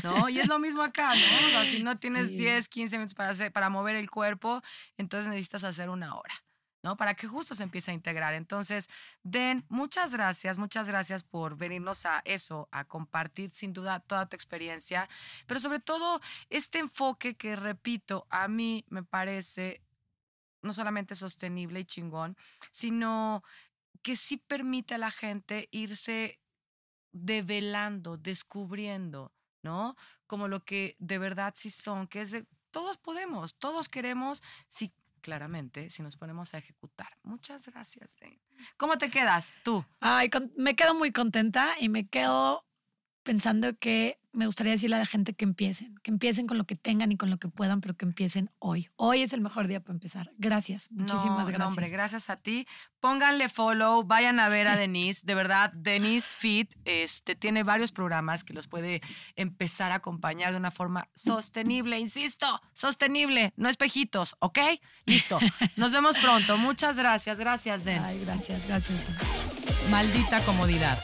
¿no? 0.03 0.29
Y 0.29 0.39
es 0.39 0.47
lo 0.47 0.59
mismo 0.59 0.83
acá, 0.83 1.15
¿no? 1.15 1.47
O 1.47 1.49
sea, 1.49 1.65
si 1.65 1.81
no 1.81 1.95
tienes 1.99 2.27
Sí. 2.27 2.37
10, 2.37 2.69
15 2.69 2.97
minutos 2.97 3.15
para, 3.15 3.29
hacer, 3.29 3.51
para 3.51 3.69
mover 3.69 3.95
el 3.95 4.09
cuerpo, 4.11 4.61
entonces 4.97 5.27
necesitas 5.27 5.63
hacer 5.63 5.89
una 5.89 6.15
hora. 6.15 6.33
¿No? 6.83 6.97
Para 6.97 7.13
que 7.13 7.27
justo 7.27 7.55
se 7.55 7.63
empiece 7.63 7.91
a 7.91 7.93
integrar. 7.93 8.33
Entonces, 8.33 8.89
Den, 9.23 9.65
muchas 9.69 10.13
gracias, 10.13 10.57
muchas 10.57 10.87
gracias 10.87 11.23
por 11.23 11.55
venirnos 11.55 12.05
a 12.05 12.21
eso, 12.25 12.67
a 12.71 12.85
compartir 12.85 13.51
sin 13.51 13.73
duda 13.73 13.99
toda 13.99 14.27
tu 14.27 14.35
experiencia, 14.35 15.07
pero 15.47 15.59
sobre 15.59 15.79
todo 15.79 16.21
este 16.49 16.79
enfoque 16.79 17.35
que, 17.35 17.55
repito, 17.55 18.25
a 18.29 18.47
mí 18.47 18.85
me 18.89 19.03
parece 19.03 19.81
no 20.61 20.73
solamente 20.73 21.15
sostenible 21.15 21.79
y 21.79 21.85
chingón, 21.85 22.37
sino 22.69 23.43
que 24.01 24.15
sí 24.15 24.37
permite 24.37 24.95
a 24.95 24.99
la 24.99 25.11
gente 25.11 25.67
irse 25.71 26.39
develando, 27.11 28.17
descubriendo, 28.17 29.33
¿no? 29.63 29.95
Como 30.27 30.47
lo 30.47 30.63
que 30.63 30.95
de 30.99 31.17
verdad 31.17 31.53
sí 31.55 31.69
son, 31.69 32.07
que 32.07 32.21
es 32.21 32.35
todos 32.71 32.97
podemos, 32.97 33.55
todos 33.55 33.89
queremos, 33.89 34.41
si 34.67 34.93
claramente, 35.21 35.89
si 35.89 36.01
nos 36.03 36.17
ponemos 36.17 36.53
a 36.53 36.57
ejecutar. 36.57 37.09
Muchas 37.23 37.67
gracias. 37.67 38.15
¿Cómo 38.77 38.97
te 38.97 39.09
quedas 39.09 39.55
tú? 39.63 39.85
Ay, 39.99 40.29
con- 40.29 40.51
me 40.57 40.75
quedo 40.75 40.93
muy 40.93 41.11
contenta 41.11 41.69
y 41.79 41.89
me 41.89 42.07
quedo 42.07 42.65
pensando 43.23 43.77
que 43.77 44.17
me 44.33 44.45
gustaría 44.45 44.71
decirle 44.71 44.95
a 44.95 44.99
la 44.99 45.05
gente 45.05 45.33
que 45.33 45.43
empiecen, 45.43 45.95
que 46.03 46.11
empiecen 46.11 46.47
con 46.47 46.57
lo 46.57 46.65
que 46.65 46.75
tengan 46.75 47.11
y 47.11 47.17
con 47.17 47.29
lo 47.29 47.37
que 47.37 47.49
puedan, 47.49 47.81
pero 47.81 47.95
que 47.95 48.05
empiecen 48.05 48.49
hoy. 48.59 48.89
Hoy 48.95 49.21
es 49.21 49.33
el 49.33 49.41
mejor 49.41 49.67
día 49.67 49.81
para 49.81 49.93
empezar. 49.93 50.31
Gracias, 50.37 50.89
muchísimas 50.91 51.39
No, 51.39 51.45
gracias. 51.45 51.59
No, 51.59 51.67
hombre, 51.67 51.89
gracias 51.89 52.29
a 52.29 52.37
ti. 52.37 52.65
Pónganle 52.99 53.49
follow, 53.49 54.03
vayan 54.03 54.39
a 54.39 54.47
ver 54.47 54.67
a 54.67 54.77
Denise. 54.77 55.25
De 55.25 55.35
verdad, 55.35 55.71
Denise 55.73 56.35
Fit 56.35 56.73
este, 56.85 57.35
tiene 57.35 57.63
varios 57.63 57.91
programas 57.91 58.43
que 58.43 58.53
los 58.53 58.67
puede 58.67 59.01
empezar 59.35 59.91
a 59.91 59.95
acompañar 59.95 60.51
de 60.51 60.57
una 60.57 60.71
forma 60.71 61.09
sostenible. 61.13 61.99
Insisto, 61.99 62.61
sostenible, 62.73 63.53
no 63.57 63.67
espejitos, 63.69 64.37
¿ok? 64.39 64.59
Listo. 65.05 65.39
Nos 65.75 65.91
vemos 65.91 66.17
pronto. 66.17 66.57
Muchas 66.57 66.95
gracias. 66.95 67.37
Gracias, 67.37 67.83
Den. 67.83 68.03
Ay, 68.03 68.21
gracias, 68.23 68.65
gracias. 68.67 69.09
Maldita 69.89 70.43
comodidad. 70.45 70.97